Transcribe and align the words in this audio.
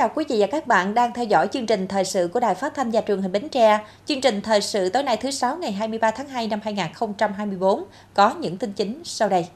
Chào 0.00 0.10
quý 0.14 0.24
vị 0.28 0.36
và 0.40 0.46
các 0.46 0.66
bạn 0.66 0.94
đang 0.94 1.12
theo 1.12 1.24
dõi 1.24 1.48
chương 1.52 1.66
trình 1.66 1.88
thời 1.88 2.04
sự 2.04 2.28
của 2.28 2.40
Đài 2.40 2.54
Phát 2.54 2.74
thanh 2.74 2.90
và 2.90 3.00
Truyền 3.00 3.22
hình 3.22 3.32
Bến 3.32 3.48
Tre. 3.48 3.78
Chương 4.06 4.20
trình 4.20 4.40
thời 4.40 4.60
sự 4.60 4.88
tối 4.88 5.02
nay 5.02 5.16
thứ 5.16 5.30
sáu 5.30 5.56
ngày 5.56 5.72
23 5.72 6.10
tháng 6.10 6.28
2 6.28 6.46
năm 6.46 6.60
2024 6.64 7.84
có 8.14 8.34
những 8.40 8.56
tin 8.56 8.72
chính 8.72 9.00
sau 9.04 9.28
đây. 9.28 9.46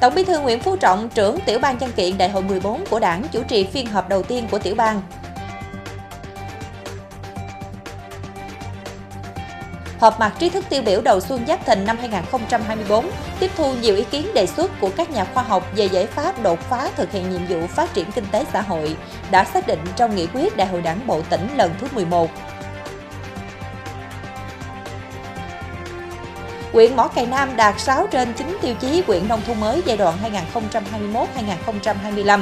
Tổng 0.00 0.14
Bí 0.14 0.24
thư 0.24 0.40
Nguyễn 0.40 0.60
Phú 0.60 0.76
Trọng, 0.76 1.08
trưởng 1.14 1.38
tiểu 1.46 1.58
ban 1.58 1.78
văn 1.78 1.90
kiện 1.96 2.18
Đại 2.18 2.28
hội 2.28 2.42
14 2.42 2.84
của 2.90 3.00
Đảng 3.00 3.22
chủ 3.32 3.42
trì 3.48 3.64
phiên 3.64 3.86
họp 3.86 4.08
đầu 4.08 4.22
tiên 4.22 4.44
của 4.50 4.58
tiểu 4.58 4.74
ban. 4.74 5.02
Họp 10.00 10.20
mặt 10.20 10.32
trí 10.38 10.48
thức 10.48 10.64
tiêu 10.68 10.82
biểu 10.82 11.00
đầu 11.00 11.20
xuân 11.20 11.46
Giáp 11.48 11.66
Thìn 11.66 11.84
năm 11.84 11.96
2024 12.00 13.10
tiếp 13.40 13.50
thu 13.56 13.74
nhiều 13.74 13.96
ý 13.96 14.04
kiến 14.04 14.26
đề 14.34 14.46
xuất 14.46 14.80
của 14.80 14.90
các 14.96 15.10
nhà 15.10 15.24
khoa 15.34 15.42
học 15.42 15.66
về 15.76 15.84
giải 15.84 16.06
pháp 16.06 16.42
đột 16.42 16.60
phá 16.60 16.90
thực 16.96 17.12
hiện 17.12 17.30
nhiệm 17.30 17.46
vụ 17.46 17.66
phát 17.66 17.94
triển 17.94 18.12
kinh 18.12 18.24
tế 18.32 18.44
xã 18.52 18.60
hội, 18.60 18.96
đã 19.30 19.44
xác 19.44 19.66
định 19.66 19.78
trong 19.96 20.16
nghị 20.16 20.26
quyết 20.26 20.56
Đại 20.56 20.66
hội 20.66 20.82
Đảng 20.82 21.06
bộ 21.06 21.22
tỉnh 21.30 21.48
lần 21.56 21.72
thứ 21.80 21.86
11. 21.94 22.30
Quyện 26.72 26.96
Mỏ 26.96 27.08
Cày 27.08 27.26
Nam 27.26 27.56
đạt 27.56 27.80
6 27.80 28.06
trên 28.06 28.32
9 28.32 28.58
tiêu 28.62 28.74
chí 28.80 29.02
quyện 29.02 29.28
nông 29.28 29.40
thôn 29.46 29.60
mới 29.60 29.82
giai 29.86 29.96
đoạn 29.96 30.14
2021-2025. 32.14 32.40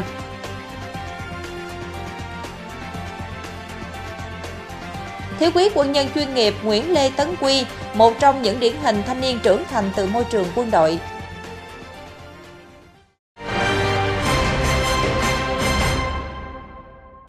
Thiếu 5.39 5.51
quý 5.55 5.69
quân 5.75 5.93
nhân 5.93 6.07
chuyên 6.15 6.35
nghiệp 6.35 6.55
Nguyễn 6.65 6.93
Lê 6.93 7.11
Tấn 7.17 7.29
Quy, 7.41 7.65
một 7.95 8.15
trong 8.21 8.43
những 8.43 8.61
điển 8.61 8.73
hình 8.83 9.03
thanh 9.07 9.21
niên 9.21 9.39
trưởng 9.43 9.63
thành 9.71 9.91
từ 9.97 10.07
môi 10.07 10.25
trường 10.25 10.47
quân 10.55 10.71
đội. 10.71 10.99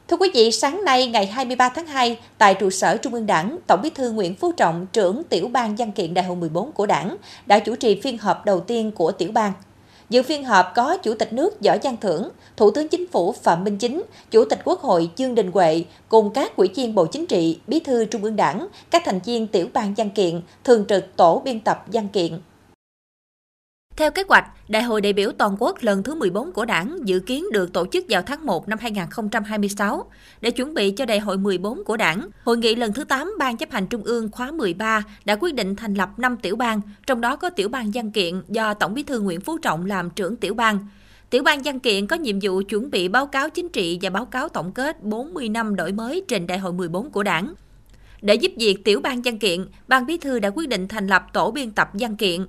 Thưa 0.08 0.18
quý 0.18 0.32
vị, 0.34 0.52
sáng 0.52 0.86
nay 0.86 1.08
ngày 1.08 1.26
23 1.26 1.70
tháng 1.70 1.88
2, 1.88 2.20
tại 2.38 2.54
trụ 2.54 2.70
sở 2.70 2.98
Trung 2.98 3.14
ương 3.14 3.26
Đảng, 3.26 3.58
Tổng 3.68 3.82
Bí 3.82 3.90
thư 3.90 4.12
Nguyễn 4.12 4.36
Phú 4.36 4.52
Trọng, 4.52 4.86
trưởng 4.94 5.24
tiểu 5.24 5.48
ban 5.48 5.76
văn 5.76 5.92
kiện 5.92 6.14
Đại 6.14 6.26
hội 6.26 6.36
14 6.36 6.72
của 6.72 6.86
Đảng, 6.86 7.18
đã 7.46 7.60
chủ 7.60 7.76
trì 7.76 8.02
phiên 8.02 8.18
họp 8.18 8.46
đầu 8.46 8.60
tiên 8.60 8.92
của 8.92 9.12
tiểu 9.12 9.32
ban. 9.32 9.52
Dự 10.10 10.24
phiên 10.24 10.44
họp 10.44 10.72
có 10.76 10.98
Chủ 10.98 11.14
tịch 11.14 11.34
nước 11.34 11.62
Võ 11.62 11.76
Văn 11.84 11.98
Thưởng, 12.02 12.30
Thủ 12.58 12.72
tướng 12.72 12.88
Chính 12.88 13.08
phủ 13.08 13.32
Phạm 13.32 13.64
Minh 13.64 13.78
Chính, 13.78 14.04
Chủ 14.32 14.46
tịch 14.46 14.60
Quốc 14.64 14.82
hội 14.82 15.10
Dương 15.16 15.36
Đình 15.36 15.52
Huệ 15.52 15.84
cùng 16.10 16.34
các 16.34 16.56
ủy 16.56 16.70
viên 16.76 16.96
Bộ 16.96 17.06
Chính 17.06 17.26
trị, 17.26 17.60
Bí 17.68 17.80
thư 17.80 18.06
Trung 18.06 18.24
ương 18.24 18.36
Đảng, 18.36 18.68
các 18.92 19.02
thành 19.06 19.20
viên 19.26 19.48
tiểu 19.48 19.68
ban 19.74 19.94
văn 19.94 20.10
kiện, 20.10 20.42
thường 20.64 20.86
trực 20.90 21.16
tổ 21.16 21.42
biên 21.46 21.60
tập 21.60 21.86
văn 21.88 22.08
kiện. 22.08 22.40
Theo 24.00 24.12
kế 24.12 24.24
hoạch, 24.28 24.46
Đại 24.68 24.84
hội 24.84 25.02
đại 25.02 25.14
biểu 25.14 25.32
toàn 25.32 25.56
quốc 25.60 25.78
lần 25.82 26.04
thứ 26.04 26.16
14 26.16 26.52
của 26.52 26.66
Đảng 26.66 26.98
dự 27.04 27.20
kiến 27.20 27.46
được 27.52 27.74
tổ 27.74 27.86
chức 27.92 28.06
vào 28.10 28.22
tháng 28.22 28.46
1 28.46 28.68
năm 28.68 28.80
2026. 28.82 30.06
Để 30.42 30.52
chuẩn 30.52 30.74
bị 30.74 30.92
cho 30.92 31.06
Đại 31.06 31.20
hội 31.20 31.38
14 31.38 31.84
của 31.84 31.98
Đảng, 31.98 32.30
Hội 32.44 32.58
nghị 32.58 32.76
lần 32.76 32.94
thứ 32.94 33.04
8 33.04 33.34
Ban 33.40 33.58
chấp 33.58 33.72
hành 33.72 33.88
Trung 33.88 34.04
ương 34.04 34.30
khóa 34.32 34.52
13 34.52 35.04
đã 35.26 35.36
quyết 35.36 35.56
định 35.56 35.76
thành 35.76 35.94
lập 35.94 36.10
5 36.18 36.38
tiểu 36.38 36.56
ban, 36.56 36.82
trong 37.08 37.22
đó 37.22 37.36
có 37.36 37.50
tiểu 37.50 37.70
ban 37.70 37.92
văn 37.94 38.12
kiện 38.12 38.42
do 38.50 38.74
Tổng 38.74 38.94
bí 38.94 39.04
thư 39.04 39.20
Nguyễn 39.20 39.42
Phú 39.42 39.58
Trọng 39.58 39.86
làm 39.86 40.10
trưởng 40.10 40.36
tiểu 40.36 40.54
ban. 40.54 40.88
Tiểu 41.30 41.44
ban 41.44 41.62
văn 41.62 41.80
kiện 41.80 42.08
có 42.08 42.16
nhiệm 42.16 42.40
vụ 42.42 42.62
chuẩn 42.70 42.92
bị 42.92 43.08
báo 43.08 43.28
cáo 43.28 43.50
chính 43.50 43.70
trị 43.70 44.00
và 44.02 44.10
báo 44.10 44.26
cáo 44.26 44.50
tổng 44.50 44.72
kết 44.72 45.04
40 45.04 45.50
năm 45.50 45.76
đổi 45.76 45.92
mới 45.92 46.24
trình 46.28 46.48
Đại 46.48 46.58
hội 46.58 46.74
14 46.74 47.10
của 47.10 47.24
Đảng. 47.24 47.54
Để 48.22 48.36
giúp 48.36 48.52
việc 48.58 48.84
tiểu 48.84 49.02
ban 49.02 49.22
văn 49.22 49.40
kiện, 49.40 49.66
Ban 49.88 50.06
Bí 50.06 50.18
thư 50.18 50.40
đã 50.40 50.50
quyết 50.50 50.70
định 50.70 50.88
thành 50.88 51.08
lập 51.08 51.26
tổ 51.34 51.52
biên 51.52 51.72
tập 51.72 51.90
văn 51.94 52.16
kiện, 52.16 52.46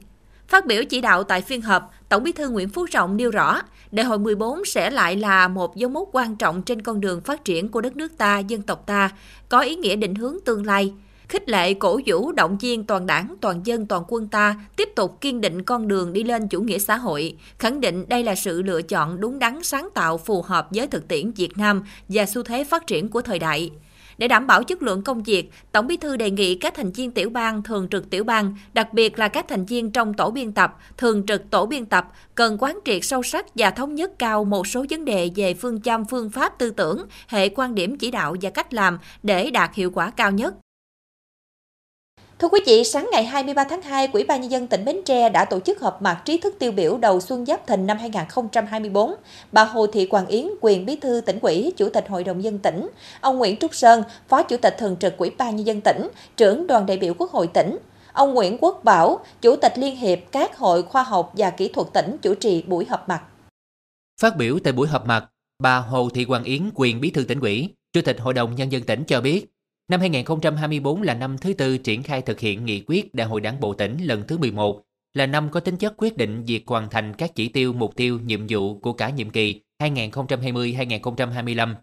Phát 0.50 0.66
biểu 0.66 0.84
chỉ 0.84 1.00
đạo 1.00 1.24
tại 1.24 1.42
phiên 1.42 1.62
họp, 1.62 1.94
Tổng 2.08 2.22
Bí 2.22 2.32
thư 2.32 2.48
Nguyễn 2.48 2.68
Phú 2.68 2.86
Trọng 2.86 3.16
nêu 3.16 3.30
rõ, 3.30 3.62
Đại 3.90 4.06
hội 4.06 4.18
14 4.18 4.64
sẽ 4.64 4.90
lại 4.90 5.16
là 5.16 5.48
một 5.48 5.76
dấu 5.76 5.90
mốc 5.90 6.08
quan 6.12 6.36
trọng 6.36 6.62
trên 6.62 6.82
con 6.82 7.00
đường 7.00 7.20
phát 7.20 7.44
triển 7.44 7.68
của 7.68 7.80
đất 7.80 7.96
nước 7.96 8.18
ta, 8.18 8.38
dân 8.38 8.62
tộc 8.62 8.86
ta, 8.86 9.10
có 9.48 9.60
ý 9.60 9.76
nghĩa 9.76 9.96
định 9.96 10.14
hướng 10.14 10.36
tương 10.44 10.66
lai, 10.66 10.92
khích 11.28 11.48
lệ 11.48 11.74
cổ 11.74 12.00
vũ 12.06 12.32
động 12.32 12.58
viên 12.58 12.84
toàn 12.84 13.06
đảng, 13.06 13.34
toàn 13.40 13.60
dân, 13.64 13.86
toàn 13.86 14.04
quân 14.08 14.28
ta 14.28 14.56
tiếp 14.76 14.88
tục 14.96 15.20
kiên 15.20 15.40
định 15.40 15.62
con 15.62 15.88
đường 15.88 16.12
đi 16.12 16.22
lên 16.22 16.48
chủ 16.48 16.60
nghĩa 16.60 16.78
xã 16.78 16.96
hội, 16.96 17.36
khẳng 17.58 17.80
định 17.80 18.04
đây 18.08 18.24
là 18.24 18.34
sự 18.34 18.62
lựa 18.62 18.82
chọn 18.82 19.20
đúng 19.20 19.38
đắn 19.38 19.62
sáng 19.62 19.88
tạo 19.94 20.18
phù 20.18 20.42
hợp 20.42 20.68
với 20.70 20.86
thực 20.86 21.08
tiễn 21.08 21.30
Việt 21.30 21.58
Nam 21.58 21.82
và 22.08 22.26
xu 22.26 22.42
thế 22.42 22.64
phát 22.64 22.86
triển 22.86 23.08
của 23.08 23.22
thời 23.22 23.38
đại. 23.38 23.70
Để 24.20 24.28
đảm 24.28 24.46
bảo 24.46 24.64
chất 24.64 24.82
lượng 24.82 25.02
công 25.02 25.22
việc, 25.22 25.50
Tổng 25.72 25.86
Bí 25.86 25.96
thư 25.96 26.16
đề 26.16 26.30
nghị 26.30 26.54
các 26.54 26.74
thành 26.74 26.92
viên 26.92 27.10
tiểu 27.10 27.30
ban, 27.30 27.62
thường 27.62 27.88
trực 27.90 28.10
tiểu 28.10 28.24
ban, 28.24 28.54
đặc 28.72 28.92
biệt 28.92 29.18
là 29.18 29.28
các 29.28 29.48
thành 29.48 29.64
viên 29.64 29.90
trong 29.90 30.14
tổ 30.14 30.30
biên 30.30 30.52
tập, 30.52 30.76
thường 30.96 31.26
trực 31.26 31.50
tổ 31.50 31.66
biên 31.66 31.86
tập 31.86 32.12
cần 32.34 32.56
quán 32.60 32.78
triệt 32.84 33.04
sâu 33.04 33.22
sắc 33.22 33.46
và 33.54 33.70
thống 33.70 33.94
nhất 33.94 34.18
cao 34.18 34.44
một 34.44 34.66
số 34.66 34.84
vấn 34.90 35.04
đề 35.04 35.30
về 35.36 35.54
phương 35.54 35.80
châm 35.80 36.04
phương 36.04 36.30
pháp 36.30 36.58
tư 36.58 36.70
tưởng, 36.70 37.06
hệ 37.28 37.48
quan 37.48 37.74
điểm 37.74 37.98
chỉ 37.98 38.10
đạo 38.10 38.36
và 38.42 38.50
cách 38.50 38.74
làm 38.74 38.98
để 39.22 39.50
đạt 39.50 39.74
hiệu 39.74 39.90
quả 39.90 40.10
cao 40.10 40.30
nhất. 40.30 40.54
Thưa 42.40 42.48
quý 42.48 42.60
vị, 42.66 42.84
sáng 42.84 43.08
ngày 43.12 43.24
23 43.24 43.64
tháng 43.64 43.82
2, 43.82 44.08
Quỹ 44.08 44.24
ban 44.24 44.40
Nhân 44.40 44.50
dân 44.50 44.66
tỉnh 44.66 44.84
Bến 44.84 44.96
Tre 45.04 45.28
đã 45.28 45.44
tổ 45.44 45.60
chức 45.60 45.80
họp 45.80 46.02
mặt 46.02 46.22
trí 46.24 46.38
thức 46.38 46.54
tiêu 46.58 46.72
biểu 46.72 46.98
đầu 46.98 47.20
xuân 47.20 47.46
Giáp 47.46 47.66
Thìn 47.66 47.86
năm 47.86 47.98
2024. 47.98 49.14
Bà 49.52 49.64
Hồ 49.64 49.86
Thị 49.86 50.06
Quảng 50.06 50.26
Yến, 50.26 50.46
quyền 50.60 50.86
bí 50.86 50.96
thư 50.96 51.20
tỉnh 51.26 51.38
ủy, 51.42 51.72
chủ 51.76 51.88
tịch 51.88 52.08
Hội 52.08 52.24
đồng 52.24 52.42
dân 52.42 52.58
tỉnh, 52.58 52.88
ông 53.20 53.38
Nguyễn 53.38 53.56
Trúc 53.56 53.74
Sơn, 53.74 54.02
phó 54.28 54.42
chủ 54.42 54.56
tịch 54.56 54.76
thường 54.78 54.96
trực 55.00 55.16
Quỹ 55.16 55.30
ban 55.38 55.56
Nhân 55.56 55.66
dân 55.66 55.80
tỉnh, 55.80 56.08
trưởng 56.36 56.66
đoàn 56.66 56.86
đại 56.86 56.96
biểu 56.96 57.14
Quốc 57.18 57.30
hội 57.30 57.46
tỉnh, 57.46 57.78
ông 58.12 58.34
Nguyễn 58.34 58.58
Quốc 58.60 58.84
Bảo, 58.84 59.24
chủ 59.40 59.56
tịch 59.56 59.72
Liên 59.76 59.96
hiệp 59.96 60.18
các 60.32 60.56
hội 60.56 60.82
khoa 60.82 61.02
học 61.02 61.32
và 61.36 61.50
kỹ 61.50 61.68
thuật 61.68 61.88
tỉnh 61.92 62.16
chủ 62.22 62.34
trì 62.34 62.62
buổi 62.62 62.84
họp 62.84 63.08
mặt. 63.08 63.22
Phát 64.20 64.36
biểu 64.36 64.58
tại 64.64 64.72
buổi 64.72 64.88
họp 64.88 65.06
mặt, 65.06 65.24
bà 65.62 65.78
Hồ 65.78 66.08
Thị 66.14 66.24
Quảng 66.24 66.44
Yến, 66.44 66.70
quyền 66.74 67.00
bí 67.00 67.10
thư 67.10 67.24
tỉnh 67.24 67.40
ủy, 67.40 67.74
chủ 67.92 68.00
tịch 68.04 68.20
Hội 68.20 68.34
đồng 68.34 68.54
nhân 68.54 68.72
dân 68.72 68.82
tỉnh 68.82 69.04
cho 69.04 69.20
biết, 69.20 69.46
Năm 69.90 70.00
2024 70.00 71.02
là 71.02 71.14
năm 71.14 71.38
thứ 71.38 71.52
tư 71.52 71.78
triển 71.78 72.02
khai 72.02 72.22
thực 72.22 72.40
hiện 72.40 72.64
nghị 72.64 72.82
quyết 72.86 73.14
Đại 73.14 73.26
hội 73.26 73.40
Đảng 73.40 73.60
bộ 73.60 73.74
tỉnh 73.74 73.98
lần 74.04 74.26
thứ 74.28 74.38
11, 74.38 74.82
là 75.14 75.26
năm 75.26 75.48
có 75.50 75.60
tính 75.60 75.76
chất 75.76 75.94
quyết 75.96 76.16
định 76.16 76.44
việc 76.44 76.62
hoàn 76.66 76.90
thành 76.90 77.14
các 77.14 77.34
chỉ 77.34 77.48
tiêu, 77.48 77.72
mục 77.72 77.96
tiêu, 77.96 78.20
nhiệm 78.24 78.46
vụ 78.48 78.78
của 78.78 78.92
cả 78.92 79.10
nhiệm 79.10 79.30
kỳ 79.30 79.60
2020-2025. 79.82 81.74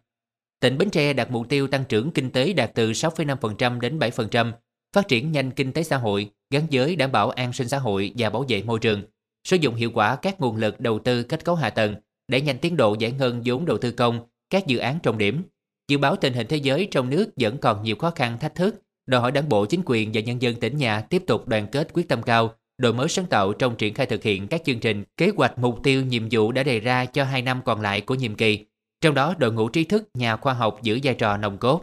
Tỉnh 0.60 0.78
Bến 0.78 0.90
Tre 0.90 1.14
đặt 1.14 1.32
mục 1.32 1.50
tiêu 1.50 1.68
tăng 1.68 1.84
trưởng 1.90 2.12
kinh 2.12 2.30
tế 2.30 2.54
đạt 2.54 2.72
từ 2.76 2.92
6,5% 2.92 3.80
đến 3.80 4.00
7%, 4.00 4.52
phát 4.96 5.08
triển 5.08 5.32
nhanh 5.32 5.52
kinh 5.52 5.74
tế 5.74 5.84
xã 5.84 5.98
hội, 5.98 6.30
gắn 6.50 6.68
với 6.72 6.96
đảm 6.96 7.12
bảo 7.12 7.30
an 7.30 7.54
sinh 7.54 7.68
xã 7.68 7.78
hội 7.78 8.12
và 8.18 8.30
bảo 8.30 8.46
vệ 8.48 8.64
môi 8.64 8.80
trường, 8.80 9.02
sử 9.48 9.56
dụng 9.56 9.76
hiệu 9.76 9.92
quả 9.94 10.16
các 10.16 10.42
nguồn 10.42 10.56
lực 10.56 10.80
đầu 10.80 11.00
tư 11.00 11.24
kết 11.24 11.46
cấu 11.46 11.56
hạ 11.56 11.70
tầng 11.70 11.96
để 12.28 12.42
nhanh 12.42 12.58
tiến 12.58 12.78
độ 12.78 12.96
giải 13.00 13.12
ngân 13.12 13.42
vốn 13.46 13.66
đầu 13.66 13.78
tư 13.78 13.92
công, 13.92 14.28
các 14.50 14.68
dự 14.68 14.78
án 14.78 15.00
trọng 15.04 15.18
điểm, 15.18 15.44
Dự 15.92 15.98
báo 15.98 16.16
tình 16.16 16.34
hình 16.34 16.48
thế 16.48 16.58
giới 16.58 16.88
trong 16.92 17.10
nước 17.10 17.26
vẫn 17.36 17.58
còn 17.58 17.84
nhiều 17.84 17.96
khó 17.96 18.12
khăn 18.16 18.38
thách 18.40 18.56
thức, 18.56 18.76
đòi 19.06 19.22
hỏi 19.22 19.32
đảng 19.32 19.50
bộ 19.50 19.66
chính 19.66 19.82
quyền 19.86 20.12
và 20.14 20.22
nhân 20.22 20.42
dân 20.42 20.56
tỉnh 20.56 20.78
nhà 20.78 21.02
tiếp 21.02 21.24
tục 21.28 21.48
đoàn 21.48 21.68
kết 21.72 21.88
quyết 21.94 22.08
tâm 22.10 22.24
cao, 22.24 22.54
đổi 22.78 22.94
mới 22.94 23.08
sáng 23.08 23.26
tạo 23.26 23.54
trong 23.54 23.76
triển 23.76 23.94
khai 23.94 24.06
thực 24.06 24.24
hiện 24.24 24.48
các 24.48 24.62
chương 24.66 24.80
trình, 24.80 25.04
kế 25.18 25.32
hoạch 25.38 25.58
mục 25.58 25.80
tiêu 25.84 26.02
nhiệm 26.02 26.28
vụ 26.32 26.52
đã 26.52 26.64
đề 26.64 26.80
ra 26.80 27.06
cho 27.06 27.24
hai 27.24 27.42
năm 27.42 27.62
còn 27.66 27.82
lại 27.82 28.02
của 28.02 28.16
nhiệm 28.16 28.36
kỳ. 28.36 28.66
Trong 29.02 29.14
đó, 29.14 29.36
đội 29.38 29.52
ngũ 29.52 29.70
trí 29.70 29.84
thức, 29.84 30.04
nhà 30.14 30.36
khoa 30.36 30.54
học 30.54 30.80
giữ 30.82 31.00
vai 31.04 31.14
trò 31.14 31.38
nòng 31.38 31.58
cốt. 31.58 31.82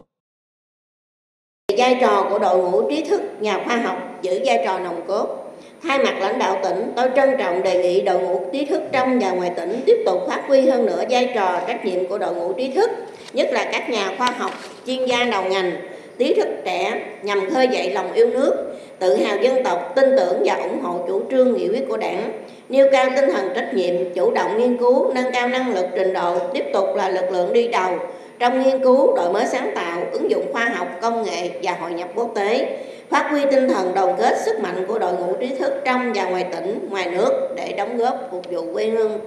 Vai 1.77 1.97
trò 2.01 2.27
của 2.29 2.39
đội 2.39 2.57
ngũ 2.57 2.89
trí 2.89 3.03
thức, 3.03 3.21
nhà 3.39 3.63
khoa 3.65 3.77
học 3.77 4.19
giữ 4.21 4.41
vai 4.45 4.61
trò 4.65 4.79
nòng 4.79 5.07
cốt 5.07 5.45
Thay 5.87 5.99
mặt 5.99 6.17
lãnh 6.19 6.39
đạo 6.39 6.59
tỉnh, 6.63 6.91
tôi 6.95 7.09
trân 7.15 7.29
trọng 7.39 7.63
đề 7.63 7.83
nghị 7.83 8.01
đội 8.01 8.19
ngũ 8.19 8.41
trí 8.53 8.65
thức 8.65 8.81
trong 8.91 9.19
và 9.19 9.31
ngoài 9.31 9.51
tỉnh 9.55 9.81
tiếp 9.85 10.03
tục 10.05 10.21
phát 10.27 10.43
huy 10.47 10.61
hơn 10.69 10.85
nữa 10.85 11.03
vai 11.09 11.31
trò 11.35 11.59
trách 11.67 11.85
nhiệm 11.85 12.07
của 12.09 12.17
đội 12.17 12.35
ngũ 12.35 12.53
trí 12.53 12.71
thức, 12.71 12.89
nhất 13.35 13.47
là 13.51 13.69
các 13.71 13.89
nhà 13.89 14.11
khoa 14.17 14.31
học, 14.37 14.51
chuyên 14.85 15.05
gia 15.05 15.23
đầu 15.23 15.43
ngành, 15.43 15.71
trí 16.17 16.33
thức 16.33 16.47
trẻ 16.65 17.01
nhằm 17.23 17.49
khơi 17.53 17.67
dậy 17.67 17.91
lòng 17.91 18.13
yêu 18.13 18.27
nước, 18.27 18.53
tự 18.99 19.15
hào 19.15 19.37
dân 19.37 19.63
tộc, 19.63 19.93
tin 19.95 20.05
tưởng 20.17 20.41
và 20.45 20.53
ủng 20.55 20.81
hộ 20.81 21.05
chủ 21.07 21.21
trương 21.31 21.53
nghị 21.53 21.67
quyết 21.69 21.85
của 21.89 21.97
đảng, 21.97 22.43
nêu 22.69 22.87
cao 22.91 23.09
tinh 23.15 23.29
thần 23.33 23.49
trách 23.55 23.73
nhiệm, 23.73 24.13
chủ 24.15 24.31
động 24.31 24.59
nghiên 24.59 24.77
cứu, 24.77 25.13
nâng 25.13 25.31
cao 25.33 25.47
năng 25.47 25.73
lực 25.73 25.85
trình 25.95 26.13
độ, 26.13 26.39
tiếp 26.53 26.63
tục 26.73 26.85
là 26.95 27.09
lực 27.09 27.31
lượng 27.31 27.53
đi 27.53 27.67
đầu 27.67 27.99
trong 28.39 28.63
nghiên 28.63 28.83
cứu, 28.83 29.15
đổi 29.15 29.33
mới 29.33 29.45
sáng 29.45 29.71
tạo, 29.75 30.01
ứng 30.11 30.31
dụng 30.31 30.53
khoa 30.53 30.65
học, 30.65 30.87
công 31.01 31.23
nghệ 31.23 31.49
và 31.63 31.77
hội 31.81 31.91
nhập 31.91 32.09
quốc 32.15 32.31
tế, 32.35 32.77
phát 33.09 33.27
huy 33.31 33.41
tinh 33.51 33.67
thần 33.69 33.93
đoàn 33.95 34.15
kết 34.17 34.37
sức 34.45 34.59
mạnh 34.59 34.85
của 34.87 34.99
đội 34.99 35.13
ngũ 35.13 35.35
trí 35.39 35.55
thức 35.55 35.73
trong 35.85 36.13
và 36.15 36.29
ngoài 36.29 36.45
tỉnh, 36.51 36.87
ngoài 36.89 37.09
nước 37.11 37.53
để 37.55 37.73
đóng 37.77 37.97
góp 37.97 38.27
phục 38.31 38.51
vụ 38.51 38.73
quê 38.73 38.85
hương. 38.85 39.19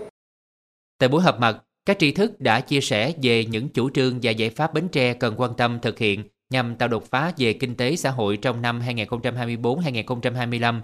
Tại 0.98 1.08
buổi 1.08 1.22
họp 1.22 1.40
mặt, 1.40 1.54
các 1.88 1.98
tri 1.98 2.12
thức 2.12 2.40
đã 2.40 2.60
chia 2.60 2.80
sẻ 2.80 3.12
về 3.22 3.44
những 3.44 3.68
chủ 3.68 3.90
trương 3.90 4.18
và 4.22 4.30
giải 4.30 4.50
pháp 4.50 4.74
Bến 4.74 4.88
Tre 4.88 5.14
cần 5.14 5.34
quan 5.36 5.54
tâm 5.56 5.78
thực 5.82 5.98
hiện 5.98 6.24
nhằm 6.50 6.76
tạo 6.76 6.88
đột 6.88 7.04
phá 7.10 7.32
về 7.38 7.52
kinh 7.52 7.74
tế 7.74 7.96
xã 7.96 8.10
hội 8.10 8.36
trong 8.36 8.62
năm 8.62 8.80
2024-2025. 8.80 10.80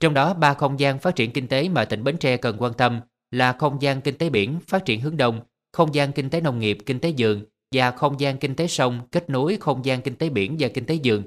Trong 0.00 0.14
đó, 0.14 0.34
ba 0.34 0.54
không 0.54 0.80
gian 0.80 0.98
phát 0.98 1.16
triển 1.16 1.30
kinh 1.30 1.48
tế 1.48 1.68
mà 1.68 1.84
tỉnh 1.84 2.04
Bến 2.04 2.16
Tre 2.16 2.36
cần 2.36 2.56
quan 2.58 2.74
tâm 2.74 3.00
là 3.30 3.52
không 3.52 3.82
gian 3.82 4.00
kinh 4.00 4.18
tế 4.18 4.30
biển 4.30 4.58
phát 4.66 4.84
triển 4.84 5.00
hướng 5.00 5.16
đông, 5.16 5.40
không 5.72 5.94
gian 5.94 6.12
kinh 6.12 6.30
tế 6.30 6.40
nông 6.40 6.58
nghiệp, 6.58 6.78
kinh 6.86 7.00
tế 7.00 7.08
dường 7.08 7.42
và 7.74 7.90
không 7.90 8.20
gian 8.20 8.38
kinh 8.38 8.54
tế 8.54 8.66
sông 8.66 9.00
kết 9.12 9.30
nối 9.30 9.56
không 9.60 9.84
gian 9.84 10.02
kinh 10.02 10.16
tế 10.16 10.28
biển 10.28 10.56
và 10.58 10.68
kinh 10.68 10.86
tế 10.86 10.94
dường. 10.94 11.22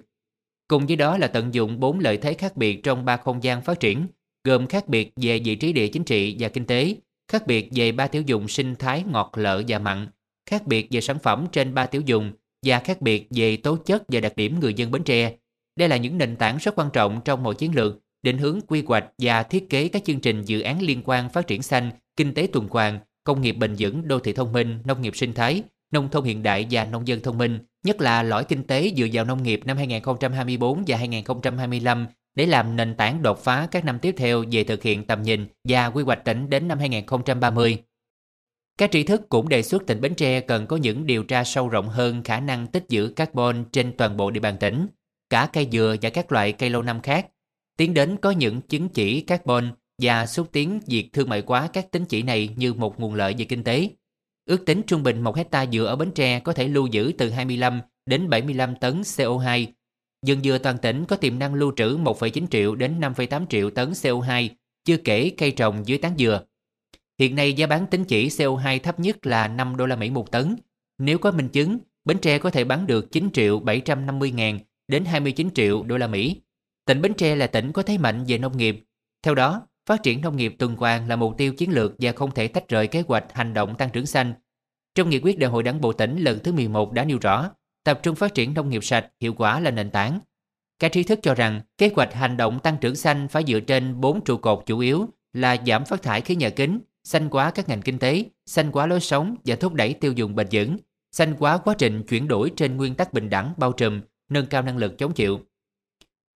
Cùng 0.67 0.85
với 0.85 0.95
đó 0.95 1.17
là 1.17 1.27
tận 1.27 1.53
dụng 1.53 1.79
bốn 1.79 1.99
lợi 1.99 2.17
thế 2.17 2.33
khác 2.33 2.57
biệt 2.57 2.83
trong 2.83 3.05
ba 3.05 3.17
không 3.17 3.43
gian 3.43 3.61
phát 3.61 3.79
triển, 3.79 4.07
gồm 4.43 4.67
khác 4.67 4.87
biệt 4.87 5.11
về 5.15 5.39
vị 5.39 5.55
trí 5.55 5.73
địa 5.73 5.87
chính 5.87 6.03
trị 6.03 6.35
và 6.39 6.49
kinh 6.49 6.65
tế, 6.65 6.95
khác 7.33 7.47
biệt 7.47 7.69
về 7.71 7.91
ba 7.91 8.07
tiểu 8.07 8.21
dùng 8.21 8.47
sinh 8.47 8.75
thái 8.75 9.03
ngọt 9.11 9.31
lợ 9.35 9.63
và 9.67 9.79
mặn, 9.79 10.07
khác 10.49 10.67
biệt 10.67 10.87
về 10.91 11.01
sản 11.01 11.19
phẩm 11.19 11.45
trên 11.51 11.73
ba 11.73 11.85
tiểu 11.85 12.01
dùng 12.05 12.31
và 12.65 12.79
khác 12.79 13.01
biệt 13.01 13.27
về 13.29 13.57
tố 13.57 13.75
chất 13.75 14.03
và 14.07 14.19
đặc 14.19 14.35
điểm 14.35 14.59
người 14.59 14.73
dân 14.73 14.91
Bến 14.91 15.03
Tre. 15.03 15.35
Đây 15.75 15.89
là 15.89 15.97
những 15.97 16.17
nền 16.17 16.35
tảng 16.35 16.57
rất 16.57 16.75
quan 16.75 16.89
trọng 16.93 17.21
trong 17.25 17.43
mọi 17.43 17.55
chiến 17.55 17.75
lược, 17.75 17.99
định 18.23 18.37
hướng 18.37 18.59
quy 18.67 18.83
hoạch 18.87 19.05
và 19.17 19.43
thiết 19.43 19.69
kế 19.69 19.87
các 19.87 20.03
chương 20.05 20.19
trình 20.19 20.41
dự 20.41 20.61
án 20.61 20.81
liên 20.81 21.01
quan 21.05 21.29
phát 21.29 21.47
triển 21.47 21.61
xanh, 21.61 21.91
kinh 22.17 22.33
tế 22.33 22.47
tuần 22.53 22.67
hoàn, 22.69 22.99
công 23.23 23.41
nghiệp 23.41 23.51
bền 23.51 23.75
vững, 23.79 24.07
đô 24.07 24.19
thị 24.19 24.33
thông 24.33 24.53
minh, 24.53 24.79
nông 24.85 25.01
nghiệp 25.01 25.15
sinh 25.15 25.33
thái, 25.33 25.63
nông 25.91 26.09
thôn 26.09 26.23
hiện 26.23 26.43
đại 26.43 26.67
và 26.71 26.85
nông 26.85 27.07
dân 27.07 27.19
thông 27.19 27.37
minh, 27.37 27.59
nhất 27.83 28.01
là 28.01 28.23
lõi 28.23 28.43
kinh 28.43 28.63
tế 28.63 28.91
dựa 28.97 29.07
vào 29.13 29.25
nông 29.25 29.43
nghiệp 29.43 29.61
năm 29.65 29.77
2024 29.77 30.83
và 30.87 30.97
2025 30.97 32.07
để 32.35 32.45
làm 32.45 32.75
nền 32.75 32.95
tảng 32.95 33.21
đột 33.21 33.43
phá 33.43 33.67
các 33.71 33.85
năm 33.85 33.99
tiếp 33.99 34.15
theo 34.17 34.43
về 34.51 34.63
thực 34.63 34.83
hiện 34.83 35.07
tầm 35.07 35.23
nhìn 35.23 35.47
và 35.63 35.85
quy 35.85 36.03
hoạch 36.03 36.25
tỉnh 36.25 36.49
đến 36.49 36.67
năm 36.67 36.79
2030. 36.79 37.83
Các 38.77 38.91
trí 38.91 39.03
thức 39.03 39.29
cũng 39.29 39.49
đề 39.49 39.61
xuất 39.61 39.87
tỉnh 39.87 40.01
Bến 40.01 40.15
Tre 40.15 40.39
cần 40.39 40.67
có 40.67 40.77
những 40.77 41.05
điều 41.05 41.23
tra 41.23 41.43
sâu 41.43 41.69
rộng 41.69 41.89
hơn 41.89 42.23
khả 42.23 42.39
năng 42.39 42.67
tích 42.67 42.85
trữ 42.89 43.13
carbon 43.15 43.65
trên 43.71 43.97
toàn 43.97 44.17
bộ 44.17 44.31
địa 44.31 44.39
bàn 44.39 44.57
tỉnh, 44.59 44.87
cả 45.29 45.49
cây 45.53 45.67
dừa 45.71 45.95
và 46.01 46.09
các 46.09 46.31
loại 46.31 46.51
cây 46.51 46.69
lâu 46.69 46.81
năm 46.81 47.01
khác, 47.01 47.27
tiến 47.77 47.93
đến 47.93 48.17
có 48.17 48.31
những 48.31 48.61
chứng 48.61 48.89
chỉ 48.89 49.21
carbon 49.21 49.71
và 50.01 50.25
xúc 50.25 50.47
tiến 50.51 50.79
việc 50.87 51.09
thương 51.13 51.29
mại 51.29 51.43
hóa 51.47 51.69
các 51.73 51.91
tính 51.91 52.05
chỉ 52.05 52.23
này 52.23 52.49
như 52.55 52.73
một 52.73 52.99
nguồn 52.99 53.13
lợi 53.13 53.35
về 53.37 53.45
kinh 53.45 53.63
tế. 53.63 53.89
Ước 54.45 54.65
tính 54.65 54.81
trung 54.87 55.03
bình 55.03 55.21
một 55.21 55.35
hecta 55.35 55.65
dừa 55.65 55.85
ở 55.85 55.95
Bến 55.95 56.11
Tre 56.11 56.39
có 56.39 56.53
thể 56.53 56.67
lưu 56.67 56.87
giữ 56.87 57.11
từ 57.17 57.29
25 57.29 57.81
đến 58.05 58.29
75 58.29 58.75
tấn 58.75 59.01
CO2. 59.01 59.65
Dân 60.23 60.43
dừa 60.43 60.57
toàn 60.57 60.77
tỉnh 60.77 61.05
có 61.05 61.15
tiềm 61.15 61.39
năng 61.39 61.53
lưu 61.53 61.73
trữ 61.75 61.97
1,9 61.97 62.47
triệu 62.47 62.75
đến 62.75 62.99
5,8 62.99 63.45
triệu 63.49 63.69
tấn 63.69 63.91
CO2, 63.91 64.49
chưa 64.85 64.97
kể 64.97 65.31
cây 65.37 65.51
trồng 65.51 65.87
dưới 65.87 65.97
tán 65.97 66.17
dừa. 66.17 66.43
Hiện 67.19 67.35
nay 67.35 67.53
giá 67.53 67.67
bán 67.67 67.87
tính 67.87 68.05
chỉ 68.05 68.27
CO2 68.27 68.79
thấp 68.79 68.99
nhất 68.99 69.25
là 69.25 69.47
5 69.47 69.77
đô 69.77 69.85
la 69.85 69.95
Mỹ 69.95 70.09
một 70.09 70.31
tấn. 70.31 70.55
Nếu 70.97 71.17
có 71.17 71.31
minh 71.31 71.49
chứng, 71.49 71.77
Bến 72.05 72.17
Tre 72.17 72.39
có 72.39 72.49
thể 72.49 72.63
bán 72.63 72.87
được 72.87 73.11
9 73.11 73.29
triệu 73.33 73.59
750 73.59 74.31
ngàn 74.31 74.59
đến 74.87 75.05
29 75.05 75.49
triệu 75.53 75.83
đô 75.83 75.97
la 75.97 76.07
Mỹ. 76.07 76.41
Tỉnh 76.85 77.01
Bến 77.01 77.13
Tre 77.13 77.35
là 77.35 77.47
tỉnh 77.47 77.71
có 77.71 77.83
thế 77.83 77.97
mạnh 77.97 78.25
về 78.27 78.37
nông 78.37 78.57
nghiệp. 78.57 78.83
Theo 79.23 79.35
đó, 79.35 79.67
phát 79.89 80.03
triển 80.03 80.21
nông 80.21 80.37
nghiệp 80.37 80.55
tuần 80.59 80.75
hoàn 80.75 81.07
là 81.07 81.15
mục 81.15 81.37
tiêu 81.37 81.53
chiến 81.53 81.71
lược 81.71 81.93
và 81.99 82.11
không 82.11 82.31
thể 82.31 82.47
tách 82.47 82.69
rời 82.69 82.87
kế 82.87 83.03
hoạch 83.07 83.25
hành 83.33 83.53
động 83.53 83.75
tăng 83.77 83.89
trưởng 83.89 84.05
xanh. 84.05 84.33
Trong 84.95 85.09
nghị 85.09 85.19
quyết 85.19 85.39
đại 85.39 85.49
hội 85.49 85.63
đảng 85.63 85.81
bộ 85.81 85.93
tỉnh 85.93 86.17
lần 86.17 86.39
thứ 86.43 86.51
11 86.51 86.91
đã 86.91 87.05
nêu 87.05 87.17
rõ, 87.21 87.51
tập 87.83 87.99
trung 88.03 88.15
phát 88.15 88.33
triển 88.33 88.53
nông 88.53 88.69
nghiệp 88.69 88.83
sạch, 88.83 89.09
hiệu 89.19 89.33
quả 89.33 89.59
là 89.59 89.71
nền 89.71 89.89
tảng. 89.89 90.19
Các 90.79 90.91
trí 90.91 91.03
thức 91.03 91.19
cho 91.23 91.35
rằng 91.35 91.61
kế 91.77 91.89
hoạch 91.95 92.13
hành 92.13 92.37
động 92.37 92.59
tăng 92.59 92.77
trưởng 92.81 92.95
xanh 92.95 93.27
phải 93.27 93.43
dựa 93.47 93.59
trên 93.59 94.01
4 94.01 94.23
trụ 94.23 94.37
cột 94.37 94.63
chủ 94.65 94.79
yếu 94.79 95.09
là 95.33 95.57
giảm 95.67 95.85
phát 95.85 96.01
thải 96.01 96.21
khí 96.21 96.35
nhà 96.35 96.49
kính, 96.49 96.79
xanh 97.03 97.29
hóa 97.31 97.51
các 97.51 97.69
ngành 97.69 97.81
kinh 97.81 97.99
tế, 97.99 98.25
xanh 98.45 98.71
hóa 98.71 98.85
lối 98.85 98.99
sống 98.99 99.35
và 99.45 99.55
thúc 99.55 99.73
đẩy 99.73 99.93
tiêu 99.93 100.11
dùng 100.11 100.35
bền 100.35 100.47
vững, 100.51 100.77
xanh 101.11 101.35
hóa 101.39 101.57
quá 101.57 101.75
trình 101.77 102.03
chuyển 102.03 102.27
đổi 102.27 102.51
trên 102.55 102.77
nguyên 102.77 102.95
tắc 102.95 103.13
bình 103.13 103.29
đẳng 103.29 103.53
bao 103.57 103.71
trùm, 103.71 104.01
nâng 104.29 104.45
cao 104.45 104.61
năng 104.61 104.77
lực 104.77 104.97
chống 104.97 105.13
chịu. 105.13 105.39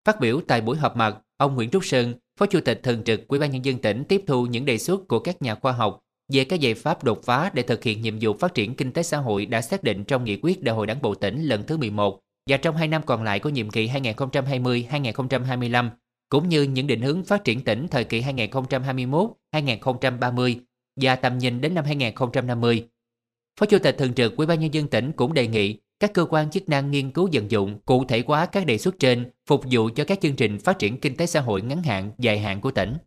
Phát 0.05 0.19
biểu 0.19 0.41
tại 0.47 0.61
buổi 0.61 0.77
họp 0.77 0.97
mặt, 0.97 1.17
ông 1.37 1.55
Nguyễn 1.55 1.69
Trúc 1.69 1.85
Sơn, 1.85 2.13
Phó 2.39 2.45
Chủ 2.45 2.59
tịch 2.61 2.79
Thường 2.83 3.03
trực 3.03 3.27
Ủy 3.27 3.39
ban 3.39 3.51
nhân 3.51 3.65
dân 3.65 3.81
tỉnh 3.81 4.03
tiếp 4.03 4.23
thu 4.27 4.45
những 4.45 4.65
đề 4.65 4.77
xuất 4.77 5.07
của 5.07 5.19
các 5.19 5.41
nhà 5.41 5.55
khoa 5.55 5.71
học 5.71 5.99
về 6.33 6.43
các 6.43 6.59
giải 6.59 6.73
pháp 6.73 7.03
đột 7.03 7.23
phá 7.23 7.51
để 7.53 7.63
thực 7.63 7.83
hiện 7.83 8.01
nhiệm 8.01 8.17
vụ 8.21 8.33
phát 8.33 8.53
triển 8.53 8.75
kinh 8.75 8.91
tế 8.91 9.03
xã 9.03 9.17
hội 9.17 9.45
đã 9.45 9.61
xác 9.61 9.83
định 9.83 10.03
trong 10.03 10.23
nghị 10.23 10.39
quyết 10.41 10.63
Đại 10.63 10.75
hội 10.75 10.87
Đảng 10.87 11.01
bộ 11.01 11.15
tỉnh 11.15 11.43
lần 11.43 11.63
thứ 11.63 11.77
11 11.77 12.19
và 12.49 12.57
trong 12.57 12.75
2 12.75 12.87
năm 12.87 13.01
còn 13.05 13.23
lại 13.23 13.39
của 13.39 13.49
nhiệm 13.49 13.69
kỳ 13.69 13.87
2020-2025 13.87 15.89
cũng 16.29 16.49
như 16.49 16.63
những 16.63 16.87
định 16.87 17.01
hướng 17.01 17.23
phát 17.23 17.43
triển 17.43 17.63
tỉnh 17.63 17.87
thời 17.87 18.03
kỳ 18.03 18.21
2021-2030 18.21 20.55
và 21.01 21.15
tầm 21.15 21.37
nhìn 21.37 21.61
đến 21.61 21.75
năm 21.75 21.85
2050. 21.85 22.87
Phó 23.59 23.65
Chủ 23.65 23.79
tịch 23.79 23.95
Thường 23.97 24.13
trực 24.13 24.35
Ủy 24.35 24.47
ban 24.47 24.59
nhân 24.59 24.73
dân 24.73 24.87
tỉnh 24.87 25.11
cũng 25.11 25.33
đề 25.33 25.47
nghị 25.47 25.77
các 25.99 26.13
cơ 26.13 26.25
quan 26.29 26.49
chức 26.49 26.69
năng 26.69 26.91
nghiên 26.91 27.11
cứu 27.11 27.29
vận 27.33 27.51
dụng 27.51 27.79
cụ 27.85 28.05
thể 28.05 28.23
hóa 28.27 28.45
các 28.45 28.65
đề 28.65 28.77
xuất 28.77 28.99
trên 28.99 29.31
phục 29.47 29.63
vụ 29.71 29.89
cho 29.95 30.03
các 30.03 30.21
chương 30.21 30.35
trình 30.35 30.59
phát 30.59 30.79
triển 30.79 30.99
kinh 30.99 31.17
tế 31.17 31.25
xã 31.25 31.41
hội 31.41 31.61
ngắn 31.61 31.83
hạn, 31.83 32.11
dài 32.17 32.39
hạn 32.39 32.61
của 32.61 32.71
tỉnh. 32.71 32.97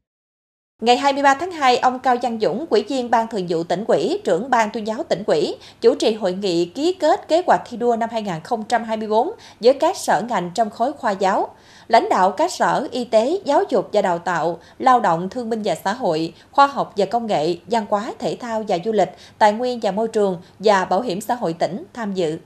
Ngày 0.81 0.97
23 0.97 1.35
tháng 1.35 1.51
2, 1.53 1.79
ông 1.79 1.99
Cao 1.99 2.17
Văn 2.23 2.39
Dũng, 2.41 2.67
Ủy 2.71 2.85
viên 2.89 3.11
Ban 3.11 3.29
Thường 3.29 3.47
vụ 3.49 3.63
tỉnh 3.63 3.85
ủy, 3.89 4.21
trưởng 4.25 4.51
Ban 4.51 4.71
tuyên 4.71 4.87
giáo 4.87 5.03
tỉnh 5.09 5.23
ủy, 5.27 5.57
chủ 5.81 5.95
trì 5.95 6.15
hội 6.15 6.33
nghị 6.33 6.65
ký 6.65 6.93
kết 6.93 7.29
kế 7.29 7.43
hoạch 7.47 7.63
thi 7.71 7.77
đua 7.77 7.97
năm 7.97 8.09
2024 8.13 9.31
với 9.61 9.75
các 9.75 9.97
sở 9.97 10.23
ngành 10.29 10.51
trong 10.55 10.71
khối 10.71 10.93
khoa 10.93 11.11
giáo. 11.11 11.49
Lãnh 11.89 12.09
đạo 12.09 12.31
các 12.31 12.53
sở 12.53 12.89
y 12.91 13.05
tế, 13.05 13.41
giáo 13.45 13.63
dục 13.69 13.89
và 13.93 14.03
đào 14.03 14.19
tạo, 14.19 14.59
lao 14.79 15.01
động 15.01 15.29
thương 15.29 15.51
binh 15.51 15.63
và 15.65 15.75
xã 15.85 15.93
hội, 15.93 16.33
khoa 16.51 16.67
học 16.67 16.93
và 16.97 17.05
công 17.05 17.27
nghệ, 17.27 17.57
văn 17.67 17.87
hóa, 17.91 18.13
thể 18.19 18.37
thao 18.41 18.65
và 18.69 18.79
du 18.85 18.93
lịch, 18.93 19.17
tài 19.39 19.53
nguyên 19.53 19.81
và 19.83 19.91
môi 19.91 20.09
trường 20.09 20.41
và 20.59 20.85
bảo 20.85 21.01
hiểm 21.01 21.21
xã 21.21 21.35
hội 21.35 21.53
tỉnh 21.53 21.85
tham 21.95 22.15
dự. 22.15 22.39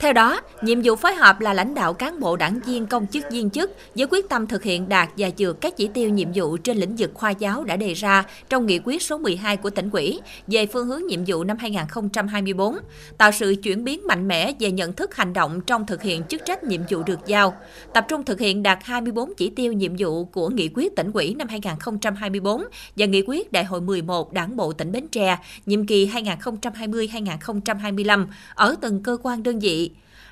Theo 0.00 0.12
đó, 0.12 0.40
nhiệm 0.62 0.80
vụ 0.84 0.96
phối 0.96 1.14
hợp 1.14 1.40
là 1.40 1.52
lãnh 1.52 1.74
đạo 1.74 1.94
cán 1.94 2.20
bộ 2.20 2.36
đảng 2.36 2.60
viên 2.60 2.86
công 2.86 3.06
chức 3.06 3.24
viên 3.30 3.50
chức 3.50 3.70
với 3.94 4.06
quyết 4.10 4.28
tâm 4.28 4.46
thực 4.46 4.62
hiện 4.62 4.88
đạt 4.88 5.08
và 5.16 5.30
vượt 5.38 5.60
các 5.60 5.76
chỉ 5.76 5.88
tiêu 5.94 6.10
nhiệm 6.10 6.28
vụ 6.34 6.56
trên 6.56 6.76
lĩnh 6.76 6.94
vực 6.98 7.10
khoa 7.14 7.30
giáo 7.30 7.64
đã 7.64 7.76
đề 7.76 7.94
ra 7.94 8.24
trong 8.48 8.66
nghị 8.66 8.80
quyết 8.84 9.02
số 9.02 9.18
12 9.18 9.56
của 9.56 9.70
tỉnh 9.70 9.90
ủy 9.90 10.20
về 10.46 10.66
phương 10.66 10.86
hướng 10.86 11.06
nhiệm 11.06 11.20
vụ 11.26 11.44
năm 11.44 11.56
2024, 11.58 12.78
tạo 13.18 13.32
sự 13.32 13.54
chuyển 13.62 13.84
biến 13.84 14.06
mạnh 14.06 14.28
mẽ 14.28 14.52
về 14.60 14.70
nhận 14.70 14.92
thức 14.92 15.16
hành 15.16 15.32
động 15.32 15.60
trong 15.60 15.86
thực 15.86 16.02
hiện 16.02 16.22
chức 16.28 16.44
trách 16.44 16.64
nhiệm 16.64 16.80
vụ 16.90 17.02
được 17.02 17.26
giao, 17.26 17.56
tập 17.94 18.06
trung 18.08 18.24
thực 18.24 18.40
hiện 18.40 18.62
đạt 18.62 18.78
24 18.82 19.34
chỉ 19.34 19.50
tiêu 19.50 19.72
nhiệm 19.72 19.92
vụ 19.98 20.24
của 20.24 20.48
nghị 20.48 20.70
quyết 20.74 20.96
tỉnh 20.96 21.12
ủy 21.12 21.34
năm 21.34 21.48
2024 21.48 22.64
và 22.96 23.06
nghị 23.06 23.22
quyết 23.26 23.52
đại 23.52 23.64
hội 23.64 23.80
11 23.80 24.32
đảng 24.32 24.56
bộ 24.56 24.72
tỉnh 24.72 24.92
Bến 24.92 25.08
Tre 25.08 25.38
nhiệm 25.66 25.86
kỳ 25.86 26.06
2020-2025 26.06 28.26
ở 28.54 28.74
từng 28.80 29.02
cơ 29.02 29.16
quan 29.22 29.42
đơn 29.42 29.58
vị 29.58 29.87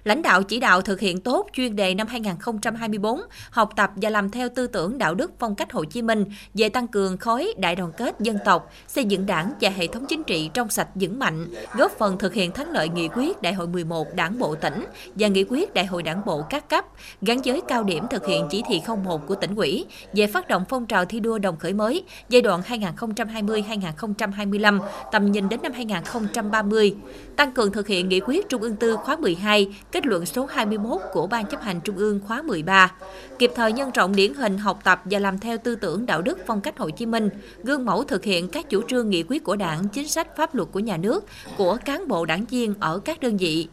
lãnh 0.07 0.23
đạo 0.23 0.43
chỉ 0.43 0.61
đạo 0.61 0.83
thực 0.83 1.01
hiện 1.01 1.21
tốt 1.21 1.47
chuyên 1.53 1.77
đề 1.77 1.95
năm 1.95 2.07
2024, 2.07 3.21
học 3.51 3.71
tập 3.77 3.91
và 3.97 4.11
làm 4.11 4.31
theo 4.31 4.49
tư 4.49 4.67
tưởng 4.67 4.99
đạo 4.99 5.15
đức 5.15 5.33
phong 5.39 5.55
cách 5.55 5.73
Hồ 5.73 5.85
Chí 5.85 6.03
Minh 6.03 6.25
về 6.55 6.69
tăng 6.69 6.89
cường 6.89 7.17
khối 7.17 7.55
đại 7.59 7.77
đoàn 7.77 7.93
kết 7.97 8.21
dân 8.21 8.39
tộc, 8.45 8.73
xây 8.89 9.05
dựng 9.05 9.27
đảng 9.27 9.53
và 9.61 9.71
hệ 9.71 9.87
thống 9.87 10.07
chính 10.09 10.25
trị 10.25 10.51
trong 10.55 10.69
sạch 10.69 10.89
vững 10.95 11.19
mạnh, 11.19 11.47
góp 11.75 11.93
phần 11.99 12.19
thực 12.19 12.35
hiện 12.35 12.53
thắng 12.53 12.71
lợi 12.71 12.89
nghị 12.89 13.09
quyết 13.09 13.43
Đại 13.43 13.53
hội 13.53 13.67
11 13.67 14.15
Đảng 14.15 14.39
bộ 14.39 14.55
tỉnh 14.55 14.87
và 15.15 15.29
nghị 15.29 15.45
quyết 15.49 15.75
Đại 15.75 15.87
hội 15.87 16.03
Đảng 16.03 16.25
bộ 16.25 16.43
các 16.51 16.69
cấp, 16.69 16.85
gắn 17.23 17.41
với 17.45 17.61
cao 17.69 17.85
điểm 17.85 18.05
thực 18.11 18.27
hiện 18.27 18.47
chỉ 18.51 18.63
thị 18.69 18.81
01 19.05 19.27
của 19.27 19.35
tỉnh 19.35 19.55
ủy 19.55 19.87
về 20.13 20.27
phát 20.27 20.49
động 20.49 20.65
phong 20.69 20.87
trào 20.87 21.05
thi 21.05 21.21
đua 21.21 21.39
đồng 21.39 21.57
khởi 21.57 21.73
mới 21.73 22.05
giai 22.29 22.43
đoạn 22.43 22.63
2020-2025, 22.69 24.81
tầm 25.13 25.33
nhìn 25.33 25.49
đến 25.49 25.61
năm 25.63 25.73
2030, 25.73 26.95
tăng 27.37 27.53
cường 27.53 27.73
thực 27.73 27.87
hiện 27.87 28.09
nghị 28.09 28.21
quyết 28.21 28.49
Trung 28.49 28.63
ương 28.63 28.77
Tư 28.77 28.97
khóa 28.97 29.17
12, 29.17 29.69
kết 29.97 30.07
luận 30.07 30.27
số 30.27 30.47
21 30.47 31.01
của 31.13 31.27
Ban 31.27 31.47
chấp 31.47 31.63
hành 31.63 31.81
Trung 31.81 31.97
ương 31.97 32.21
khóa 32.27 32.43
13, 32.43 32.93
kịp 33.39 33.51
thời 33.55 33.73
nhân 33.73 33.91
rộng 33.95 34.17
điển 34.17 34.35
hình 34.35 34.59
học 34.59 34.81
tập 34.85 35.03
và 35.05 35.19
làm 35.19 35.39
theo 35.39 35.59
tư 35.59 35.75
tưởng 35.75 36.07
đạo 36.07 36.23
đức 36.23 36.39
phong 36.47 36.61
cách 36.61 36.79
Hồ 36.79 36.91
Chí 36.91 37.07
Minh, 37.07 37.29
gương 37.65 37.85
mẫu 37.85 38.05
thực 38.05 38.25
hiện 38.25 38.49
các 38.49 38.71
chủ 38.71 38.83
trương 38.89 39.11
nghị 39.11 39.25
quyết 39.29 39.45
của 39.45 39.57
Đảng, 39.57 39.89
chính 39.89 40.09
sách 40.09 40.37
pháp 40.37 40.55
luật 40.55 40.69
của 40.73 40.81
nhà 40.81 40.97
nước, 40.97 41.25
của 41.57 41.79
cán 41.85 42.09
bộ 42.09 42.25
đảng 42.25 42.45
viên 42.45 42.75
ở 42.81 42.99
các 42.99 43.21
đơn 43.21 43.37
vị. 43.37 43.69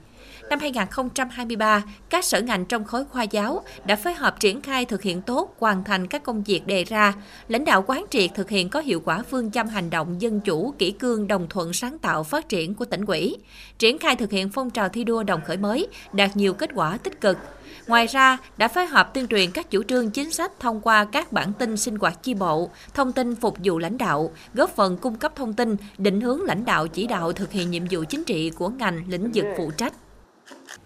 Năm 0.50 0.60
2023, 0.60 1.84
các 2.10 2.26
sở 2.26 2.42
ngành 2.42 2.66
trong 2.66 2.84
khối 2.84 3.06
khoa 3.06 3.24
giáo 3.24 3.64
đã 3.86 3.96
phối 3.96 4.14
hợp 4.14 4.40
triển 4.40 4.62
khai 4.62 4.86
thực 4.86 5.02
hiện 5.02 5.22
tốt, 5.22 5.56
hoàn 5.60 5.84
thành 5.84 6.08
các 6.08 6.24
công 6.24 6.44
việc 6.44 6.68
đề 6.68 6.84
ra. 6.84 7.14
Lãnh 7.48 7.66
đạo 7.66 7.84
quán 7.88 8.06
triệt 8.10 8.32
thực 8.36 8.50
hiện 8.50 8.70
có 8.70 8.80
hiệu 8.80 9.02
quả 9.06 9.24
phương 9.30 9.52
châm 9.52 9.68
hành 9.68 9.90
động 9.90 10.22
dân 10.22 10.40
chủ, 10.40 10.74
kỷ 10.78 10.92
cương, 10.92 11.28
đồng 11.28 11.48
thuận 11.50 11.74
sáng 11.74 11.98
tạo 11.98 12.24
phát 12.24 12.50
triển 12.50 12.76
của 12.76 12.86
tỉnh 12.86 13.06
ủy. 13.06 13.38
Triển 13.80 13.98
khai 13.98 14.16
thực 14.16 14.32
hiện 14.32 14.50
phong 14.50 14.70
trào 14.70 14.90
thi 14.90 15.04
đua 15.04 15.24
đồng 15.24 15.42
khởi 15.46 15.58
mới, 15.58 15.88
đạt 16.14 16.38
nhiều 16.38 16.54
kết 16.54 16.70
quả 16.76 16.98
tích 16.98 17.22
cực. 17.22 17.38
Ngoài 17.88 18.08
ra, 18.08 18.38
đã 18.58 18.68
phối 18.68 18.86
hợp 18.86 19.14
tuyên 19.14 19.28
truyền 19.28 19.52
các 19.52 19.72
chủ 19.72 19.84
trương 19.84 20.12
chính 20.12 20.32
sách 20.32 20.52
thông 20.60 20.82
qua 20.82 21.06
các 21.06 21.32
bản 21.32 21.54
tin 21.60 21.78
sinh 21.78 21.96
hoạt 21.96 22.24
chi 22.24 22.34
bộ, 22.34 22.70
thông 22.94 23.12
tin 23.12 23.36
phục 23.36 23.58
vụ 23.64 23.80
lãnh 23.80 23.98
đạo, 23.98 24.32
góp 24.54 24.76
phần 24.76 24.98
cung 24.98 25.16
cấp 25.16 25.36
thông 25.36 25.54
tin, 25.54 25.76
định 25.98 26.22
hướng 26.22 26.42
lãnh 26.42 26.66
đạo 26.66 26.88
chỉ 26.88 27.08
đạo 27.08 27.34
thực 27.34 27.52
hiện 27.52 27.72
nhiệm 27.72 27.84
vụ 27.92 28.04
chính 28.10 28.24
trị 28.24 28.50
của 28.50 28.70
ngành 28.70 29.04
lĩnh 29.08 29.32
vực 29.34 29.46
phụ 29.58 29.72
trách. 29.78 29.94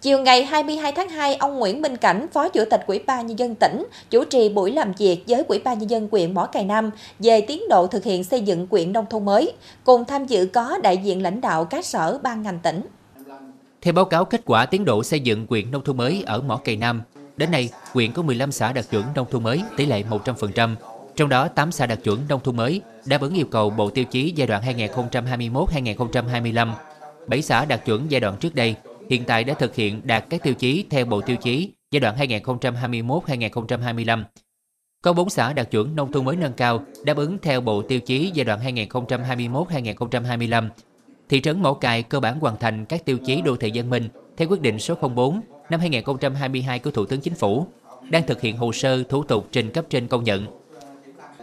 Chiều 0.00 0.18
ngày 0.18 0.44
22 0.44 0.92
tháng 0.92 1.08
2, 1.08 1.34
ông 1.34 1.58
Nguyễn 1.58 1.82
Minh 1.82 1.96
Cảnh, 1.96 2.26
Phó 2.32 2.48
Chủ 2.48 2.64
tịch 2.70 2.80
Ủy 2.86 3.00
ban 3.06 3.26
Nhân 3.26 3.38
dân 3.38 3.54
tỉnh, 3.54 3.86
chủ 4.10 4.24
trì 4.24 4.48
buổi 4.48 4.72
làm 4.72 4.92
việc 4.98 5.24
với 5.28 5.44
Ủy 5.48 5.58
ban 5.58 5.78
Nhân 5.78 5.90
dân 5.90 6.08
quyện 6.08 6.34
Mỏ 6.34 6.46
Cày 6.46 6.64
Nam 6.64 6.90
về 7.18 7.40
tiến 7.40 7.62
độ 7.68 7.86
thực 7.86 8.04
hiện 8.04 8.24
xây 8.24 8.40
dựng 8.40 8.66
quyện 8.66 8.92
nông 8.92 9.06
thôn 9.10 9.24
mới. 9.24 9.52
Cùng 9.84 10.04
tham 10.04 10.26
dự 10.26 10.48
có 10.52 10.78
đại 10.82 10.96
diện 10.96 11.22
lãnh 11.22 11.40
đạo 11.40 11.64
các 11.64 11.84
sở 11.84 12.18
ban 12.22 12.42
ngành 12.42 12.58
tỉnh. 12.62 12.80
Theo 13.82 13.94
báo 13.94 14.04
cáo 14.04 14.24
kết 14.24 14.40
quả 14.44 14.66
tiến 14.66 14.84
độ 14.84 15.02
xây 15.02 15.20
dựng 15.20 15.46
quyện 15.46 15.70
nông 15.70 15.84
thôn 15.84 15.96
mới 15.96 16.22
ở 16.26 16.40
Mỏ 16.40 16.56
Cày 16.56 16.76
Nam, 16.76 17.02
đến 17.36 17.50
nay 17.50 17.70
quyện 17.92 18.12
có 18.12 18.22
15 18.22 18.52
xã 18.52 18.72
đạt 18.72 18.90
chuẩn 18.90 19.04
nông 19.14 19.26
thôn 19.30 19.42
mới 19.42 19.62
tỷ 19.76 19.86
lệ 19.86 20.02
100%, 20.10 20.74
trong 21.16 21.28
đó 21.28 21.48
8 21.48 21.72
xã 21.72 21.86
đạt 21.86 21.98
chuẩn 22.04 22.18
nông 22.28 22.40
thôn 22.44 22.56
mới 22.56 22.80
đáp 23.04 23.20
ứng 23.20 23.34
yêu 23.34 23.46
cầu 23.50 23.70
Bộ 23.70 23.90
Tiêu 23.90 24.04
chí 24.04 24.32
giai 24.36 24.46
đoạn 24.46 24.62
2021-2025, 24.62 26.70
7 27.26 27.42
xã 27.42 27.64
đạt 27.64 27.84
chuẩn 27.84 28.10
giai 28.10 28.20
đoạn 28.20 28.36
trước 28.40 28.54
đây 28.54 28.74
hiện 29.10 29.24
tại 29.24 29.44
đã 29.44 29.54
thực 29.54 29.74
hiện 29.74 30.00
đạt 30.04 30.24
các 30.30 30.42
tiêu 30.42 30.54
chí 30.54 30.84
theo 30.90 31.04
Bộ 31.04 31.20
Tiêu 31.20 31.36
chí 31.36 31.72
giai 31.90 32.00
đoạn 32.00 32.16
2021-2025. 32.16 34.24
Có 35.02 35.12
4 35.12 35.30
xã 35.30 35.52
đạt 35.52 35.70
chuẩn 35.70 35.96
nông 35.96 36.12
thôn 36.12 36.24
mới 36.24 36.36
nâng 36.36 36.52
cao 36.52 36.84
đáp 37.04 37.16
ứng 37.16 37.38
theo 37.42 37.60
Bộ 37.60 37.82
Tiêu 37.82 38.00
chí 38.00 38.30
giai 38.34 38.44
đoạn 38.44 38.76
2021-2025. 38.76 40.68
thị 41.28 41.40
trấn 41.40 41.62
mẫu 41.62 41.74
cài 41.74 42.02
cơ 42.02 42.20
bản 42.20 42.40
hoàn 42.40 42.56
thành 42.60 42.84
các 42.84 43.04
tiêu 43.04 43.18
chí 43.26 43.42
đô 43.42 43.56
thị 43.56 43.70
văn 43.74 43.90
minh 43.90 44.08
theo 44.36 44.48
quyết 44.48 44.60
định 44.60 44.78
số 44.78 44.94
04 44.94 45.40
năm 45.70 45.80
2022 45.80 46.78
của 46.78 46.90
Thủ 46.90 47.06
tướng 47.06 47.20
Chính 47.20 47.34
phủ, 47.34 47.66
đang 48.10 48.26
thực 48.26 48.40
hiện 48.40 48.56
hồ 48.56 48.72
sơ 48.72 49.02
thủ 49.02 49.22
tục 49.22 49.48
trình 49.52 49.70
cấp 49.70 49.84
trên 49.90 50.08
công 50.08 50.24
nhận. 50.24 50.46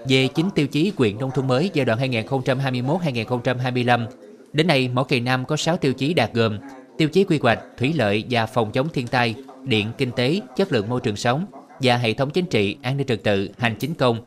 Về 0.08 0.28
chính 0.28 0.50
tiêu 0.56 0.68
chí 0.68 0.92
quyện 0.92 1.18
nông 1.18 1.32
thôn 1.32 1.48
mới 1.48 1.70
giai 1.74 1.86
đoạn 1.86 2.00
2021-2025, 2.00 4.08
đến 4.54 4.68
nay 4.68 4.90
Mỏ 4.94 5.04
Cày 5.04 5.20
Nam 5.20 5.46
có 5.46 5.58
6 5.58 5.78
tiêu 5.78 5.94
chí 5.94 6.14
đạt 6.14 6.34
gồm 6.34 6.60
tiêu 6.98 7.10
chí 7.10 7.24
quy 7.24 7.40
hoạch, 7.44 7.60
thủy 7.78 7.94
lợi 7.96 8.24
và 8.30 8.46
phòng 8.46 8.72
chống 8.72 8.90
thiên 8.94 9.08
tai, 9.08 9.36
điện, 9.64 9.92
kinh 9.98 10.12
tế, 10.12 10.42
chất 10.56 10.72
lượng 10.72 10.90
môi 10.90 11.02
trường 11.02 11.16
sống 11.16 11.46
và 11.80 11.98
hệ 11.98 12.14
thống 12.14 12.30
chính 12.30 12.46
trị, 12.46 12.78
an 12.82 12.98
ninh 12.98 13.08
trật 13.08 13.24
tự, 13.24 13.50
hành 13.58 13.76
chính 13.80 13.94
công. 13.94 14.26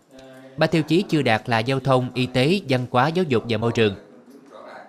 Ba 0.57 0.67
tiêu 0.67 0.83
chí 0.83 1.05
chưa 1.09 1.23
đạt 1.23 1.43
là 1.47 1.59
giao 1.59 1.81
thông, 1.81 2.09
y 2.15 2.27
tế, 2.27 2.61
văn 2.69 2.87
hóa, 2.91 3.09
giáo 3.09 3.25
dục 3.29 3.45
và 3.49 3.59
môi 3.59 3.73
trường. 3.73 3.95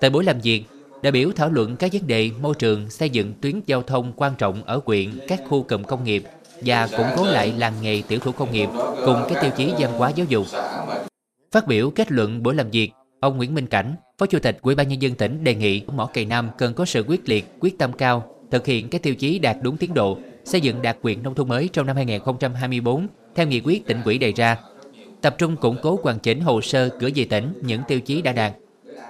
Tại 0.01 0.09
buổi 0.09 0.24
làm 0.24 0.39
việc, 0.39 0.63
đại 1.01 1.12
biểu 1.12 1.31
thảo 1.36 1.50
luận 1.50 1.75
các 1.75 1.93
vấn 1.93 2.07
đề 2.07 2.31
môi 2.41 2.55
trường, 2.59 2.89
xây 2.89 3.09
dựng 3.09 3.33
tuyến 3.41 3.62
giao 3.65 3.81
thông 3.81 4.13
quan 4.15 4.36
trọng 4.38 4.63
ở 4.63 4.81
huyện, 4.86 5.09
các 5.27 5.41
khu 5.50 5.63
cụm 5.63 5.83
công 5.83 6.03
nghiệp 6.03 6.24
và 6.62 6.88
củng 6.88 7.07
cố 7.17 7.25
lại 7.25 7.53
làng 7.57 7.74
nghề 7.81 8.01
tiểu 8.07 8.19
thủ 8.19 8.31
công 8.31 8.51
nghiệp 8.51 8.69
cùng 9.05 9.24
các 9.29 9.41
tiêu 9.41 9.51
chí 9.57 9.74
văn 9.79 9.91
hóa 9.98 10.09
giáo 10.09 10.25
dục. 10.29 10.45
Phát 11.51 11.67
biểu 11.67 11.89
kết 11.89 12.12
luận 12.12 12.43
buổi 12.43 12.55
làm 12.55 12.69
việc, 12.69 12.91
ông 13.19 13.38
Nguyễn 13.38 13.53
Minh 13.53 13.67
Cảnh, 13.67 13.95
Phó 14.17 14.25
Chủ 14.25 14.39
tịch 14.39 14.57
Ủy 14.61 14.75
ban 14.75 14.88
nhân 14.88 15.01
dân 15.01 15.15
tỉnh 15.15 15.43
đề 15.43 15.55
nghị 15.55 15.81
mỏ 15.93 16.05
cày 16.05 16.25
Nam 16.25 16.49
cần 16.57 16.73
có 16.73 16.85
sự 16.85 17.03
quyết 17.07 17.29
liệt, 17.29 17.45
quyết 17.59 17.77
tâm 17.77 17.93
cao, 17.93 18.35
thực 18.51 18.65
hiện 18.65 18.89
các 18.89 19.03
tiêu 19.03 19.15
chí 19.15 19.39
đạt 19.39 19.57
đúng 19.61 19.77
tiến 19.77 19.93
độ, 19.93 20.17
xây 20.45 20.61
dựng 20.61 20.81
đạt 20.81 20.97
quyện 21.01 21.23
nông 21.23 21.35
thôn 21.35 21.47
mới 21.47 21.69
trong 21.73 21.88
năm 21.88 21.95
2024 21.95 23.07
theo 23.35 23.47
nghị 23.47 23.61
quyết 23.61 23.85
tỉnh 23.85 24.01
ủy 24.05 24.17
đề 24.17 24.31
ra, 24.31 24.57
tập 25.21 25.35
trung 25.38 25.55
củng 25.55 25.77
cố 25.81 25.99
hoàn 26.03 26.19
chỉnh 26.19 26.39
hồ 26.41 26.61
sơ 26.61 26.89
gửi 26.99 27.11
về 27.15 27.25
tỉnh 27.25 27.53
những 27.61 27.81
tiêu 27.88 27.99
chí 27.99 28.21
đã 28.21 28.31
đạt. 28.31 28.53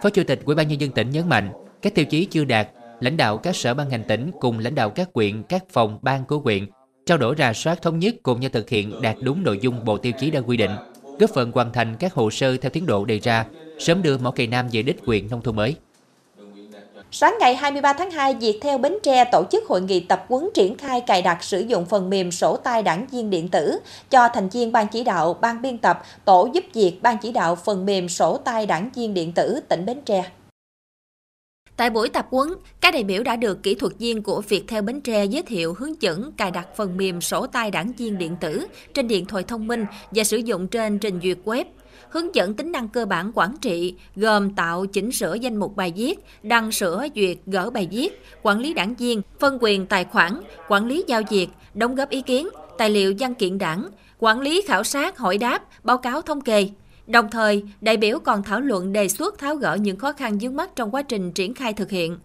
Phó 0.04 0.10
Chủ 0.10 0.24
tịch 0.24 0.42
Ủy 0.46 0.56
ban 0.56 0.68
nhân 0.68 0.82
dân 0.82 0.92
tỉnh 0.92 1.10
nhấn 1.10 1.30
mạnh, 1.30 1.50
các 1.82 1.96
tiêu 1.96 2.06
chí 2.06 2.26
chưa 2.26 2.46
đạt, 2.46 2.70
lãnh 3.00 3.18
đạo 3.18 3.38
các 3.38 3.56
sở 3.56 3.74
ban 3.74 3.90
ngành 3.90 4.04
tỉnh 4.04 4.32
cùng 4.40 4.60
lãnh 4.60 4.76
đạo 4.76 4.90
các 4.90 5.14
quyện, 5.14 5.44
các 5.44 5.64
phòng 5.70 6.00
ban 6.02 6.26
của 6.26 6.40
quyện 6.40 6.66
trao 7.06 7.18
đổi 7.18 7.36
rà 7.38 7.54
soát 7.54 7.82
thống 7.82 8.00
nhất 8.00 8.16
cùng 8.24 8.40
nhau 8.40 8.50
thực 8.54 8.70
hiện 8.70 9.02
đạt 9.02 9.16
đúng 9.22 9.44
nội 9.44 9.60
dung 9.62 9.86
bộ 9.86 9.98
tiêu 9.98 10.12
chí 10.20 10.32
đã 10.32 10.40
quy 10.40 10.58
định, 10.58 10.72
góp 11.20 11.30
phần 11.30 11.52
hoàn 11.52 11.74
thành 11.74 11.96
các 12.00 12.14
hồ 12.14 12.30
sơ 12.30 12.58
theo 12.58 12.70
tiến 12.70 12.86
độ 12.86 13.06
đề 13.06 13.20
ra, 13.20 13.46
sớm 13.80 14.02
đưa 14.02 14.18
mỏ 14.18 14.32
cày 14.32 14.48
Nam 14.48 14.68
về 14.72 14.82
đích 14.82 15.06
quyện 15.06 15.30
nông 15.30 15.42
thôn 15.42 15.56
mới. 15.56 15.76
Sáng 17.12 17.38
ngày 17.40 17.56
23 17.56 17.94
tháng 17.94 18.12
2, 18.12 18.34
Viettel 18.34 18.78
Bến 18.78 18.94
Tre 19.04 19.26
tổ 19.32 19.44
chức 19.52 19.68
hội 19.68 19.82
nghị 19.82 20.00
tập 20.00 20.26
huấn 20.30 20.50
triển 20.54 20.78
khai 20.78 21.02
cài 21.02 21.22
đặt 21.22 21.44
sử 21.44 21.60
dụng 21.60 21.86
phần 21.86 22.10
mềm 22.10 22.32
sổ 22.32 22.58
tay 22.58 22.84
đảng 22.84 23.08
viên 23.12 23.30
điện 23.30 23.48
tử 23.48 23.80
cho 24.10 24.28
thành 24.34 24.50
viên 24.50 24.72
ban 24.72 24.88
chỉ 24.88 25.04
đạo, 25.04 25.34
ban 25.34 25.62
biên 25.62 25.78
tập, 25.78 26.04
tổ 26.26 26.50
giúp 26.54 26.64
việc 26.74 27.00
ban 27.02 27.18
chỉ 27.18 27.32
đạo 27.32 27.56
phần 27.56 27.86
mềm 27.86 28.10
sổ 28.10 28.38
tay 28.38 28.66
đảng 28.66 28.90
viên 28.96 29.14
điện 29.14 29.32
tử 29.32 29.60
tỉnh 29.70 29.86
Bến 29.86 30.02
Tre. 30.06 30.24
Tại 31.78 31.90
buổi 31.90 32.10
tập 32.10 32.28
huấn, 32.30 32.50
các 32.82 32.94
đại 32.94 33.04
biểu 33.04 33.24
đã 33.24 33.36
được 33.36 33.64
kỹ 33.64 33.76
thuật 33.76 33.94
viên 34.00 34.24
của 34.24 34.42
Viettel 34.42 34.82
Bến 34.82 35.02
Tre 35.02 35.26
giới 35.26 35.42
thiệu 35.44 35.74
hướng 35.78 36.02
dẫn 36.02 36.32
cài 36.32 36.52
đặt 36.52 36.68
phần 36.76 36.98
mềm 36.98 37.22
sổ 37.22 37.48
tay 37.48 37.72
đảng 37.72 37.92
viên 37.98 38.18
điện 38.18 38.36
tử 38.42 38.68
trên 38.94 39.08
điện 39.08 39.26
thoại 39.26 39.44
thông 39.44 39.68
minh 39.68 39.86
và 40.12 40.24
sử 40.24 40.38
dụng 40.38 40.68
trên 40.68 41.00
trình 41.00 41.20
duyệt 41.24 41.38
web 41.46 41.66
hướng 42.10 42.36
dẫn 42.36 42.54
tính 42.54 42.72
năng 42.72 42.88
cơ 42.88 43.06
bản 43.06 43.32
quản 43.36 43.56
trị, 43.62 43.96
gồm 44.16 44.56
tạo 44.56 44.86
chỉnh 44.86 45.12
sửa 45.12 45.34
danh 45.34 45.56
mục 45.56 45.76
bài 45.76 45.94
viết, 45.96 46.20
đăng 46.44 46.72
sửa 46.72 47.08
duyệt 47.16 47.38
gỡ 47.46 47.70
bài 47.70 47.88
viết, 47.92 48.24
quản 48.44 48.60
lý 48.60 48.74
đảng 48.74 48.96
viên, 48.96 49.22
phân 49.40 49.58
quyền 49.62 49.86
tài 49.86 50.06
khoản, 50.06 50.42
quản 50.68 50.86
lý 50.86 51.04
giao 51.08 51.22
dịch, 51.30 51.50
đóng 51.74 51.96
góp 51.96 52.10
ý 52.10 52.22
kiến, 52.22 52.50
tài 52.78 52.90
liệu 52.90 53.14
văn 53.20 53.36
kiện 53.36 53.58
đảng, 53.58 53.88
quản 54.20 54.42
lý 54.42 54.62
khảo 54.68 54.84
sát, 54.84 55.18
hỏi 55.18 55.38
đáp, 55.38 55.64
báo 55.84 55.98
cáo 55.98 56.22
thống 56.22 56.42
kê. 56.42 56.70
Đồng 57.08 57.30
thời, 57.32 57.64
đại 57.82 57.98
biểu 57.98 58.20
còn 58.20 58.44
thảo 58.44 58.60
luận 58.60 58.94
đề 58.94 59.08
xuất 59.08 59.38
tháo 59.38 59.56
gỡ 59.56 59.76
những 59.76 59.98
khó 59.98 60.12
khăn 60.12 60.38
vướng 60.42 60.56
mắt 60.56 60.76
trong 60.76 60.92
quá 60.92 61.02
trình 61.02 61.32
triển 61.32 61.54
khai 61.54 61.74
thực 61.74 61.90
hiện. 61.90 62.18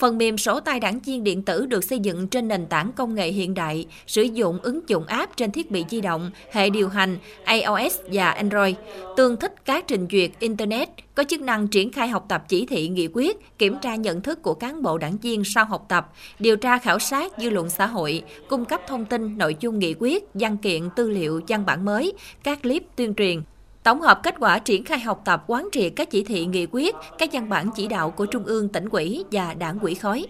Phần 0.00 0.18
mềm 0.18 0.38
sổ 0.38 0.60
tay 0.60 0.80
đảng 0.80 1.00
viên 1.00 1.24
điện 1.24 1.42
tử 1.42 1.66
được 1.66 1.84
xây 1.84 1.98
dựng 1.98 2.28
trên 2.28 2.48
nền 2.48 2.66
tảng 2.66 2.92
công 2.92 3.14
nghệ 3.14 3.28
hiện 3.28 3.54
đại, 3.54 3.86
sử 4.06 4.22
dụng 4.22 4.58
ứng 4.62 4.80
dụng 4.88 5.04
app 5.06 5.36
trên 5.36 5.50
thiết 5.50 5.70
bị 5.70 5.84
di 5.90 6.00
động, 6.00 6.30
hệ 6.52 6.70
điều 6.70 6.88
hành 6.88 7.18
iOS 7.46 7.98
và 8.12 8.30
Android, 8.30 8.74
tương 9.16 9.36
thích 9.36 9.54
các 9.64 9.84
trình 9.88 10.06
duyệt 10.10 10.30
Internet, 10.38 10.88
có 11.14 11.24
chức 11.24 11.40
năng 11.40 11.68
triển 11.68 11.92
khai 11.92 12.08
học 12.08 12.26
tập 12.28 12.44
chỉ 12.48 12.66
thị 12.66 12.88
nghị 12.88 13.08
quyết, 13.12 13.58
kiểm 13.58 13.76
tra 13.82 13.94
nhận 13.94 14.20
thức 14.20 14.42
của 14.42 14.54
cán 14.54 14.82
bộ 14.82 14.98
đảng 14.98 15.16
viên 15.16 15.44
sau 15.44 15.64
học 15.64 15.86
tập, 15.88 16.12
điều 16.38 16.56
tra 16.56 16.78
khảo 16.78 16.98
sát 16.98 17.32
dư 17.38 17.50
luận 17.50 17.70
xã 17.70 17.86
hội, 17.86 18.22
cung 18.48 18.64
cấp 18.64 18.80
thông 18.88 19.04
tin 19.04 19.38
nội 19.38 19.56
dung 19.60 19.78
nghị 19.78 19.94
quyết, 19.98 20.24
văn 20.34 20.56
kiện, 20.56 20.88
tư 20.96 21.10
liệu, 21.10 21.40
văn 21.48 21.66
bản 21.66 21.84
mới, 21.84 22.12
các 22.42 22.62
clip 22.62 22.82
tuyên 22.96 23.14
truyền, 23.14 23.42
Tổng 23.82 24.00
hợp 24.00 24.20
kết 24.22 24.34
quả 24.40 24.58
triển 24.58 24.84
khai 24.84 24.98
học 24.98 25.22
tập 25.24 25.44
quán 25.46 25.68
triệt 25.72 25.92
các 25.96 26.10
chỉ 26.10 26.24
thị 26.24 26.46
nghị 26.46 26.66
quyết, 26.70 26.94
các 27.18 27.30
văn 27.32 27.48
bản 27.48 27.70
chỉ 27.76 27.86
đạo 27.86 28.10
của 28.10 28.26
Trung 28.26 28.44
ương, 28.44 28.68
tỉnh 28.68 28.88
ủy 28.90 29.24
và 29.32 29.54
đảng 29.54 29.78
ủy 29.78 29.94
khối. 29.94 30.26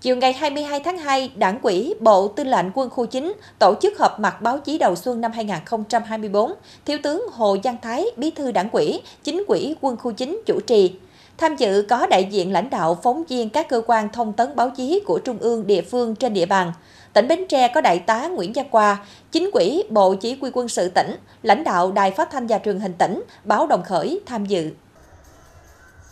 Chiều 0.00 0.16
ngày 0.16 0.32
22 0.32 0.80
tháng 0.80 0.98
2, 0.98 1.30
Đảng 1.36 1.58
ủy 1.62 1.94
Bộ 2.00 2.28
Tư 2.28 2.44
lệnh 2.44 2.66
Quân 2.74 2.90
khu 2.90 3.06
9 3.06 3.34
tổ 3.58 3.74
chức 3.82 3.98
họp 3.98 4.20
mặt 4.20 4.42
báo 4.42 4.58
chí 4.58 4.78
đầu 4.78 4.96
xuân 4.96 5.20
năm 5.20 5.32
2024. 5.32 6.52
Thiếu 6.84 6.98
tướng 7.02 7.26
Hồ 7.32 7.56
Văn 7.64 7.76
Thái, 7.82 8.04
Bí 8.16 8.30
thư 8.30 8.52
Đảng 8.52 8.70
ủy, 8.70 9.02
Chính 9.22 9.44
ủy 9.48 9.76
Quân 9.80 9.96
khu 9.96 10.12
9 10.12 10.42
chủ 10.46 10.60
trì. 10.60 10.94
Tham 11.38 11.56
dự 11.56 11.86
có 11.88 12.06
đại 12.06 12.24
diện 12.24 12.52
lãnh 12.52 12.70
đạo 12.70 12.98
phóng 13.02 13.24
viên 13.24 13.50
các 13.50 13.68
cơ 13.68 13.82
quan 13.86 14.08
thông 14.12 14.32
tấn 14.32 14.56
báo 14.56 14.70
chí 14.70 15.00
của 15.06 15.18
trung 15.18 15.38
ương 15.38 15.66
địa 15.66 15.82
phương 15.82 16.14
trên 16.14 16.34
địa 16.34 16.46
bàn. 16.46 16.72
Tỉnh 17.14 17.28
Bến 17.28 17.44
Tre 17.48 17.68
có 17.68 17.80
Đại 17.80 17.98
tá 17.98 18.28
Nguyễn 18.28 18.56
Gia 18.56 18.62
Qua, 18.62 19.04
Chính 19.32 19.50
quỹ 19.52 19.82
Bộ 19.90 20.14
Chỉ 20.14 20.36
huy 20.40 20.50
quân 20.52 20.68
sự 20.68 20.88
tỉnh, 20.88 21.16
lãnh 21.42 21.64
đạo 21.64 21.92
Đài 21.92 22.10
Phát 22.10 22.28
thanh 22.32 22.46
và 22.46 22.58
Truyền 22.64 22.80
hình 22.80 22.92
tỉnh, 22.92 23.22
báo 23.44 23.66
Đồng 23.66 23.82
Khởi 23.82 24.20
tham 24.26 24.46
dự. 24.46 24.70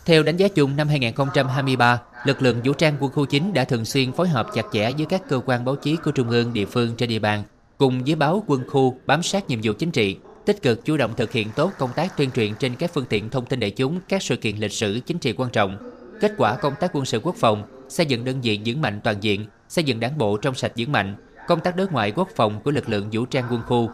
Theo 0.05 0.23
đánh 0.23 0.37
giá 0.37 0.47
chung 0.47 0.75
năm 0.75 0.87
2023, 0.87 2.01
lực 2.25 2.41
lượng 2.41 2.61
vũ 2.63 2.73
trang 2.73 2.95
quân 2.99 3.11
khu 3.11 3.25
9 3.25 3.53
đã 3.53 3.63
thường 3.63 3.85
xuyên 3.85 4.11
phối 4.11 4.27
hợp 4.27 4.47
chặt 4.53 4.65
chẽ 4.73 4.91
với 4.97 5.05
các 5.05 5.21
cơ 5.29 5.39
quan 5.45 5.65
báo 5.65 5.75
chí 5.75 5.95
của 5.95 6.11
trung 6.11 6.29
ương 6.29 6.53
địa 6.53 6.65
phương 6.65 6.95
trên 6.95 7.09
địa 7.09 7.19
bàn, 7.19 7.43
cùng 7.77 8.03
với 8.03 8.15
báo 8.15 8.43
quân 8.47 8.63
khu 8.69 8.97
bám 9.05 9.23
sát 9.23 9.49
nhiệm 9.49 9.59
vụ 9.63 9.73
chính 9.79 9.91
trị, 9.91 10.17
tích 10.45 10.61
cực 10.61 10.85
chủ 10.85 10.97
động 10.97 11.13
thực 11.17 11.31
hiện 11.31 11.47
tốt 11.55 11.71
công 11.77 11.89
tác 11.95 12.17
tuyên 12.17 12.31
truyền 12.31 12.55
trên 12.55 12.75
các 12.75 12.93
phương 12.93 13.05
tiện 13.09 13.29
thông 13.29 13.45
tin 13.45 13.59
đại 13.59 13.71
chúng 13.71 13.99
các 14.09 14.23
sự 14.23 14.35
kiện 14.35 14.57
lịch 14.57 14.73
sử 14.73 14.99
chính 15.05 15.17
trị 15.17 15.33
quan 15.37 15.49
trọng. 15.49 15.77
Kết 16.21 16.31
quả 16.37 16.55
công 16.55 16.73
tác 16.79 16.91
quân 16.93 17.05
sự 17.05 17.19
quốc 17.23 17.35
phòng, 17.35 17.63
xây 17.89 18.05
dựng 18.05 18.25
đơn 18.25 18.41
vị 18.41 18.59
vững 18.65 18.81
mạnh 18.81 19.01
toàn 19.03 19.15
diện, 19.21 19.45
xây 19.73 19.83
dựng 19.83 19.99
đảng 19.99 20.17
bộ 20.17 20.37
trong 20.37 20.55
sạch 20.55 20.71
vững 20.77 20.91
mạnh, 20.91 21.15
công 21.47 21.59
tác 21.59 21.75
đối 21.75 21.87
ngoại 21.87 22.11
quốc 22.11 22.29
phòng 22.35 22.61
của 22.63 22.71
lực 22.71 22.89
lượng 22.89 23.09
vũ 23.11 23.25
trang 23.25 23.45
quân 23.51 23.61
khu. 23.67 23.89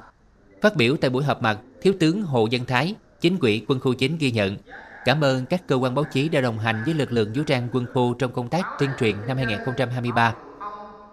Phát 0.61 0.75
biểu 0.75 0.97
tại 1.01 1.09
buổi 1.09 1.23
họp 1.23 1.41
mặt, 1.41 1.59
Thiếu 1.81 1.93
tướng 1.99 2.21
Hồ 2.21 2.47
Văn 2.51 2.65
Thái, 2.65 2.95
chính 3.21 3.37
ủy 3.41 3.65
quân 3.67 3.79
khu 3.79 3.93
9 3.93 4.17
ghi 4.19 4.31
nhận, 4.31 4.57
cảm 5.05 5.23
ơn 5.23 5.45
các 5.45 5.67
cơ 5.67 5.75
quan 5.75 5.95
báo 5.95 6.05
chí 6.13 6.29
đã 6.29 6.41
đồng 6.41 6.59
hành 6.59 6.83
với 6.85 6.93
lực 6.93 7.11
lượng 7.11 7.31
vũ 7.35 7.43
trang 7.43 7.67
quân 7.71 7.85
khu 7.93 8.13
trong 8.13 8.31
công 8.31 8.49
tác 8.49 8.65
tuyên 8.79 8.89
truyền 8.99 9.15
năm 9.27 9.37
2023. 9.37 10.33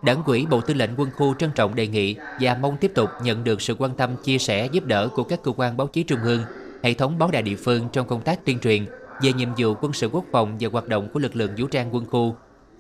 Đảng 0.03 0.25
ủy 0.25 0.47
Bộ 0.51 0.61
Tư 0.61 0.75
lệnh 0.75 0.91
Quân 0.97 1.11
khu 1.17 1.35
trân 1.35 1.51
trọng 1.55 1.75
đề 1.75 1.87
nghị 1.87 2.17
và 2.41 2.57
mong 2.61 2.77
tiếp 2.77 2.93
tục 2.95 3.11
nhận 3.23 3.45
được 3.45 3.61
sự 3.63 3.75
quan 3.79 3.95
tâm 3.95 4.17
chia 4.25 4.39
sẻ 4.39 4.69
giúp 4.73 4.85
đỡ 4.85 5.09
của 5.09 5.23
các 5.23 5.43
cơ 5.43 5.53
quan 5.57 5.77
báo 5.77 5.87
chí 5.87 6.03
trung 6.03 6.21
ương, 6.23 6.43
hệ 6.83 6.95
thống 6.95 7.19
báo 7.19 7.31
đài 7.33 7.43
địa 7.43 7.57
phương 7.57 7.89
trong 7.93 8.07
công 8.07 8.23
tác 8.23 8.45
tuyên 8.45 8.59
truyền 8.59 8.87
về 9.23 9.33
nhiệm 9.33 9.49
vụ 9.59 9.75
quân 9.81 9.93
sự 9.93 10.09
quốc 10.09 10.25
phòng 10.33 10.57
và 10.61 10.69
hoạt 10.73 10.89
động 10.89 11.09
của 11.13 11.21
lực 11.21 11.37
lượng 11.37 11.51
vũ 11.57 11.67
trang 11.67 11.95
quân 11.95 12.05
khu 12.07 12.37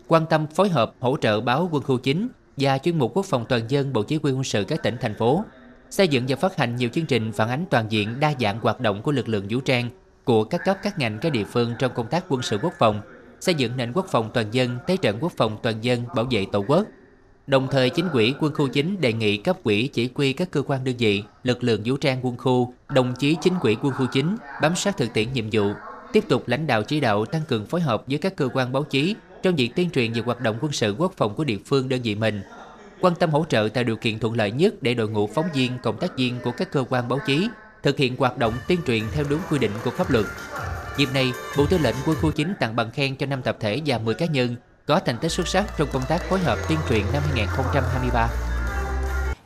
quan 0.08 0.26
tâm 0.26 0.46
phối 0.46 0.68
hợp 0.68 0.94
hỗ 1.00 1.16
trợ 1.16 1.40
báo 1.40 1.68
quân 1.72 1.82
khu 1.82 1.98
9 1.98 2.28
và 2.56 2.78
chuyên 2.78 2.98
mục 2.98 3.12
quốc 3.14 3.26
phòng 3.26 3.44
toàn 3.48 3.62
dân 3.68 3.92
Bộ 3.92 4.02
Chỉ 4.02 4.18
huy 4.22 4.32
quân 4.32 4.44
sự 4.44 4.64
các 4.64 4.82
tỉnh 4.82 4.96
thành 5.00 5.14
phố, 5.14 5.44
xây 5.90 6.08
dựng 6.08 6.24
và 6.28 6.36
phát 6.36 6.56
hành 6.56 6.76
nhiều 6.76 6.88
chương 6.92 7.06
trình 7.06 7.32
phản 7.32 7.48
ánh 7.48 7.64
toàn 7.70 7.86
diện 7.92 8.20
đa 8.20 8.32
dạng 8.40 8.60
hoạt 8.60 8.80
động 8.80 9.02
của 9.02 9.12
lực 9.12 9.28
lượng 9.28 9.46
vũ 9.50 9.60
trang 9.60 9.90
của 10.24 10.44
các 10.44 10.60
cấp 10.64 10.76
các 10.82 10.98
ngành 10.98 11.18
các 11.18 11.32
địa 11.32 11.44
phương 11.44 11.74
trong 11.78 11.92
công 11.94 12.06
tác 12.06 12.24
quân 12.28 12.42
sự 12.42 12.58
quốc 12.62 12.72
phòng, 12.78 13.00
xây 13.40 13.54
dựng 13.54 13.76
nền 13.76 13.92
quốc 13.92 14.06
phòng 14.08 14.30
toàn 14.34 14.46
dân, 14.50 14.78
thế 14.86 14.96
trận 14.96 15.18
quốc 15.20 15.32
phòng 15.36 15.56
toàn 15.62 15.84
dân 15.84 16.02
bảo 16.14 16.26
vệ 16.30 16.46
tổ 16.52 16.64
quốc. 16.68 16.86
Đồng 17.46 17.68
thời 17.70 17.90
chính 17.90 18.08
quỹ 18.12 18.34
quân 18.40 18.54
khu 18.54 18.68
9 18.68 19.00
đề 19.00 19.12
nghị 19.12 19.36
cấp 19.36 19.56
quỹ 19.62 19.86
chỉ 19.92 20.10
huy 20.14 20.32
các 20.32 20.50
cơ 20.50 20.62
quan 20.62 20.84
đơn 20.84 20.94
vị, 20.98 21.22
lực 21.42 21.64
lượng 21.64 21.82
vũ 21.84 21.96
trang 21.96 22.18
quân 22.22 22.36
khu, 22.36 22.74
đồng 22.88 23.14
chí 23.18 23.36
chính 23.40 23.54
quỹ 23.60 23.76
quân 23.82 23.92
khu 23.92 24.06
9 24.12 24.36
bám 24.62 24.76
sát 24.76 24.96
thực 24.96 25.12
tiễn 25.14 25.32
nhiệm 25.32 25.44
vụ, 25.52 25.72
tiếp 26.12 26.24
tục 26.28 26.42
lãnh 26.46 26.66
đạo 26.66 26.82
chỉ 26.82 27.00
đạo 27.00 27.24
tăng 27.24 27.42
cường 27.48 27.66
phối 27.66 27.80
hợp 27.80 28.04
với 28.06 28.18
các 28.18 28.36
cơ 28.36 28.48
quan 28.54 28.72
báo 28.72 28.84
chí 28.84 29.14
trong 29.46 29.56
việc 29.56 29.74
tuyên 29.76 29.90
truyền 29.90 30.12
về 30.12 30.22
hoạt 30.24 30.40
động 30.40 30.56
quân 30.60 30.72
sự 30.72 30.94
quốc 30.98 31.12
phòng 31.16 31.34
của 31.34 31.44
địa 31.44 31.58
phương 31.66 31.88
đơn 31.88 32.00
vị 32.02 32.14
mình, 32.14 32.42
quan 33.00 33.14
tâm 33.14 33.30
hỗ 33.30 33.44
trợ 33.48 33.68
tạo 33.74 33.84
điều 33.84 33.96
kiện 33.96 34.18
thuận 34.18 34.36
lợi 34.36 34.50
nhất 34.50 34.74
để 34.82 34.94
đội 34.94 35.08
ngũ 35.08 35.26
phóng 35.26 35.44
viên, 35.54 35.72
cộng 35.82 35.98
tác 35.98 36.16
viên 36.16 36.40
của 36.44 36.50
các 36.50 36.70
cơ 36.70 36.84
quan 36.90 37.08
báo 37.08 37.18
chí 37.26 37.48
thực 37.82 37.98
hiện 37.98 38.16
hoạt 38.16 38.38
động 38.38 38.54
tuyên 38.68 38.78
truyền 38.86 39.02
theo 39.12 39.24
đúng 39.30 39.40
quy 39.50 39.58
định 39.58 39.70
của 39.84 39.90
pháp 39.90 40.10
luật. 40.10 40.24
Dịp 40.96 41.08
này, 41.14 41.32
Bộ 41.58 41.66
Tư 41.66 41.78
lệnh 41.78 41.94
Quân 42.06 42.16
khu 42.22 42.30
9 42.30 42.52
tặng 42.60 42.76
bằng 42.76 42.90
khen 42.90 43.16
cho 43.16 43.26
5 43.26 43.42
tập 43.42 43.56
thể 43.60 43.80
và 43.86 43.98
10 43.98 44.14
cá 44.14 44.26
nhân 44.26 44.56
có 44.86 45.00
thành 45.00 45.18
tích 45.18 45.32
xuất 45.32 45.48
sắc 45.48 45.64
trong 45.78 45.88
công 45.92 46.02
tác 46.08 46.22
phối 46.22 46.38
hợp 46.38 46.58
tuyên 46.68 46.78
truyền 46.88 47.02
năm 47.12 47.22
2023. 47.26 48.28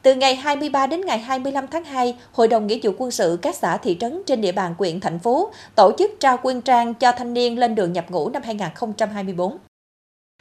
Từ 0.03 0.15
ngày 0.15 0.35
23 0.35 0.87
đến 0.87 1.01
ngày 1.07 1.19
25 1.19 1.67
tháng 1.67 1.85
2, 1.85 2.17
Hội 2.33 2.49
đồng 2.49 2.67
Nghĩa 2.67 2.79
vụ 2.83 2.93
quân 2.99 3.11
sự 3.11 3.39
các 3.43 3.55
xã 3.55 3.77
thị 3.77 3.97
trấn 4.01 4.23
trên 4.27 4.41
địa 4.41 4.53
bàn 4.53 4.75
quyện 4.79 5.01
thành 5.01 5.19
phố 5.19 5.53
tổ 5.75 5.93
chức 5.99 6.11
trao 6.21 6.39
quân 6.43 6.61
trang 6.61 6.95
cho 6.95 7.13
thanh 7.13 7.35
niên 7.35 7.59
lên 7.59 7.75
đường 7.75 7.93
nhập 7.93 8.11
ngũ 8.11 8.29
năm 8.29 8.43
2024. 8.43 9.59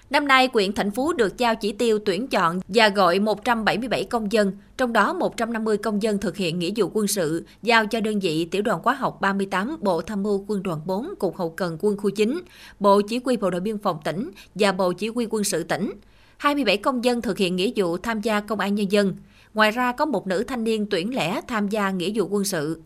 Năm 0.09 0.27
nay, 0.27 0.47
quyện 0.47 0.73
Thạnh 0.73 0.91
Phú 0.91 1.13
được 1.13 1.37
giao 1.37 1.55
chỉ 1.55 1.71
tiêu 1.71 1.99
tuyển 2.05 2.27
chọn 2.27 2.59
và 2.67 2.89
gọi 2.89 3.19
177 3.19 4.03
công 4.03 4.31
dân, 4.31 4.51
trong 4.77 4.93
đó 4.93 5.13
150 5.13 5.77
công 5.77 6.03
dân 6.03 6.17
thực 6.17 6.37
hiện 6.37 6.59
nghĩa 6.59 6.71
vụ 6.75 6.91
quân 6.93 7.07
sự, 7.07 7.45
giao 7.61 7.85
cho 7.85 7.99
đơn 7.99 8.19
vị 8.19 8.45
tiểu 8.45 8.61
đoàn 8.61 8.81
khóa 8.83 8.93
học 8.93 9.21
38 9.21 9.77
Bộ 9.81 10.01
Tham 10.01 10.23
mưu 10.23 10.45
Quân 10.47 10.63
đoàn 10.63 10.81
4 10.85 11.13
Cục 11.19 11.37
Hậu 11.37 11.49
cần 11.49 11.77
Quân 11.81 11.97
khu 11.97 12.09
9, 12.09 12.41
Bộ 12.79 13.01
Chỉ 13.01 13.19
huy 13.25 13.37
Bộ 13.37 13.49
đội 13.49 13.61
Biên 13.61 13.77
phòng 13.77 13.99
tỉnh 14.03 14.31
và 14.55 14.71
Bộ 14.71 14.93
Chỉ 14.93 15.07
huy 15.07 15.27
Quân 15.29 15.43
sự 15.43 15.63
tỉnh. 15.63 15.91
27 16.37 16.77
công 16.77 17.03
dân 17.03 17.21
thực 17.21 17.37
hiện 17.37 17.55
nghĩa 17.55 17.71
vụ 17.75 17.97
tham 17.97 18.21
gia 18.21 18.39
công 18.39 18.59
an 18.59 18.75
nhân 18.75 18.91
dân. 18.91 19.15
Ngoài 19.53 19.71
ra 19.71 19.91
có 19.91 20.05
một 20.05 20.27
nữ 20.27 20.43
thanh 20.43 20.63
niên 20.63 20.85
tuyển 20.89 21.15
lẻ 21.15 21.41
tham 21.47 21.67
gia 21.67 21.91
nghĩa 21.91 22.11
vụ 22.15 22.27
quân 22.29 22.43
sự. 22.43 22.81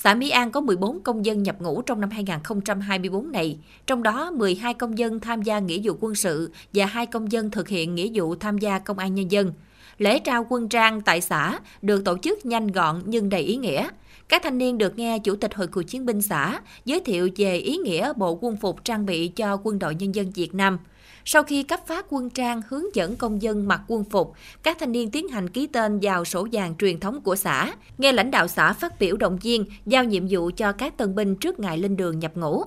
Xã 0.00 0.14
Mỹ 0.14 0.30
An 0.30 0.50
có 0.50 0.60
14 0.60 1.00
công 1.00 1.24
dân 1.24 1.42
nhập 1.42 1.56
ngũ 1.60 1.82
trong 1.82 2.00
năm 2.00 2.10
2024 2.10 3.32
này, 3.32 3.58
trong 3.86 4.02
đó 4.02 4.30
12 4.30 4.74
công 4.74 4.98
dân 4.98 5.20
tham 5.20 5.42
gia 5.42 5.58
nghĩa 5.58 5.80
vụ 5.82 5.96
quân 6.00 6.14
sự 6.14 6.50
và 6.74 6.86
2 6.86 7.06
công 7.06 7.32
dân 7.32 7.50
thực 7.50 7.68
hiện 7.68 7.94
nghĩa 7.94 8.08
vụ 8.14 8.34
tham 8.34 8.58
gia 8.58 8.78
công 8.78 8.98
an 8.98 9.14
nhân 9.14 9.30
dân. 9.30 9.52
Lễ 9.98 10.18
trao 10.18 10.46
quân 10.48 10.68
trang 10.68 11.00
tại 11.00 11.20
xã 11.20 11.58
được 11.82 12.04
tổ 12.04 12.18
chức 12.18 12.46
nhanh 12.46 12.66
gọn 12.66 13.02
nhưng 13.04 13.28
đầy 13.28 13.42
ý 13.42 13.56
nghĩa. 13.56 13.88
Các 14.28 14.42
thanh 14.42 14.58
niên 14.58 14.78
được 14.78 14.98
nghe 14.98 15.18
Chủ 15.18 15.36
tịch 15.36 15.54
Hội 15.54 15.66
cựu 15.66 15.82
chiến 15.82 16.06
binh 16.06 16.22
xã 16.22 16.60
giới 16.84 17.00
thiệu 17.00 17.28
về 17.36 17.56
ý 17.56 17.76
nghĩa 17.76 18.12
bộ 18.16 18.38
quân 18.40 18.56
phục 18.56 18.84
trang 18.84 19.06
bị 19.06 19.28
cho 19.28 19.56
quân 19.62 19.78
đội 19.78 19.94
nhân 19.94 20.14
dân 20.14 20.30
Việt 20.30 20.54
Nam– 20.54 20.78
sau 21.30 21.42
khi 21.42 21.62
cấp 21.62 21.86
phát 21.86 22.06
quân 22.08 22.30
trang 22.30 22.62
hướng 22.68 22.94
dẫn 22.94 23.16
công 23.16 23.42
dân 23.42 23.68
mặc 23.68 23.80
quân 23.88 24.04
phục, 24.04 24.32
các 24.62 24.78
thanh 24.80 24.92
niên 24.92 25.10
tiến 25.10 25.28
hành 25.28 25.50
ký 25.50 25.66
tên 25.66 25.98
vào 26.02 26.24
sổ 26.24 26.48
vàng 26.52 26.74
truyền 26.76 27.00
thống 27.00 27.20
của 27.20 27.36
xã. 27.36 27.72
Nghe 27.98 28.12
lãnh 28.12 28.30
đạo 28.30 28.48
xã 28.48 28.72
phát 28.72 28.98
biểu 29.00 29.16
động 29.16 29.38
viên, 29.42 29.64
giao 29.86 30.04
nhiệm 30.04 30.26
vụ 30.30 30.50
cho 30.56 30.72
các 30.72 30.96
tân 30.96 31.14
binh 31.14 31.36
trước 31.36 31.60
ngày 31.60 31.78
lên 31.78 31.96
đường 31.96 32.18
nhập 32.18 32.32
ngũ. 32.34 32.64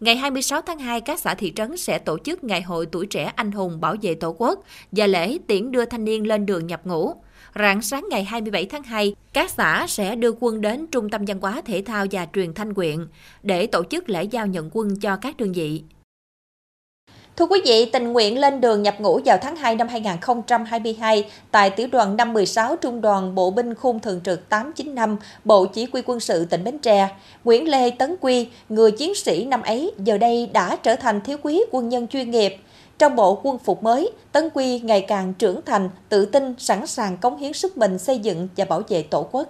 Ngày 0.00 0.16
26 0.16 0.60
tháng 0.60 0.78
2, 0.78 1.00
các 1.00 1.20
xã 1.20 1.34
thị 1.34 1.52
trấn 1.56 1.76
sẽ 1.76 1.98
tổ 1.98 2.18
chức 2.18 2.44
Ngày 2.44 2.62
hội 2.62 2.86
tuổi 2.86 3.06
trẻ 3.06 3.32
anh 3.36 3.52
hùng 3.52 3.80
bảo 3.80 3.96
vệ 4.02 4.14
Tổ 4.14 4.34
quốc 4.38 4.64
và 4.92 5.06
lễ 5.06 5.38
tiễn 5.46 5.70
đưa 5.70 5.84
thanh 5.84 6.04
niên 6.04 6.26
lên 6.26 6.46
đường 6.46 6.66
nhập 6.66 6.80
ngũ. 6.84 7.14
Rạng 7.54 7.82
sáng 7.82 8.06
ngày 8.10 8.24
27 8.24 8.66
tháng 8.66 8.82
2, 8.82 9.14
các 9.32 9.50
xã 9.50 9.86
sẽ 9.88 10.16
đưa 10.16 10.32
quân 10.40 10.60
đến 10.60 10.86
Trung 10.86 11.10
tâm 11.10 11.24
Văn 11.24 11.40
hóa 11.40 11.62
Thể 11.64 11.82
thao 11.86 12.06
và 12.10 12.26
Truyền 12.32 12.54
thanh 12.54 12.74
quyện 12.74 13.06
để 13.42 13.66
tổ 13.66 13.84
chức 13.84 14.08
lễ 14.08 14.24
giao 14.24 14.46
nhận 14.46 14.70
quân 14.72 15.00
cho 15.00 15.16
các 15.16 15.36
đơn 15.36 15.52
vị. 15.52 15.82
Thưa 17.36 17.46
quý 17.46 17.60
vị, 17.64 17.90
tình 17.92 18.12
nguyện 18.12 18.38
lên 18.38 18.60
đường 18.60 18.82
nhập 18.82 18.94
ngũ 19.00 19.20
vào 19.24 19.38
tháng 19.42 19.56
2 19.56 19.74
năm 19.74 19.88
2022 19.88 21.30
tại 21.50 21.70
tiểu 21.70 21.88
đoàn 21.92 22.16
516 22.16 22.76
Trung 22.76 23.00
đoàn 23.00 23.34
Bộ 23.34 23.50
binh 23.50 23.74
khung 23.74 24.00
thường 24.00 24.20
trực 24.24 24.48
895 24.48 25.16
Bộ 25.44 25.66
Chỉ 25.66 25.86
huy 25.92 26.02
quân 26.06 26.20
sự 26.20 26.44
tỉnh 26.44 26.64
Bến 26.64 26.78
Tre. 26.78 27.08
Nguyễn 27.44 27.70
Lê 27.70 27.90
Tấn 27.90 28.16
Quy, 28.20 28.48
người 28.68 28.92
chiến 28.92 29.14
sĩ 29.14 29.44
năm 29.44 29.62
ấy, 29.62 29.92
giờ 29.98 30.18
đây 30.18 30.46
đã 30.52 30.76
trở 30.76 30.96
thành 30.96 31.20
thiếu 31.20 31.36
quý 31.42 31.62
quân 31.70 31.88
nhân 31.88 32.08
chuyên 32.08 32.30
nghiệp. 32.30 32.56
Trong 32.98 33.16
bộ 33.16 33.40
quân 33.42 33.58
phục 33.58 33.82
mới, 33.82 34.10
Tấn 34.32 34.48
Quy 34.54 34.80
ngày 34.80 35.04
càng 35.08 35.34
trưởng 35.34 35.60
thành, 35.66 35.90
tự 36.08 36.24
tin, 36.24 36.54
sẵn 36.58 36.86
sàng 36.86 37.16
cống 37.16 37.38
hiến 37.38 37.52
sức 37.52 37.76
mình 37.76 37.98
xây 37.98 38.18
dựng 38.18 38.48
và 38.56 38.64
bảo 38.64 38.82
vệ 38.88 39.02
Tổ 39.02 39.28
quốc. 39.30 39.48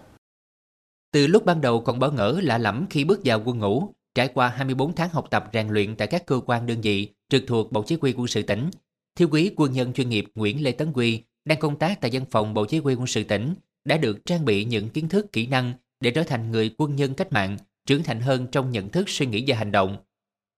Từ 1.13 1.27
lúc 1.27 1.45
ban 1.45 1.61
đầu 1.61 1.81
còn 1.81 1.99
bỡ 1.99 2.11
ngỡ 2.11 2.39
lạ 2.43 2.59
lẫm 2.59 2.87
khi 2.91 3.05
bước 3.05 3.21
vào 3.25 3.43
quân 3.45 3.59
ngũ, 3.59 3.83
trải 4.15 4.29
qua 4.29 4.49
24 4.49 4.95
tháng 4.95 5.09
học 5.09 5.27
tập 5.31 5.45
rèn 5.53 5.69
luyện 5.69 5.97
tại 5.97 6.09
các 6.09 6.27
cơ 6.27 6.41
quan 6.47 6.67
đơn 6.67 6.81
vị, 6.81 7.09
trực 7.33 7.45
thuộc 7.47 7.73
Bộ 7.73 7.83
Chỉ 7.87 7.97
huy 8.01 8.13
quân 8.13 8.27
sự 8.27 8.43
tỉnh. 8.43 8.71
Thiếu 9.17 9.29
quý 9.31 9.51
quân 9.57 9.73
nhân 9.73 9.93
chuyên 9.93 10.09
nghiệp 10.09 10.25
Nguyễn 10.35 10.63
Lê 10.63 10.73
Tấn 10.73 10.93
Quy 10.93 11.23
đang 11.45 11.59
công 11.59 11.79
tác 11.79 12.01
tại 12.01 12.11
văn 12.15 12.25
phòng 12.31 12.55
Bộ 12.55 12.65
Chỉ 12.65 12.79
huy 12.79 12.95
quân 12.95 13.07
sự 13.07 13.25
tỉnh 13.25 13.55
đã 13.85 13.97
được 13.97 14.27
trang 14.27 14.45
bị 14.45 14.65
những 14.65 14.89
kiến 14.89 15.09
thức, 15.09 15.33
kỹ 15.33 15.47
năng 15.47 15.73
để 16.01 16.11
trở 16.11 16.23
thành 16.23 16.51
người 16.51 16.75
quân 16.79 16.97
nhân 16.97 17.15
cách 17.15 17.33
mạng, 17.33 17.57
trưởng 17.87 18.03
thành 18.03 18.21
hơn 18.21 18.47
trong 18.53 18.71
nhận 18.71 18.89
thức, 18.89 19.09
suy 19.09 19.27
nghĩ 19.27 19.45
và 19.47 19.57
hành 19.57 19.73
động. 19.73 19.97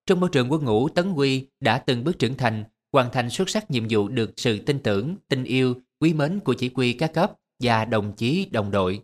Trong 0.07 0.21
môi 0.21 0.31
trường 0.33 0.53
quân 0.53 0.65
ngũ, 0.65 0.89
Tấn 0.89 1.13
Quy 1.13 1.47
đã 1.61 1.79
từng 1.79 2.05
bước 2.05 2.19
trưởng 2.19 2.35
thành, 2.35 2.65
hoàn 2.93 3.13
thành 3.13 3.31
xuất 3.31 3.51
sắc 3.51 3.71
nhiệm 3.71 3.85
vụ 3.91 4.09
được 4.09 4.33
sự 4.37 4.59
tin 4.59 4.79
tưởng, 4.79 5.17
tình 5.29 5.45
yêu, 5.45 5.75
quý 6.01 6.15
mến 6.15 6.41
của 6.41 6.55
chỉ 6.55 6.71
huy 6.75 6.93
các 6.93 7.13
cấp 7.15 7.33
và 7.63 7.85
đồng 7.85 8.13
chí 8.17 8.47
đồng 8.51 8.71
đội. 8.71 9.01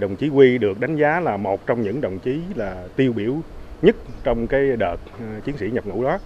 Đồng 0.00 0.16
chí 0.16 0.28
Quy 0.28 0.58
được 0.58 0.80
đánh 0.80 0.96
giá 0.96 1.20
là 1.20 1.36
một 1.36 1.66
trong 1.66 1.82
những 1.82 2.00
đồng 2.00 2.18
chí 2.18 2.38
là 2.54 2.88
tiêu 2.96 3.12
biểu 3.12 3.40
nhất 3.82 3.96
trong 4.24 4.46
cái 4.46 4.76
đợt 4.78 4.96
ờ, 5.18 5.40
chiến 5.44 5.56
sĩ 5.56 5.70
nhập 5.70 5.86
ngũ 5.86 6.04
đó. 6.04 6.18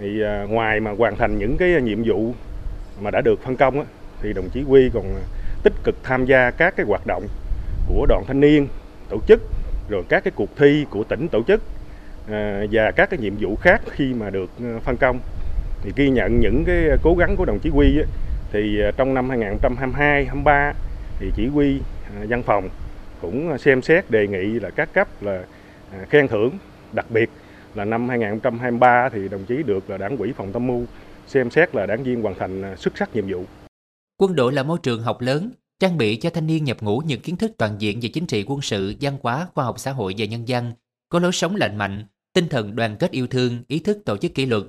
Thì 0.00 0.20
ờ, 0.20 0.46
ngoài 0.48 0.80
mà 0.80 0.90
hoàn 0.98 1.16
thành 1.16 1.38
những 1.38 1.56
cái 1.56 1.82
nhiệm 1.82 2.02
vụ 2.04 2.34
mà 3.00 3.10
đã 3.10 3.20
được 3.20 3.40
phân 3.42 3.56
công 3.56 3.84
thì 4.22 4.32
đồng 4.32 4.48
chí 4.48 4.64
Quy 4.68 4.90
còn 4.94 5.14
ờ, 5.14 5.20
tích 5.62 5.72
cực 5.84 5.94
tham 6.02 6.24
gia 6.24 6.50
các 6.50 6.74
cái 6.76 6.86
hoạt 6.86 7.02
động 7.06 7.26
của 7.88 8.06
đoàn 8.08 8.24
thanh 8.26 8.40
niên 8.40 8.68
tổ 9.08 9.18
chức, 9.28 9.40
rồi 9.88 10.02
các 10.08 10.24
cái 10.24 10.32
cuộc 10.36 10.56
thi 10.56 10.86
của 10.90 11.04
tỉnh 11.04 11.28
tổ 11.28 11.42
chức 11.42 11.62
và 12.70 12.90
các 12.90 13.10
cái 13.10 13.18
nhiệm 13.20 13.34
vụ 13.40 13.56
khác 13.56 13.80
khi 13.90 14.14
mà 14.14 14.30
được 14.30 14.50
phân 14.84 14.96
công. 14.96 15.18
Thì 15.82 15.92
ghi 15.96 16.10
nhận 16.10 16.40
những 16.40 16.64
cái 16.64 16.88
cố 17.02 17.14
gắng 17.14 17.36
của 17.36 17.44
đồng 17.44 17.58
chí 17.58 17.70
Quy 17.70 17.98
thì 18.52 18.80
trong 18.96 19.14
năm 19.14 19.30
2022 19.30 20.24
23 20.24 20.72
thì 21.18 21.32
chỉ 21.36 21.46
huy 21.46 21.80
văn 22.28 22.42
phòng 22.42 22.68
cũng 23.20 23.58
xem 23.58 23.82
xét 23.82 24.10
đề 24.10 24.26
nghị 24.26 24.60
là 24.60 24.70
các 24.70 24.88
cấp 24.92 25.08
là 25.20 25.42
khen 26.10 26.28
thưởng 26.28 26.50
Đặc 26.92 27.10
biệt 27.10 27.30
là 27.74 27.84
năm 27.84 28.08
2023 28.08 29.08
thì 29.12 29.28
đồng 29.28 29.44
chí 29.44 29.62
được 29.62 29.90
là 29.90 29.98
đảng 29.98 30.16
ủy 30.16 30.32
phòng 30.32 30.52
tham 30.52 30.66
mưu 30.66 30.86
xem 31.26 31.50
xét 31.50 31.74
là 31.74 31.86
đảng 31.86 32.04
viên 32.04 32.22
hoàn 32.22 32.34
thành 32.38 32.62
à, 32.62 32.76
xuất 32.76 32.98
sắc 32.98 33.14
nhiệm 33.14 33.24
vụ. 33.28 33.44
Quân 34.16 34.36
đội 34.36 34.52
là 34.52 34.62
môi 34.62 34.78
trường 34.82 35.02
học 35.02 35.20
lớn, 35.20 35.50
trang 35.80 35.98
bị 35.98 36.16
cho 36.16 36.30
thanh 36.30 36.46
niên 36.46 36.64
nhập 36.64 36.76
ngũ 36.80 36.98
những 36.98 37.20
kiến 37.20 37.36
thức 37.36 37.52
toàn 37.58 37.76
diện 37.78 38.00
về 38.00 38.08
chính 38.08 38.26
trị 38.26 38.44
quân 38.46 38.60
sự, 38.60 38.94
văn 39.00 39.16
hóa, 39.22 39.48
khoa 39.54 39.64
học 39.64 39.78
xã 39.78 39.92
hội 39.92 40.14
và 40.18 40.24
nhân 40.24 40.48
dân, 40.48 40.72
có 41.08 41.18
lối 41.18 41.32
sống 41.32 41.56
lành 41.56 41.76
mạnh, 41.76 42.04
tinh 42.32 42.48
thần 42.48 42.76
đoàn 42.76 42.96
kết 42.98 43.10
yêu 43.10 43.26
thương, 43.26 43.62
ý 43.68 43.78
thức 43.78 43.98
tổ 44.04 44.16
chức 44.16 44.34
kỷ 44.34 44.46
luật. 44.46 44.62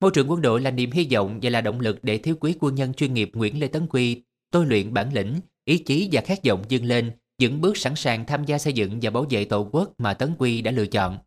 Môi 0.00 0.10
trường 0.14 0.30
quân 0.30 0.42
đội 0.42 0.60
là 0.60 0.70
niềm 0.70 0.90
hy 0.90 1.08
vọng 1.12 1.38
và 1.42 1.50
là 1.50 1.60
động 1.60 1.80
lực 1.80 1.98
để 2.02 2.18
thiếu 2.18 2.36
quý 2.40 2.54
quân 2.60 2.74
nhân 2.74 2.94
chuyên 2.94 3.14
nghiệp 3.14 3.30
Nguyễn 3.34 3.60
Lê 3.60 3.68
Tấn 3.68 3.86
Quy 3.86 4.22
tôi 4.50 4.66
luyện 4.66 4.94
bản 4.94 5.12
lĩnh, 5.12 5.40
ý 5.64 5.78
chí 5.78 6.08
và 6.12 6.22
khát 6.24 6.38
vọng 6.44 6.62
dâng 6.68 6.84
lên, 6.84 7.10
những 7.38 7.60
bước 7.60 7.76
sẵn 7.76 7.96
sàng 7.96 8.26
tham 8.26 8.44
gia 8.44 8.58
xây 8.58 8.72
dựng 8.72 8.98
và 9.02 9.10
bảo 9.10 9.26
vệ 9.30 9.44
tổ 9.44 9.68
quốc 9.72 9.90
mà 9.98 10.14
Tấn 10.14 10.34
Quy 10.38 10.62
đã 10.62 10.70
lựa 10.70 10.86
chọn 10.86 11.18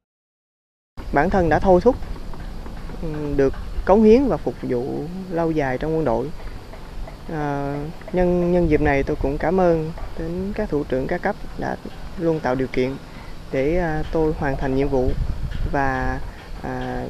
bản 1.13 1.29
thân 1.29 1.49
đã 1.49 1.59
thôi 1.59 1.81
thúc 1.81 1.95
ừ, 3.01 3.07
được 3.37 3.53
cống 3.85 4.03
hiến 4.03 4.25
và 4.27 4.37
phục 4.37 4.53
vụ 4.61 5.03
lâu 5.31 5.51
dài 5.51 5.77
trong 5.77 5.95
quân 5.95 6.05
đội. 6.05 6.29
À, 7.31 7.75
nhân 8.13 8.53
nhân 8.53 8.69
dịp 8.69 8.81
này 8.81 9.03
tôi 9.03 9.15
cũng 9.21 9.37
cảm 9.37 9.59
ơn 9.59 9.91
đến 10.19 10.53
các 10.55 10.69
thủ 10.69 10.83
trưởng 10.83 11.07
các 11.07 11.21
cấp 11.21 11.35
đã 11.59 11.77
luôn 12.19 12.39
tạo 12.39 12.55
điều 12.55 12.67
kiện 12.67 12.95
để 13.51 13.77
à, 13.77 14.03
tôi 14.11 14.33
hoàn 14.39 14.57
thành 14.57 14.75
nhiệm 14.75 14.87
vụ 14.87 15.11
và 15.71 16.19
à, 16.63 17.05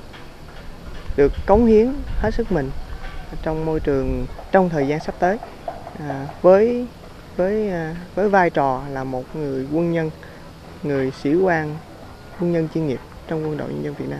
được 1.17 1.31
cống 1.45 1.65
hiến 1.65 1.93
hết 2.19 2.33
sức 2.33 2.51
mình 2.51 2.71
trong 3.41 3.65
môi 3.65 3.79
trường 3.79 4.25
trong 4.51 4.69
thời 4.69 4.87
gian 4.87 4.99
sắp 4.99 5.15
tới 5.19 5.37
à, 5.99 6.27
với 6.41 6.85
với 7.37 7.69
à, 7.69 8.07
với 8.15 8.29
vai 8.29 8.49
trò 8.49 8.87
là 8.89 9.03
một 9.03 9.35
người 9.35 9.67
quân 9.73 9.91
nhân 9.91 10.09
người 10.83 11.11
sĩ 11.11 11.35
quan 11.35 11.77
quân 12.39 12.51
nhân 12.51 12.67
chuyên 12.73 12.87
nghiệp 12.87 12.99
trong 13.27 13.43
quân 13.43 13.57
đội 13.57 13.73
nhân 13.73 13.83
dân 13.83 13.93
Việt 13.93 14.05
Nam. 14.09 14.19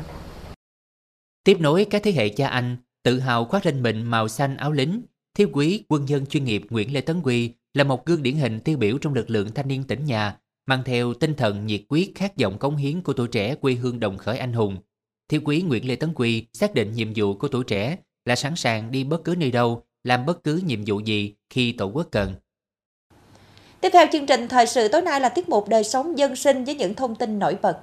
Tiếp 1.43 1.57
nối 1.59 1.85
các 1.85 2.03
thế 2.03 2.11
hệ 2.11 2.29
cha 2.29 2.47
anh, 2.47 2.77
tự 3.03 3.19
hào 3.19 3.45
khoác 3.45 3.65
lên 3.65 3.83
mình 3.83 4.03
màu 4.03 4.27
xanh 4.27 4.57
áo 4.57 4.71
lính, 4.71 5.01
thiếu 5.37 5.49
quý 5.53 5.83
quân 5.89 6.05
nhân 6.05 6.25
chuyên 6.25 6.45
nghiệp 6.45 6.63
Nguyễn 6.69 6.93
Lê 6.93 7.01
Tấn 7.01 7.21
Quy 7.21 7.53
là 7.73 7.83
một 7.83 8.05
gương 8.05 8.23
điển 8.23 8.35
hình 8.35 8.59
tiêu 8.59 8.77
biểu 8.77 8.97
trong 8.97 9.13
lực 9.13 9.29
lượng 9.29 9.51
thanh 9.51 9.67
niên 9.67 9.83
tỉnh 9.83 10.05
nhà, 10.05 10.37
mang 10.65 10.83
theo 10.85 11.13
tinh 11.13 11.33
thần 11.33 11.65
nhiệt 11.65 11.81
quyết 11.89 12.11
khát 12.15 12.37
vọng 12.37 12.57
cống 12.57 12.75
hiến 12.75 13.01
của 13.01 13.13
tuổi 13.13 13.27
trẻ 13.27 13.55
quê 13.55 13.73
hương 13.73 13.99
đồng 13.99 14.17
khởi 14.17 14.37
anh 14.37 14.53
hùng. 14.53 14.77
Thiếu 15.29 15.41
quý 15.45 15.61
Nguyễn 15.61 15.87
Lê 15.87 15.95
Tấn 15.95 16.13
Quy 16.13 16.45
xác 16.53 16.73
định 16.73 16.93
nhiệm 16.93 17.07
vụ 17.15 17.33
của 17.33 17.47
tuổi 17.47 17.63
trẻ 17.63 17.97
là 18.25 18.35
sẵn 18.35 18.55
sàng 18.55 18.91
đi 18.91 19.03
bất 19.03 19.23
cứ 19.23 19.35
nơi 19.37 19.51
đâu, 19.51 19.83
làm 20.03 20.25
bất 20.25 20.43
cứ 20.43 20.61
nhiệm 20.65 20.79
vụ 20.85 20.99
gì 20.99 21.33
khi 21.49 21.71
tổ 21.71 21.85
quốc 21.85 22.07
cần. 22.11 22.33
Tiếp 23.81 23.89
theo 23.93 24.05
chương 24.11 24.25
trình 24.25 24.47
thời 24.47 24.67
sự 24.67 24.87
tối 24.87 25.01
nay 25.01 25.21
là 25.21 25.29
tiết 25.29 25.49
mục 25.49 25.67
đời 25.67 25.83
sống 25.83 26.17
dân 26.17 26.35
sinh 26.35 26.63
với 26.63 26.75
những 26.75 26.95
thông 26.95 27.15
tin 27.15 27.39
nổi 27.39 27.57
bật. 27.61 27.77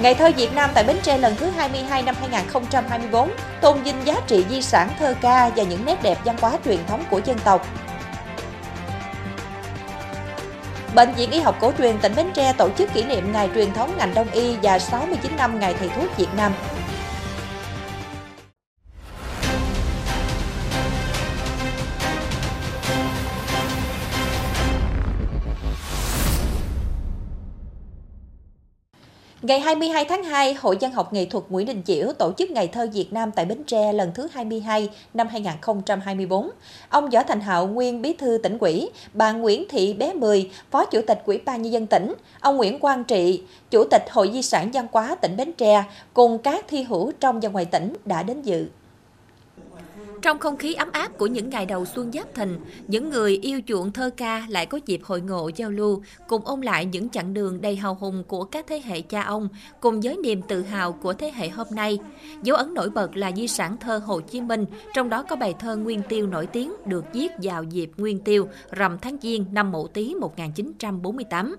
Ngày 0.00 0.14
thơ 0.14 0.30
Việt 0.36 0.54
Nam 0.54 0.70
tại 0.74 0.84
Bến 0.84 0.96
Tre 1.02 1.18
lần 1.18 1.36
thứ 1.36 1.46
22 1.46 2.02
năm 2.02 2.14
2024 2.20 3.30
tôn 3.60 3.82
vinh 3.82 3.96
giá 4.04 4.14
trị 4.26 4.44
di 4.50 4.62
sản 4.62 4.90
thơ 4.98 5.14
ca 5.20 5.50
và 5.56 5.62
những 5.62 5.84
nét 5.84 6.02
đẹp 6.02 6.18
văn 6.24 6.36
hóa 6.40 6.52
truyền 6.64 6.78
thống 6.86 7.04
của 7.10 7.20
dân 7.24 7.38
tộc. 7.44 7.66
Bệnh 10.94 11.12
viện 11.12 11.30
Y 11.30 11.40
học 11.40 11.56
cổ 11.60 11.72
truyền 11.78 11.98
tỉnh 11.98 12.14
Bến 12.16 12.26
Tre 12.34 12.52
tổ 12.52 12.68
chức 12.78 12.94
kỷ 12.94 13.04
niệm 13.04 13.32
ngày 13.32 13.50
truyền 13.54 13.72
thống 13.72 13.90
ngành 13.98 14.14
đông 14.14 14.30
y 14.32 14.56
và 14.62 14.78
69 14.78 15.32
năm 15.36 15.60
ngày 15.60 15.74
thầy 15.78 15.88
thuốc 15.88 16.16
Việt 16.16 16.28
Nam. 16.36 16.52
Ngày 29.46 29.60
22 29.60 30.04
tháng 30.04 30.24
2, 30.24 30.54
Hội 30.54 30.76
Văn 30.80 30.92
học 30.92 31.12
Nghệ 31.12 31.24
thuật 31.24 31.44
Nguyễn 31.48 31.66
Đình 31.66 31.82
Chiểu 31.82 32.12
tổ 32.12 32.32
chức 32.38 32.50
Ngày 32.50 32.68
thơ 32.68 32.88
Việt 32.92 33.12
Nam 33.12 33.30
tại 33.30 33.44
Bến 33.44 33.64
Tre 33.64 33.92
lần 33.92 34.10
thứ 34.14 34.28
22 34.32 34.88
năm 35.14 35.28
2024. 35.28 36.50
Ông 36.88 37.10
Võ 37.10 37.22
Thành 37.22 37.40
Hạo, 37.40 37.66
nguyên 37.66 38.02
bí 38.02 38.12
thư 38.12 38.38
tỉnh 38.42 38.58
ủy, 38.58 38.90
bà 39.12 39.32
Nguyễn 39.32 39.64
Thị 39.68 39.92
Bé 39.92 40.12
Mười, 40.12 40.50
phó 40.70 40.84
chủ 40.84 41.00
tịch 41.06 41.22
Ủy 41.24 41.38
ban 41.44 41.62
Nhân 41.62 41.72
dân 41.72 41.86
tỉnh, 41.86 42.14
ông 42.40 42.56
Nguyễn 42.56 42.78
Quang 42.78 43.04
Trị, 43.04 43.42
chủ 43.70 43.84
tịch 43.90 44.02
Hội 44.10 44.30
Di 44.32 44.42
sản 44.42 44.70
văn 44.72 44.86
hóa 44.92 45.14
tỉnh 45.14 45.36
Bến 45.36 45.52
Tre, 45.52 45.84
cùng 46.14 46.38
các 46.38 46.64
thi 46.68 46.82
hữu 46.82 47.12
trong 47.20 47.40
và 47.40 47.48
ngoài 47.48 47.64
tỉnh 47.64 47.96
đã 48.04 48.22
đến 48.22 48.42
dự. 48.42 48.66
Trong 50.26 50.38
không 50.38 50.56
khí 50.56 50.74
ấm 50.74 50.92
áp 50.92 51.18
của 51.18 51.26
những 51.26 51.50
ngày 51.50 51.66
đầu 51.66 51.84
xuân 51.84 52.12
giáp 52.12 52.34
thìn, 52.34 52.58
những 52.86 53.10
người 53.10 53.36
yêu 53.36 53.60
chuộng 53.66 53.92
thơ 53.92 54.10
ca 54.16 54.46
lại 54.48 54.66
có 54.66 54.78
dịp 54.86 55.00
hội 55.04 55.20
ngộ 55.20 55.50
giao 55.56 55.70
lưu, 55.70 56.02
cùng 56.28 56.44
ôn 56.44 56.60
lại 56.60 56.84
những 56.84 57.08
chặng 57.08 57.34
đường 57.34 57.60
đầy 57.60 57.76
hào 57.76 57.94
hùng 57.94 58.24
của 58.28 58.44
các 58.44 58.66
thế 58.68 58.82
hệ 58.84 59.00
cha 59.00 59.22
ông, 59.22 59.48
cùng 59.80 60.00
với 60.00 60.16
niềm 60.16 60.42
tự 60.42 60.62
hào 60.62 60.92
của 60.92 61.12
thế 61.12 61.30
hệ 61.30 61.48
hôm 61.48 61.66
nay. 61.70 61.98
Dấu 62.42 62.56
ấn 62.56 62.74
nổi 62.74 62.90
bật 62.90 63.16
là 63.16 63.32
di 63.32 63.48
sản 63.48 63.76
thơ 63.80 63.98
Hồ 63.98 64.20
Chí 64.20 64.40
Minh, 64.40 64.64
trong 64.94 65.08
đó 65.08 65.22
có 65.22 65.36
bài 65.36 65.54
thơ 65.58 65.76
Nguyên 65.76 66.02
Tiêu 66.08 66.26
nổi 66.26 66.46
tiếng 66.46 66.72
được 66.86 67.04
viết 67.12 67.32
vào 67.42 67.62
dịp 67.62 67.90
Nguyên 67.96 68.18
Tiêu, 68.18 68.48
rằm 68.70 68.98
tháng 68.98 69.16
Giêng 69.22 69.44
năm 69.52 69.72
Mậu 69.72 69.88
Tý 69.88 70.14
1948. 70.14 71.56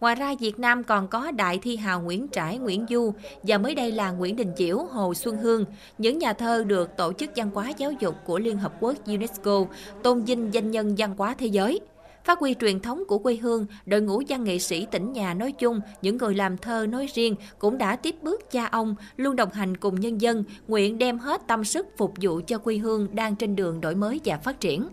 Ngoài 0.00 0.14
ra, 0.14 0.34
Việt 0.40 0.58
Nam 0.58 0.84
còn 0.84 1.08
có 1.08 1.30
đại 1.30 1.58
thi 1.58 1.76
hào 1.76 2.02
Nguyễn 2.02 2.26
Trãi, 2.32 2.58
Nguyễn 2.58 2.86
Du 2.90 3.12
và 3.42 3.58
mới 3.58 3.74
đây 3.74 3.92
là 3.92 4.10
Nguyễn 4.10 4.36
Đình 4.36 4.52
Chiểu, 4.56 4.78
Hồ 4.78 5.14
Xuân 5.14 5.36
Hương. 5.36 5.64
Những 5.98 6.18
nhà 6.18 6.32
thơ 6.32 6.64
được 6.64 6.96
Tổ 6.96 7.12
chức 7.12 7.30
Văn 7.36 7.50
hóa 7.54 7.72
Giáo 7.78 7.92
dục 7.92 8.14
của 8.26 8.38
Liên 8.38 8.56
Hợp 8.56 8.72
Quốc 8.80 8.96
UNESCO 9.06 9.64
tôn 10.02 10.22
vinh 10.22 10.54
danh 10.54 10.70
nhân 10.70 10.94
văn 10.98 11.14
hóa 11.18 11.34
thế 11.38 11.46
giới. 11.46 11.80
Phát 12.24 12.38
huy 12.38 12.54
truyền 12.60 12.80
thống 12.80 13.02
của 13.08 13.18
quê 13.18 13.36
hương, 13.36 13.66
đội 13.86 14.00
ngũ 14.00 14.22
văn 14.28 14.44
nghệ 14.44 14.58
sĩ 14.58 14.86
tỉnh 14.90 15.12
nhà 15.12 15.34
nói 15.34 15.52
chung, 15.52 15.80
những 16.02 16.16
người 16.16 16.34
làm 16.34 16.58
thơ 16.58 16.86
nói 16.86 17.06
riêng 17.14 17.34
cũng 17.58 17.78
đã 17.78 17.96
tiếp 17.96 18.14
bước 18.22 18.50
cha 18.50 18.66
ông, 18.66 18.94
luôn 19.16 19.36
đồng 19.36 19.50
hành 19.52 19.76
cùng 19.76 20.00
nhân 20.00 20.20
dân, 20.20 20.44
nguyện 20.68 20.98
đem 20.98 21.18
hết 21.18 21.42
tâm 21.48 21.64
sức 21.64 21.86
phục 21.96 22.14
vụ 22.20 22.40
cho 22.46 22.58
quê 22.58 22.76
hương 22.76 23.08
đang 23.12 23.36
trên 23.36 23.56
đường 23.56 23.80
đổi 23.80 23.94
mới 23.94 24.20
và 24.24 24.38
phát 24.38 24.60
triển. 24.60 24.88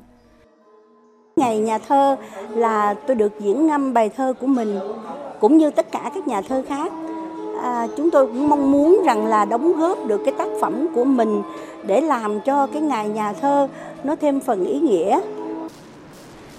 Ngày 1.35 1.57
nhà 1.57 1.77
thơ 1.77 2.15
là 2.49 2.93
tôi 3.07 3.15
được 3.15 3.39
diễn 3.39 3.67
ngâm 3.67 3.93
bài 3.93 4.09
thơ 4.09 4.33
của 4.41 4.47
mình 4.47 4.79
cũng 5.39 5.57
như 5.57 5.71
tất 5.71 5.91
cả 5.91 6.11
các 6.15 6.27
nhà 6.27 6.41
thơ 6.41 6.63
khác. 6.69 6.91
À, 7.63 7.87
chúng 7.97 8.11
tôi 8.11 8.27
cũng 8.27 8.49
mong 8.49 8.71
muốn 8.71 9.01
rằng 9.05 9.25
là 9.25 9.45
đóng 9.45 9.73
góp 9.73 10.07
được 10.07 10.21
cái 10.25 10.33
tác 10.37 10.47
phẩm 10.61 10.87
của 10.95 11.03
mình 11.03 11.41
để 11.87 12.01
làm 12.01 12.41
cho 12.41 12.67
cái 12.67 12.81
ngày 12.81 13.09
nhà 13.09 13.33
thơ 13.33 13.67
nó 14.03 14.15
thêm 14.15 14.39
phần 14.39 14.65
ý 14.65 14.79
nghĩa. 14.79 15.19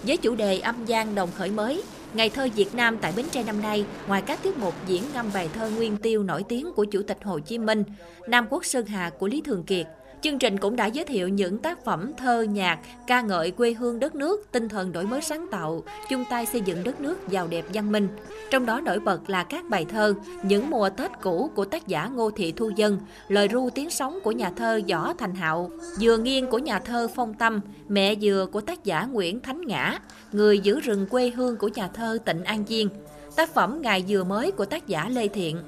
Với 0.02 0.16
chủ 0.16 0.34
đề 0.34 0.58
âm 0.58 0.84
gian 0.84 1.14
đồng 1.14 1.28
khởi 1.36 1.50
mới, 1.50 1.82
Ngày 2.14 2.30
thơ 2.30 2.48
Việt 2.54 2.74
Nam 2.74 2.98
tại 2.98 3.12
Bến 3.16 3.26
Tre 3.30 3.42
năm 3.42 3.62
nay, 3.62 3.84
ngoài 4.08 4.22
các 4.22 4.42
tiết 4.42 4.58
mục 4.58 4.74
diễn 4.86 5.02
ngâm 5.14 5.26
bài 5.34 5.48
thơ 5.54 5.70
nguyên 5.70 5.96
tiêu 5.96 6.22
nổi 6.22 6.42
tiếng 6.42 6.72
của 6.72 6.84
Chủ 6.84 7.02
tịch 7.06 7.18
Hồ 7.24 7.38
Chí 7.38 7.58
Minh, 7.58 7.84
Nam 8.28 8.46
Quốc 8.50 8.64
Sơn 8.64 8.86
Hà 8.86 9.10
của 9.18 9.26
Lý 9.26 9.40
Thường 9.40 9.64
Kiệt, 9.64 9.86
Chương 10.22 10.38
trình 10.38 10.58
cũng 10.58 10.76
đã 10.76 10.86
giới 10.86 11.04
thiệu 11.04 11.28
những 11.28 11.58
tác 11.58 11.84
phẩm 11.84 12.12
thơ 12.16 12.42
nhạc 12.42 12.78
ca 13.06 13.20
ngợi 13.20 13.50
quê 13.50 13.72
hương 13.72 14.00
đất 14.00 14.14
nước, 14.14 14.52
tinh 14.52 14.68
thần 14.68 14.92
đổi 14.92 15.04
mới 15.04 15.20
sáng 15.20 15.46
tạo, 15.50 15.82
chung 16.10 16.24
tay 16.30 16.46
xây 16.46 16.60
dựng 16.60 16.84
đất 16.84 17.00
nước 17.00 17.28
giàu 17.28 17.46
đẹp 17.46 17.64
văn 17.74 17.92
minh. 17.92 18.08
Trong 18.50 18.66
đó 18.66 18.80
nổi 18.80 19.00
bật 19.00 19.30
là 19.30 19.44
các 19.44 19.64
bài 19.68 19.84
thơ 19.84 20.14
Những 20.42 20.70
mùa 20.70 20.90
Tết 20.90 21.10
cũ 21.22 21.50
của 21.54 21.64
tác 21.64 21.86
giả 21.86 22.06
Ngô 22.06 22.30
Thị 22.30 22.52
Thu 22.52 22.70
Dân, 22.76 22.98
lời 23.28 23.48
ru 23.48 23.70
tiếng 23.70 23.90
sóng 23.90 24.18
của 24.24 24.32
nhà 24.32 24.50
thơ 24.56 24.80
Võ 24.88 25.12
Thành 25.12 25.34
Hạo, 25.34 25.70
Dừa 25.96 26.16
nghiêng 26.16 26.46
của 26.46 26.58
nhà 26.58 26.78
thơ 26.78 27.08
Phong 27.14 27.34
Tâm, 27.34 27.60
Mẹ 27.88 28.14
dừa 28.14 28.46
của 28.52 28.60
tác 28.60 28.84
giả 28.84 29.04
Nguyễn 29.04 29.40
Thánh 29.40 29.60
Ngã, 29.66 29.98
Người 30.32 30.58
giữ 30.58 30.80
rừng 30.80 31.06
quê 31.06 31.30
hương 31.30 31.56
của 31.56 31.68
nhà 31.68 31.88
thơ 31.88 32.18
Tịnh 32.24 32.44
An 32.44 32.64
Diên, 32.68 32.88
tác 33.36 33.54
phẩm 33.54 33.82
Ngày 33.82 34.04
dừa 34.08 34.24
mới 34.24 34.50
của 34.50 34.64
tác 34.64 34.86
giả 34.86 35.08
Lê 35.08 35.28
Thiện. 35.28 35.58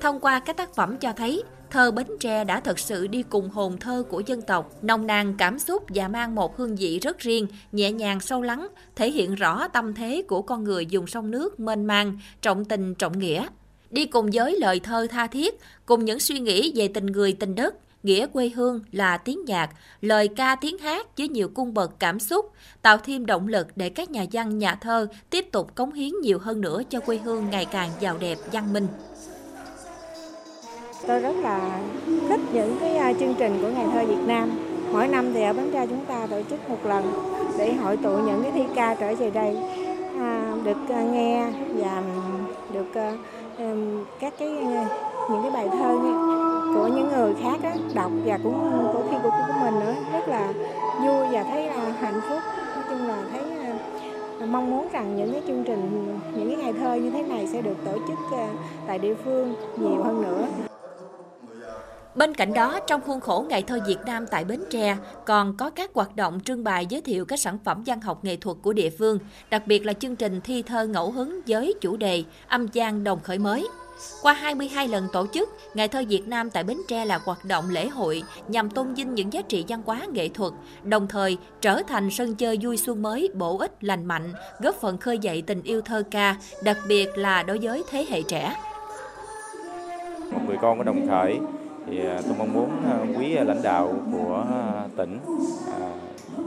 Thông 0.00 0.20
qua 0.20 0.40
các 0.40 0.56
tác 0.56 0.74
phẩm 0.74 0.96
cho 0.96 1.12
thấy 1.12 1.42
thơ 1.70 1.90
Bến 1.90 2.06
Tre 2.20 2.44
đã 2.44 2.60
thật 2.60 2.78
sự 2.78 3.06
đi 3.06 3.22
cùng 3.22 3.50
hồn 3.50 3.78
thơ 3.78 4.04
của 4.08 4.22
dân 4.26 4.42
tộc, 4.42 4.72
nồng 4.82 5.06
nàn 5.06 5.34
cảm 5.38 5.58
xúc 5.58 5.84
và 5.88 6.08
mang 6.08 6.34
một 6.34 6.56
hương 6.56 6.76
vị 6.76 6.98
rất 6.98 7.18
riêng, 7.18 7.46
nhẹ 7.72 7.92
nhàng 7.92 8.20
sâu 8.20 8.42
lắng, 8.42 8.68
thể 8.96 9.10
hiện 9.10 9.34
rõ 9.34 9.68
tâm 9.68 9.94
thế 9.94 10.22
của 10.28 10.42
con 10.42 10.64
người 10.64 10.86
dùng 10.86 11.06
sông 11.06 11.30
nước 11.30 11.60
mênh 11.60 11.86
mang, 11.86 12.18
trọng 12.42 12.64
tình 12.64 12.94
trọng 12.94 13.18
nghĩa. 13.18 13.46
Đi 13.90 14.06
cùng 14.06 14.30
với 14.32 14.56
lời 14.60 14.80
thơ 14.80 15.06
tha 15.10 15.26
thiết, 15.26 15.54
cùng 15.86 16.04
những 16.04 16.20
suy 16.20 16.38
nghĩ 16.38 16.72
về 16.76 16.88
tình 16.88 17.06
người 17.06 17.32
tình 17.32 17.54
đất, 17.54 17.74
nghĩa 18.02 18.26
quê 18.26 18.48
hương 18.48 18.80
là 18.92 19.16
tiếng 19.16 19.44
nhạc, 19.44 19.70
lời 20.00 20.28
ca 20.28 20.56
tiếng 20.60 20.78
hát 20.78 21.06
với 21.18 21.28
nhiều 21.28 21.48
cung 21.48 21.74
bậc 21.74 21.92
cảm 21.98 22.20
xúc, 22.20 22.52
tạo 22.82 22.98
thêm 22.98 23.26
động 23.26 23.48
lực 23.48 23.66
để 23.76 23.88
các 23.88 24.10
nhà 24.10 24.24
văn, 24.32 24.58
nhà 24.58 24.74
thơ 24.74 25.06
tiếp 25.30 25.52
tục 25.52 25.74
cống 25.74 25.92
hiến 25.92 26.10
nhiều 26.22 26.38
hơn 26.38 26.60
nữa 26.60 26.82
cho 26.90 27.00
quê 27.00 27.18
hương 27.18 27.50
ngày 27.50 27.64
càng 27.64 27.90
giàu 28.00 28.18
đẹp, 28.18 28.38
văn 28.52 28.72
minh. 28.72 28.86
Tôi 31.06 31.20
rất 31.20 31.36
là 31.42 31.60
thích 32.28 32.40
những 32.52 32.76
cái 32.80 32.96
à, 32.96 33.12
chương 33.20 33.34
trình 33.38 33.58
của 33.62 33.68
Ngày 33.68 33.86
thơ 33.92 34.04
Việt 34.04 34.26
Nam. 34.26 34.50
Mỗi 34.92 35.08
năm 35.08 35.32
thì 35.34 35.42
ở 35.42 35.52
Bến 35.52 35.70
Tre 35.72 35.86
chúng 35.86 36.04
ta 36.08 36.26
tổ 36.30 36.36
chức 36.50 36.70
một 36.70 36.76
lần 36.84 37.04
để 37.58 37.72
hội 37.72 37.96
tụ 37.96 38.10
những 38.10 38.42
cái 38.42 38.52
thi 38.52 38.64
ca 38.74 38.94
trở 38.94 39.14
về 39.14 39.30
đây 39.30 39.56
à, 40.18 40.52
được 40.64 40.76
à, 40.88 41.02
nghe 41.02 41.46
và 41.76 42.02
được 42.72 42.94
à, 42.94 43.12
các 44.20 44.34
cái 44.38 44.48
à, 44.58 44.86
những 45.30 45.42
cái 45.42 45.50
bài 45.50 45.68
thơ 45.78 45.96
của 46.74 46.88
những 46.96 47.08
người 47.08 47.34
khác 47.42 47.56
đó, 47.62 47.70
đọc 47.94 48.10
và 48.24 48.38
cũng 48.42 48.90
của 48.92 49.02
khi 49.10 49.16
của, 49.22 49.30
của 49.30 49.54
mình 49.60 49.74
nữa. 49.80 49.94
Rất 50.12 50.28
là 50.28 50.52
vui 51.00 51.26
và 51.32 51.42
thấy 51.42 51.66
là 51.66 51.92
hạnh 52.00 52.20
phúc. 52.28 52.38
Nói 52.74 52.84
chung 52.90 53.08
là 53.08 53.16
thấy 53.32 53.40
mong 54.46 54.70
muốn 54.70 54.88
rằng 54.92 55.16
những 55.16 55.32
cái 55.32 55.42
chương 55.46 55.64
trình 55.64 56.18
những 56.36 56.48
cái 56.48 56.56
ngày 56.56 56.72
thơ 56.72 56.94
như 56.94 57.10
thế 57.10 57.22
này 57.22 57.48
sẽ 57.52 57.62
được 57.62 57.76
tổ 57.84 57.92
chức 57.92 58.38
tại 58.86 58.98
địa 58.98 59.14
phương 59.24 59.54
nhiều 59.76 60.02
hơn 60.02 60.22
nữa. 60.22 60.65
Bên 62.16 62.34
cạnh 62.34 62.54
đó, 62.54 62.80
trong 62.86 63.00
khuôn 63.00 63.20
khổ 63.20 63.44
Ngày 63.48 63.62
thơ 63.62 63.78
Việt 63.86 63.98
Nam 64.06 64.26
tại 64.30 64.44
Bến 64.44 64.60
Tre, 64.70 64.96
còn 65.26 65.56
có 65.56 65.70
các 65.70 65.90
hoạt 65.94 66.16
động 66.16 66.40
trưng 66.44 66.64
bày 66.64 66.86
giới 66.86 67.00
thiệu 67.00 67.24
các 67.24 67.40
sản 67.40 67.58
phẩm 67.64 67.82
văn 67.86 68.00
học 68.00 68.24
nghệ 68.24 68.36
thuật 68.36 68.56
của 68.62 68.72
địa 68.72 68.90
phương, 68.90 69.18
đặc 69.50 69.62
biệt 69.66 69.86
là 69.86 69.92
chương 69.92 70.16
trình 70.16 70.40
thi 70.44 70.62
thơ 70.62 70.86
ngẫu 70.86 71.10
hứng 71.10 71.40
với 71.46 71.74
chủ 71.80 71.96
đề 71.96 72.24
Âm 72.48 72.66
gian 72.72 73.04
đồng 73.04 73.20
khởi 73.20 73.38
mới. 73.38 73.68
Qua 74.22 74.32
22 74.32 74.88
lần 74.88 75.08
tổ 75.12 75.26
chức, 75.34 75.48
Ngày 75.74 75.88
thơ 75.88 76.02
Việt 76.08 76.28
Nam 76.28 76.50
tại 76.50 76.64
Bến 76.64 76.78
Tre 76.88 77.04
là 77.04 77.20
hoạt 77.24 77.44
động 77.44 77.64
lễ 77.70 77.88
hội 77.88 78.22
nhằm 78.48 78.70
tôn 78.70 78.94
vinh 78.94 79.14
những 79.14 79.32
giá 79.32 79.42
trị 79.42 79.64
văn 79.68 79.82
hóa 79.86 80.00
nghệ 80.12 80.28
thuật, 80.28 80.52
đồng 80.82 81.08
thời 81.08 81.38
trở 81.60 81.82
thành 81.88 82.10
sân 82.10 82.34
chơi 82.34 82.58
vui 82.62 82.76
xuân 82.76 83.02
mới, 83.02 83.28
bổ 83.34 83.58
ích, 83.58 83.84
lành 83.84 84.04
mạnh, 84.06 84.32
góp 84.60 84.74
phần 84.74 84.98
khơi 84.98 85.18
dậy 85.18 85.42
tình 85.46 85.62
yêu 85.62 85.80
thơ 85.80 86.02
ca, 86.10 86.36
đặc 86.64 86.76
biệt 86.88 87.18
là 87.18 87.42
đối 87.42 87.58
với 87.58 87.84
thế 87.90 88.06
hệ 88.08 88.22
trẻ. 88.22 88.56
Một 90.32 90.40
người 90.46 90.56
con 90.62 90.78
của 90.78 90.84
đồng 90.84 91.08
khởi 91.08 91.38
thì 91.86 92.06
à, 92.06 92.20
tôi 92.24 92.34
mong 92.38 92.52
muốn 92.52 92.70
à, 92.84 92.98
quý 93.18 93.34
lãnh 93.34 93.62
đạo 93.62 93.94
của 94.12 94.44
à, 94.50 94.84
tỉnh 94.96 95.18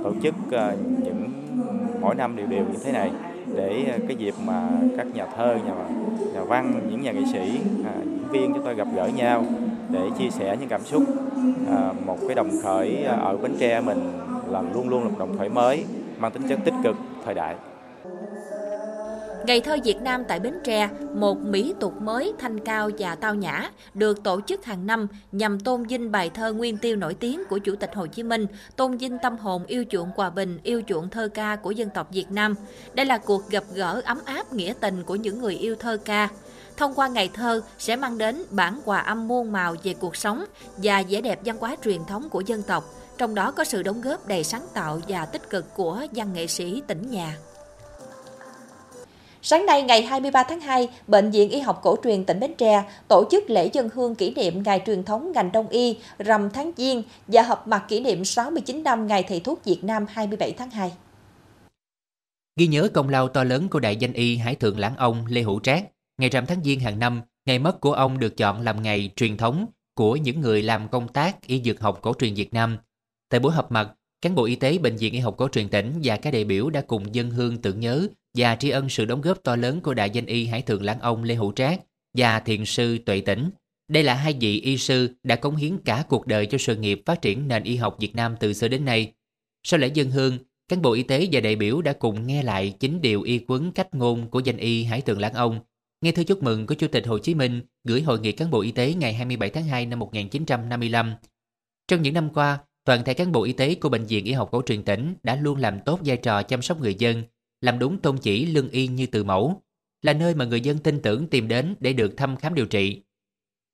tổ 0.04 0.14
chức 0.24 0.36
những 1.04 1.30
mỗi 2.02 2.16
năm 2.16 2.36
đều 2.36 2.48
đều 2.48 2.66
như 2.72 2.78
thế 2.84 2.92
này 2.92 3.12
để 3.56 4.00
cái 4.08 4.16
dịp 4.18 4.34
mà 4.46 4.70
các 4.98 5.08
nhà 5.14 5.26
thơ, 5.26 5.58
nhà 5.66 5.74
nhà 6.34 6.44
văn, 6.44 6.82
những 6.90 7.02
nhà 7.02 7.12
nghệ 7.12 7.22
sĩ, 7.34 7.60
diễn 8.06 8.28
viên 8.32 8.54
chúng 8.54 8.64
tôi 8.66 8.76
gặp 8.76 8.88
gỡ 8.96 9.08
nhau 9.16 9.46
để 9.90 10.00
chia 10.20 10.30
sẻ 10.30 10.58
những 10.60 10.70
cảm 10.70 10.82
xúc. 10.86 11.04
một 12.06 12.18
cái 12.28 12.36
đồng 12.36 12.50
khởi 12.64 13.04
ở 13.04 13.38
Bến 13.38 13.52
Tre 13.60 13.82
mình 13.82 14.12
là 14.50 14.62
luôn 14.74 14.90
luôn 14.90 15.04
là 15.04 15.10
một 15.10 15.16
đồng 15.20 15.38
khởi 15.38 15.50
mới 15.50 15.86
mang 16.20 16.32
tính 16.32 16.44
chất 16.50 16.60
tích 16.66 16.74
cực 16.84 16.96
thời 17.26 17.34
đại. 17.34 17.56
Ngày 19.46 19.62
thơ 19.62 19.78
Việt 19.84 20.02
Nam 20.02 20.24
tại 20.28 20.40
Bến 20.40 20.54
Tre, 20.64 20.90
một 21.16 21.38
mỹ 21.38 21.74
tục 21.80 22.02
mới 22.02 22.34
thanh 22.40 22.60
cao 22.60 22.90
và 23.00 23.16
tao 23.16 23.36
nhã, 23.36 23.70
được 23.94 24.24
tổ 24.24 24.42
chức 24.42 24.66
hàng 24.66 24.88
năm 24.88 25.08
nhằm 25.32 25.60
tôn 25.60 25.84
vinh 25.84 26.12
bài 26.12 26.30
thơ 26.34 26.54
nguyên 26.54 26.78
tiêu 26.78 26.96
nổi 26.96 27.14
tiếng 27.14 27.44
của 27.50 27.58
Chủ 27.58 27.76
tịch 27.76 27.90
Hồ 27.96 28.08
Chí 28.08 28.24
Minh, 28.24 28.46
tôn 28.76 28.98
vinh 28.98 29.18
tâm 29.24 29.38
hồn 29.38 29.66
yêu 29.66 29.84
chuộng 29.90 30.12
hòa 30.16 30.30
bình, 30.30 30.60
yêu 30.64 30.82
chuộng 30.88 31.10
thơ 31.10 31.30
ca 31.34 31.56
của 31.56 31.72
dân 31.72 31.90
tộc 31.90 32.08
Việt 32.12 32.32
Nam. 32.32 32.56
Đây 32.94 33.06
là 33.06 33.18
cuộc 33.18 33.50
gặp 33.50 33.64
gỡ 33.74 34.02
ấm 34.06 34.20
áp 34.26 34.54
nghĩa 34.54 34.74
tình 34.80 35.04
của 35.04 35.16
những 35.16 35.40
người 35.40 35.56
yêu 35.56 35.76
thơ 35.76 35.98
ca. 36.06 36.30
Thông 36.78 36.94
qua 36.94 37.08
ngày 37.08 37.30
thơ 37.34 37.62
sẽ 37.78 37.96
mang 37.96 38.18
đến 38.18 38.44
bản 38.50 38.82
quà 38.86 39.00
âm 39.00 39.28
muôn 39.28 39.52
màu 39.52 39.76
về 39.84 39.94
cuộc 39.94 40.16
sống 40.16 40.46
và 40.78 41.04
vẻ 41.10 41.22
đẹp 41.22 41.40
văn 41.46 41.58
hóa 41.60 41.76
truyền 41.84 42.06
thống 42.06 42.30
của 42.30 42.42
dân 42.42 42.64
tộc, 42.64 42.84
trong 43.18 43.36
đó 43.36 43.52
có 43.52 43.64
sự 43.64 43.84
đóng 43.84 44.02
góp 44.02 44.28
đầy 44.28 44.44
sáng 44.44 44.68
tạo 44.74 45.00
và 45.08 45.26
tích 45.26 45.50
cực 45.50 45.76
của 45.76 46.06
văn 46.12 46.34
nghệ 46.34 46.48
sĩ 46.48 46.82
tỉnh 46.88 47.12
nhà. 47.12 47.38
Sáng 49.42 49.66
nay 49.66 49.84
ngày 49.84 50.02
23 50.02 50.44
tháng 50.44 50.60
2, 50.60 50.90
Bệnh 51.08 51.32
viện 51.32 51.50
Y 51.50 51.60
học 51.60 51.80
cổ 51.84 51.96
truyền 52.04 52.26
tỉnh 52.26 52.40
Bến 52.40 52.54
Tre 52.58 52.84
tổ 53.08 53.28
chức 53.32 53.50
lễ 53.50 53.70
dân 53.74 53.90
hương 53.94 54.16
kỷ 54.16 54.34
niệm 54.34 54.64
Ngày 54.64 54.82
truyền 54.86 55.04
thống 55.04 55.32
ngành 55.32 55.52
Đông 55.52 55.68
y 55.68 55.98
rằm 56.18 56.50
tháng 56.50 56.72
Giêng 56.78 57.04
và 57.28 57.42
hợp 57.42 57.68
mặt 57.68 57.86
kỷ 57.88 58.00
niệm 58.00 58.26
69 58.26 58.84
năm 58.84 59.08
Ngày 59.08 59.24
Thầy 59.24 59.40
thuốc 59.40 59.66
Việt 59.66 59.84
Nam 59.84 60.06
27 60.10 60.52
tháng 60.52 60.70
2. 60.70 60.92
Ghi 62.60 62.68
nhớ 62.68 62.90
công 62.94 63.10
lao 63.10 63.28
to 63.28 63.44
lớn 63.44 63.70
của 63.70 63.80
đại 63.80 63.96
danh 63.96 64.14
y 64.14 64.38
Hải 64.38 64.56
thượng 64.56 64.80
lãng 64.80 64.96
ông 64.96 65.26
Lê 65.30 65.42
Hữu 65.42 65.60
Trác, 65.60 65.84
ngày 66.18 66.30
rằm 66.30 66.46
tháng 66.46 66.64
Giêng 66.64 66.80
hàng 66.80 67.00
năm, 67.00 67.22
ngày 67.46 67.60
mất 67.60 67.82
của 67.82 67.94
ông 67.94 68.20
được 68.20 68.38
chọn 68.38 68.62
làm 68.62 68.82
ngày 68.84 69.10
truyền 69.16 69.38
thống 69.38 69.66
của 69.96 70.16
những 70.16 70.42
người 70.42 70.62
làm 70.62 70.88
công 70.88 71.08
tác 71.08 71.48
y 71.48 71.62
dược 71.62 71.80
học 71.82 72.00
cổ 72.02 72.14
truyền 72.20 72.34
Việt 72.34 72.54
Nam. 72.54 72.78
Tại 73.30 73.40
buổi 73.40 73.52
họp 73.52 73.72
mặt, 73.72 73.90
cán 74.22 74.36
bộ 74.36 74.44
y 74.44 74.56
tế 74.56 74.78
Bệnh 74.78 74.96
viện 74.96 75.14
Y 75.14 75.20
học 75.20 75.36
cổ 75.38 75.48
truyền 75.52 75.70
tỉnh 75.70 76.00
và 76.04 76.18
các 76.18 76.34
đại 76.34 76.44
biểu 76.44 76.70
đã 76.70 76.82
cùng 76.82 77.16
dân 77.16 77.32
hương 77.32 77.58
tưởng 77.58 77.80
nhớ 77.80 78.08
và 78.38 78.56
tri 78.56 78.70
ân 78.70 78.90
sự 78.90 79.06
đóng 79.06 79.22
góp 79.22 79.44
to 79.44 79.56
lớn 79.56 79.82
của 79.82 79.94
đại 79.94 80.10
danh 80.10 80.26
y 80.26 80.46
Hải 80.46 80.62
thượng 80.62 80.84
lãng 80.84 81.00
ông 81.00 81.24
Lê 81.24 81.36
Hữu 81.36 81.52
Trác 81.52 81.82
và 82.18 82.40
thiền 82.40 82.66
sư 82.66 82.98
Tuệ 83.06 83.22
Tĩnh. 83.22 83.50
Đây 83.88 84.04
là 84.04 84.14
hai 84.14 84.38
vị 84.40 84.62
y 84.62 84.78
sư 84.78 85.10
đã 85.24 85.36
cống 85.36 85.56
hiến 85.56 85.78
cả 85.78 86.04
cuộc 86.10 86.28
đời 86.28 86.46
cho 86.46 86.58
sự 86.58 86.76
nghiệp 86.76 87.02
phát 87.06 87.22
triển 87.22 87.48
nền 87.48 87.64
y 87.64 87.76
học 87.76 87.98
Việt 88.00 88.16
Nam 88.16 88.36
từ 88.40 88.54
xưa 88.54 88.68
đến 88.68 88.86
nay. 88.86 89.14
Sau 89.64 89.80
lễ 89.80 89.88
dân 89.88 90.12
hương, 90.12 90.38
cán 90.68 90.82
bộ 90.82 90.92
y 90.92 91.04
tế 91.04 91.28
và 91.32 91.40
đại 91.42 91.56
biểu 91.56 91.82
đã 91.82 91.94
cùng 91.94 92.28
nghe 92.28 92.44
lại 92.44 92.74
chính 92.80 93.02
điều 93.02 93.22
y 93.22 93.40
quấn 93.48 93.72
cách 93.72 93.96
ngôn 93.96 94.30
của 94.30 94.40
danh 94.40 94.58
y 94.58 94.84
Hải 94.84 95.02
Thượng 95.02 95.20
Lãng 95.20 95.34
Ông, 95.34 95.60
nghe 96.02 96.12
thư 96.12 96.24
chúc 96.24 96.44
mừng 96.44 96.68
của 96.68 96.76
Chủ 96.76 96.88
tịch 96.88 97.08
Hồ 97.08 97.20
Chí 97.20 97.34
Minh 97.36 97.62
gửi 97.84 98.02
Hội 98.02 98.20
nghị 98.20 98.32
cán 98.32 98.52
bộ 98.52 98.62
y 98.62 98.72
tế 98.72 98.94
ngày 98.94 99.14
27 99.14 99.50
tháng 99.50 99.64
2 99.64 99.86
năm 99.86 100.00
1955. 100.00 101.14
Trong 101.88 102.02
những 102.02 102.14
năm 102.14 102.30
qua, 102.34 102.60
toàn 102.86 103.04
thể 103.04 103.14
cán 103.14 103.32
bộ 103.32 103.44
y 103.44 103.54
tế 103.54 103.76
của 103.76 103.90
Bệnh 103.90 104.06
viện 104.06 104.26
Y 104.26 104.32
học 104.32 104.50
cổ 104.52 104.62
truyền 104.66 104.84
tỉnh 104.84 105.16
đã 105.24 105.36
luôn 105.36 105.58
làm 105.58 105.80
tốt 105.86 106.00
vai 106.06 106.18
trò 106.18 106.44
chăm 106.44 106.62
sóc 106.62 106.82
người 106.82 106.96
dân, 106.96 107.24
làm 107.62 107.80
đúng 107.80 107.98
tôn 107.98 108.18
chỉ 108.18 108.46
lương 108.46 108.70
y 108.70 108.88
như 108.88 109.06
từ 109.06 109.24
mẫu, 109.24 109.62
là 110.02 110.14
nơi 110.14 110.36
mà 110.36 110.46
người 110.46 110.62
dân 110.62 110.78
tin 110.78 111.02
tưởng 111.02 111.28
tìm 111.28 111.48
đến 111.48 111.76
để 111.80 111.94
được 111.94 112.18
thăm 112.18 112.38
khám 112.38 112.54
điều 112.54 112.66
trị. 112.66 113.02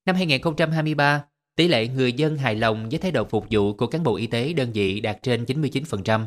Năm 0.06 0.16
2023, 0.16 1.26
tỷ 1.56 1.68
lệ 1.68 1.88
người 1.88 2.14
dân 2.14 2.38
hài 2.38 2.56
lòng 2.56 2.90
với 2.90 3.00
thái 3.00 3.12
độ 3.12 3.24
phục 3.24 3.46
vụ 3.52 3.74
của 3.74 3.88
cán 3.88 4.04
bộ 4.04 4.16
y 4.16 4.28
tế 4.28 4.54
đơn 4.54 4.72
vị 4.72 5.00
đạt 5.00 5.18
trên 5.24 5.44
99%. 5.44 6.26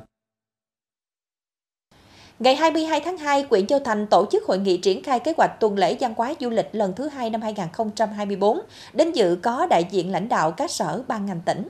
Ngày 2.39 2.57
22 2.57 3.01
tháng 3.05 3.19
2, 3.19 3.45
huyện 3.51 3.67
Châu 3.67 3.79
Thành 3.85 4.07
tổ 4.07 4.27
chức 4.33 4.45
hội 4.45 4.59
nghị 4.59 4.77
triển 4.77 5.03
khai 5.03 5.21
kế 5.21 5.33
hoạch 5.37 5.61
tuần 5.61 5.79
lễ 5.79 5.97
văn 6.01 6.15
hóa 6.17 6.35
du 6.41 6.51
lịch 6.51 6.69
lần 6.73 6.93
thứ 6.97 7.09
hai 7.09 7.31
năm 7.31 7.43
2024. 7.43 8.59
Đến 8.93 9.13
dự 9.13 9.39
có 9.43 9.67
đại 9.67 9.85
diện 9.91 10.13
lãnh 10.13 10.29
đạo 10.29 10.53
các 10.53 10.71
sở 10.71 11.03
ban 11.09 11.27
ngành 11.27 11.41
tỉnh. 11.41 11.69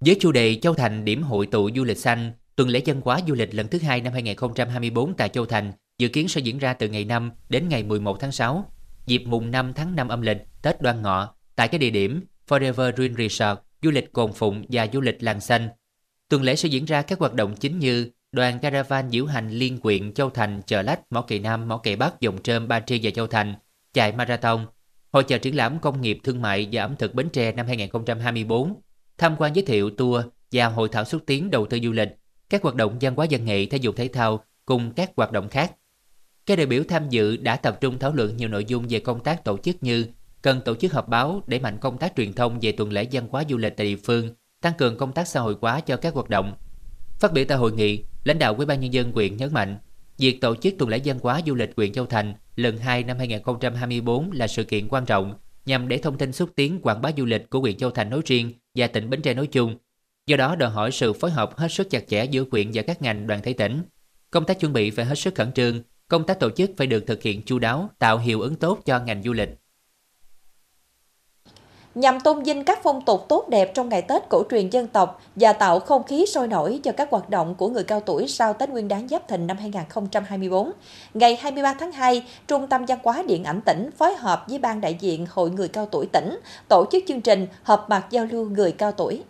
Với 0.00 0.16
chủ 0.20 0.32
đề 0.32 0.58
Châu 0.62 0.74
Thành 0.74 1.04
điểm 1.04 1.22
hội 1.22 1.46
tụ 1.46 1.70
du 1.76 1.84
lịch 1.84 1.98
xanh, 1.98 2.32
tuần 2.56 2.68
lễ 2.68 2.82
văn 2.86 3.00
hóa 3.04 3.20
du 3.28 3.34
lịch 3.34 3.54
lần 3.54 3.68
thứ 3.68 3.78
hai 3.78 4.00
năm 4.00 4.12
2024 4.12 5.14
tại 5.14 5.28
Châu 5.28 5.46
Thành 5.46 5.72
dự 5.98 6.08
kiến 6.08 6.28
sẽ 6.28 6.40
diễn 6.40 6.58
ra 6.58 6.74
từ 6.74 6.88
ngày 6.88 7.04
5 7.04 7.30
đến 7.48 7.68
ngày 7.68 7.82
11 7.82 8.20
tháng 8.20 8.32
6, 8.32 8.72
dịp 9.06 9.22
mùng 9.26 9.50
5 9.50 9.72
tháng 9.72 9.96
5 9.96 10.08
âm 10.08 10.22
lịch, 10.22 10.38
Tết 10.62 10.82
Đoan 10.82 11.02
Ngọ, 11.02 11.34
tại 11.56 11.68
các 11.68 11.78
địa 11.78 11.90
điểm 11.90 12.24
Forever 12.48 12.92
Green 12.92 13.14
Resort, 13.16 13.58
du 13.82 13.90
lịch 13.90 14.12
Cồn 14.12 14.32
Phụng 14.32 14.64
và 14.68 14.88
du 14.92 15.00
lịch 15.00 15.22
Làng 15.22 15.40
Xanh. 15.40 15.68
Tuần 16.28 16.42
lễ 16.42 16.56
sẽ 16.56 16.68
diễn 16.68 16.84
ra 16.84 17.02
các 17.02 17.18
hoạt 17.18 17.34
động 17.34 17.54
chính 17.54 17.78
như 17.78 18.10
đoàn 18.32 18.58
caravan 18.58 19.10
diễu 19.10 19.26
hành 19.26 19.50
liên 19.50 19.78
quyện 19.78 20.14
Châu 20.14 20.30
Thành, 20.30 20.62
Chợ 20.66 20.82
Lách, 20.82 21.00
Mỏ 21.12 21.22
Cày 21.22 21.38
Nam, 21.38 21.68
Mỏ 21.68 21.76
Cày 21.76 21.96
Bắc, 21.96 22.20
Dòng 22.20 22.42
Trơm, 22.42 22.68
Ba 22.68 22.80
Tri 22.80 23.00
và 23.02 23.10
Châu 23.10 23.26
Thành, 23.26 23.54
chạy 23.92 24.12
marathon, 24.12 24.66
hội 25.12 25.24
chợ 25.24 25.38
triển 25.38 25.56
lãm 25.56 25.78
công 25.78 26.00
nghiệp 26.00 26.18
thương 26.24 26.42
mại 26.42 26.68
và 26.72 26.82
ẩm 26.82 26.96
thực 26.98 27.14
Bến 27.14 27.28
Tre 27.32 27.52
năm 27.52 27.66
2024, 27.66 28.80
tham 29.18 29.34
quan 29.38 29.56
giới 29.56 29.64
thiệu 29.64 29.90
tour 29.90 30.24
và 30.52 30.66
hội 30.66 30.88
thảo 30.92 31.04
xúc 31.04 31.22
tiến 31.26 31.50
đầu 31.50 31.66
tư 31.66 31.78
du 31.82 31.92
lịch, 31.92 32.08
các 32.52 32.62
hoạt 32.62 32.74
động 32.74 32.96
văn 33.00 33.14
hóa 33.16 33.26
văn 33.30 33.44
nghệ, 33.44 33.66
thể 33.66 33.78
dục 33.78 33.96
thể 33.96 34.08
thao 34.08 34.44
cùng 34.66 34.92
các 34.92 35.10
hoạt 35.16 35.32
động 35.32 35.48
khác. 35.48 35.72
Các 36.46 36.56
đại 36.56 36.66
biểu 36.66 36.82
tham 36.88 37.08
dự 37.08 37.36
đã 37.36 37.56
tập 37.56 37.78
trung 37.80 37.98
thảo 37.98 38.12
luận 38.14 38.36
nhiều 38.36 38.48
nội 38.48 38.64
dung 38.64 38.86
về 38.88 39.00
công 39.00 39.22
tác 39.22 39.44
tổ 39.44 39.58
chức 39.58 39.82
như 39.82 40.06
cần 40.42 40.60
tổ 40.64 40.74
chức 40.74 40.92
họp 40.92 41.08
báo 41.08 41.42
để 41.46 41.58
mạnh 41.58 41.78
công 41.80 41.98
tác 41.98 42.12
truyền 42.16 42.32
thông 42.32 42.58
về 42.62 42.72
tuần 42.72 42.92
lễ 42.92 43.06
văn 43.12 43.26
hóa 43.30 43.44
du 43.50 43.56
lịch 43.56 43.76
tại 43.76 43.86
địa 43.86 43.96
phương, 43.96 44.30
tăng 44.60 44.72
cường 44.78 44.96
công 44.96 45.12
tác 45.12 45.28
xã 45.28 45.40
hội 45.40 45.56
hóa 45.60 45.80
cho 45.80 45.96
các 45.96 46.14
hoạt 46.14 46.30
động. 46.30 46.54
Phát 47.18 47.32
biểu 47.32 47.44
tại 47.48 47.58
hội 47.58 47.72
nghị, 47.72 48.04
lãnh 48.24 48.38
đạo 48.38 48.54
Ủy 48.54 48.66
ban 48.66 48.80
nhân 48.80 48.92
dân 48.92 49.12
huyện 49.12 49.36
nhấn 49.36 49.52
mạnh, 49.52 49.78
việc 50.18 50.40
tổ 50.40 50.54
chức 50.56 50.74
tuần 50.78 50.90
lễ 50.90 51.00
văn 51.04 51.18
hóa 51.22 51.40
du 51.46 51.54
lịch 51.54 51.70
huyện 51.76 51.92
Châu 51.92 52.06
Thành 52.06 52.34
lần 52.56 52.78
2 52.78 53.04
năm 53.04 53.18
2024 53.18 54.32
là 54.32 54.46
sự 54.46 54.64
kiện 54.64 54.88
quan 54.88 55.06
trọng 55.06 55.34
nhằm 55.66 55.88
để 55.88 55.98
thông 55.98 56.18
tin 56.18 56.32
xúc 56.32 56.50
tiến 56.56 56.78
quảng 56.82 57.02
bá 57.02 57.10
du 57.16 57.24
lịch 57.24 57.50
của 57.50 57.60
huyện 57.60 57.76
Châu 57.76 57.90
Thành 57.90 58.10
nói 58.10 58.20
riêng 58.24 58.52
và 58.74 58.86
tỉnh 58.86 59.10
Bến 59.10 59.22
Tre 59.22 59.34
nói 59.34 59.46
chung. 59.46 59.76
Do 60.26 60.36
đó 60.36 60.56
đòi 60.56 60.70
hỏi 60.70 60.92
sự 60.92 61.12
phối 61.12 61.30
hợp 61.30 61.56
hết 61.56 61.68
sức 61.72 61.90
chặt 61.90 62.08
chẽ 62.08 62.24
giữa 62.24 62.44
huyện 62.50 62.70
và 62.74 62.82
các 62.82 63.02
ngành 63.02 63.26
đoàn 63.26 63.42
thể 63.42 63.52
tỉnh. 63.52 63.82
Công 64.30 64.44
tác 64.44 64.60
chuẩn 64.60 64.72
bị 64.72 64.90
phải 64.90 65.04
hết 65.04 65.18
sức 65.18 65.34
khẩn 65.34 65.52
trương, 65.52 65.82
công 66.08 66.24
tác 66.24 66.40
tổ 66.40 66.50
chức 66.50 66.70
phải 66.76 66.86
được 66.86 67.04
thực 67.06 67.22
hiện 67.22 67.42
chu 67.42 67.58
đáo, 67.58 67.90
tạo 67.98 68.18
hiệu 68.18 68.40
ứng 68.40 68.54
tốt 68.54 68.78
cho 68.84 68.98
ngành 68.98 69.22
du 69.22 69.32
lịch. 69.32 69.48
Nhằm 71.94 72.20
tôn 72.20 72.42
vinh 72.42 72.64
các 72.64 72.78
phong 72.82 73.04
tục 73.04 73.26
tốt 73.28 73.48
đẹp 73.48 73.74
trong 73.74 73.88
ngày 73.88 74.02
Tết 74.02 74.22
cổ 74.28 74.42
truyền 74.50 74.70
dân 74.70 74.86
tộc 74.86 75.22
và 75.36 75.52
tạo 75.52 75.80
không 75.80 76.02
khí 76.02 76.26
sôi 76.26 76.48
nổi 76.48 76.80
cho 76.84 76.92
các 76.92 77.10
hoạt 77.10 77.30
động 77.30 77.54
của 77.54 77.68
người 77.68 77.84
cao 77.84 78.00
tuổi 78.00 78.28
sau 78.28 78.52
Tết 78.52 78.70
Nguyên 78.70 78.88
đán 78.88 79.08
Giáp 79.08 79.28
Thìn 79.28 79.46
năm 79.46 79.56
2024, 79.56 80.72
ngày 81.14 81.36
23 81.36 81.74
tháng 81.74 81.92
2, 81.92 82.24
Trung 82.46 82.66
tâm 82.68 82.84
Văn 82.84 82.98
hóa 83.02 83.22
Điện 83.28 83.44
ảnh 83.44 83.60
tỉnh 83.60 83.90
phối 83.98 84.14
hợp 84.14 84.44
với 84.48 84.58
Ban 84.58 84.80
đại 84.80 84.96
diện 85.00 85.26
Hội 85.30 85.50
Người 85.50 85.68
Cao 85.68 85.88
Tuổi 85.90 86.06
tỉnh 86.06 86.38
tổ 86.68 86.84
chức 86.92 87.04
chương 87.08 87.20
trình 87.20 87.46
hợp 87.62 87.86
mặt 87.88 88.06
giao 88.10 88.24
lưu 88.24 88.48
người 88.48 88.72
cao 88.72 88.92
tuổi. 88.92 89.22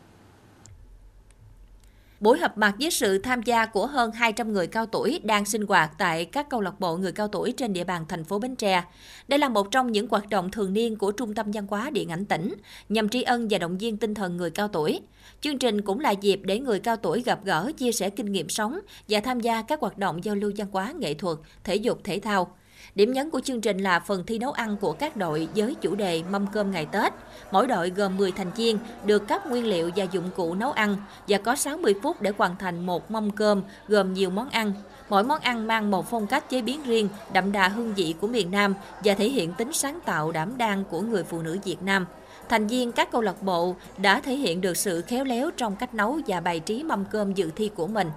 Buổi 2.22 2.38
họp 2.38 2.58
mặt 2.58 2.74
với 2.80 2.90
sự 2.90 3.18
tham 3.18 3.42
gia 3.42 3.66
của 3.66 3.86
hơn 3.86 4.12
200 4.12 4.52
người 4.52 4.66
cao 4.66 4.86
tuổi 4.86 5.20
đang 5.24 5.44
sinh 5.44 5.66
hoạt 5.66 5.90
tại 5.98 6.24
các 6.24 6.50
câu 6.50 6.60
lạc 6.60 6.80
bộ 6.80 6.96
người 6.96 7.12
cao 7.12 7.28
tuổi 7.28 7.52
trên 7.52 7.72
địa 7.72 7.84
bàn 7.84 8.04
thành 8.08 8.24
phố 8.24 8.38
Bến 8.38 8.56
Tre. 8.56 8.84
Đây 9.28 9.38
là 9.38 9.48
một 9.48 9.70
trong 9.70 9.92
những 9.92 10.08
hoạt 10.08 10.28
động 10.28 10.50
thường 10.50 10.72
niên 10.72 10.96
của 10.96 11.12
Trung 11.12 11.34
tâm 11.34 11.50
Văn 11.52 11.66
hóa 11.66 11.90
Điện 11.90 12.08
ảnh 12.08 12.24
tỉnh, 12.24 12.54
nhằm 12.88 13.08
tri 13.08 13.22
ân 13.22 13.48
và 13.50 13.58
động 13.58 13.78
viên 13.78 13.96
tinh 13.96 14.14
thần 14.14 14.36
người 14.36 14.50
cao 14.50 14.68
tuổi. 14.68 15.00
Chương 15.40 15.58
trình 15.58 15.80
cũng 15.80 16.00
là 16.00 16.10
dịp 16.10 16.40
để 16.44 16.58
người 16.58 16.80
cao 16.80 16.96
tuổi 16.96 17.22
gặp 17.22 17.44
gỡ, 17.44 17.72
chia 17.76 17.92
sẻ 17.92 18.10
kinh 18.10 18.32
nghiệm 18.32 18.48
sống 18.48 18.78
và 19.08 19.20
tham 19.20 19.40
gia 19.40 19.62
các 19.62 19.80
hoạt 19.80 19.98
động 19.98 20.24
giao 20.24 20.34
lưu 20.34 20.52
văn 20.56 20.68
hóa, 20.72 20.92
nghệ 20.98 21.14
thuật, 21.14 21.38
thể 21.64 21.74
dục, 21.74 22.00
thể 22.04 22.20
thao. 22.20 22.56
Điểm 22.94 23.12
nhấn 23.12 23.30
của 23.30 23.40
chương 23.40 23.60
trình 23.60 23.78
là 23.78 24.00
phần 24.00 24.24
thi 24.26 24.38
nấu 24.38 24.52
ăn 24.52 24.76
của 24.76 24.92
các 24.92 25.16
đội 25.16 25.48
với 25.56 25.74
chủ 25.74 25.94
đề 25.94 26.22
mâm 26.30 26.46
cơm 26.46 26.70
ngày 26.70 26.86
Tết. 26.86 27.12
Mỗi 27.50 27.66
đội 27.66 27.90
gồm 27.90 28.16
10 28.16 28.32
thành 28.32 28.50
viên, 28.56 28.78
được 29.06 29.28
cấp 29.28 29.46
nguyên 29.46 29.66
liệu 29.66 29.90
và 29.96 30.04
dụng 30.04 30.30
cụ 30.36 30.54
nấu 30.54 30.72
ăn 30.72 30.96
và 31.28 31.38
có 31.38 31.56
60 31.56 31.94
phút 32.02 32.22
để 32.22 32.32
hoàn 32.38 32.56
thành 32.56 32.86
một 32.86 33.10
mâm 33.10 33.30
cơm 33.30 33.62
gồm 33.88 34.12
nhiều 34.12 34.30
món 34.30 34.50
ăn. 34.50 34.72
Mỗi 35.08 35.24
món 35.24 35.40
ăn 35.40 35.66
mang 35.66 35.90
một 35.90 36.10
phong 36.10 36.26
cách 36.26 36.50
chế 36.50 36.62
biến 36.62 36.82
riêng, 36.82 37.08
đậm 37.32 37.52
đà 37.52 37.68
hương 37.68 37.94
vị 37.94 38.14
của 38.20 38.26
miền 38.26 38.50
Nam 38.50 38.74
và 39.04 39.14
thể 39.14 39.28
hiện 39.28 39.52
tính 39.52 39.72
sáng 39.72 39.98
tạo 40.04 40.32
đảm 40.32 40.58
đang 40.58 40.84
của 40.84 41.00
người 41.00 41.24
phụ 41.24 41.42
nữ 41.42 41.58
Việt 41.64 41.82
Nam. 41.82 42.06
Thành 42.48 42.66
viên 42.66 42.92
các 42.92 43.12
câu 43.12 43.20
lạc 43.20 43.42
bộ 43.42 43.74
đã 43.98 44.20
thể 44.20 44.34
hiện 44.34 44.60
được 44.60 44.76
sự 44.76 45.02
khéo 45.02 45.24
léo 45.24 45.50
trong 45.50 45.76
cách 45.76 45.94
nấu 45.94 46.18
và 46.26 46.40
bày 46.40 46.60
trí 46.60 46.82
mâm 46.82 47.04
cơm 47.04 47.34
dự 47.34 47.50
thi 47.56 47.70
của 47.76 47.86
mình 47.86 48.10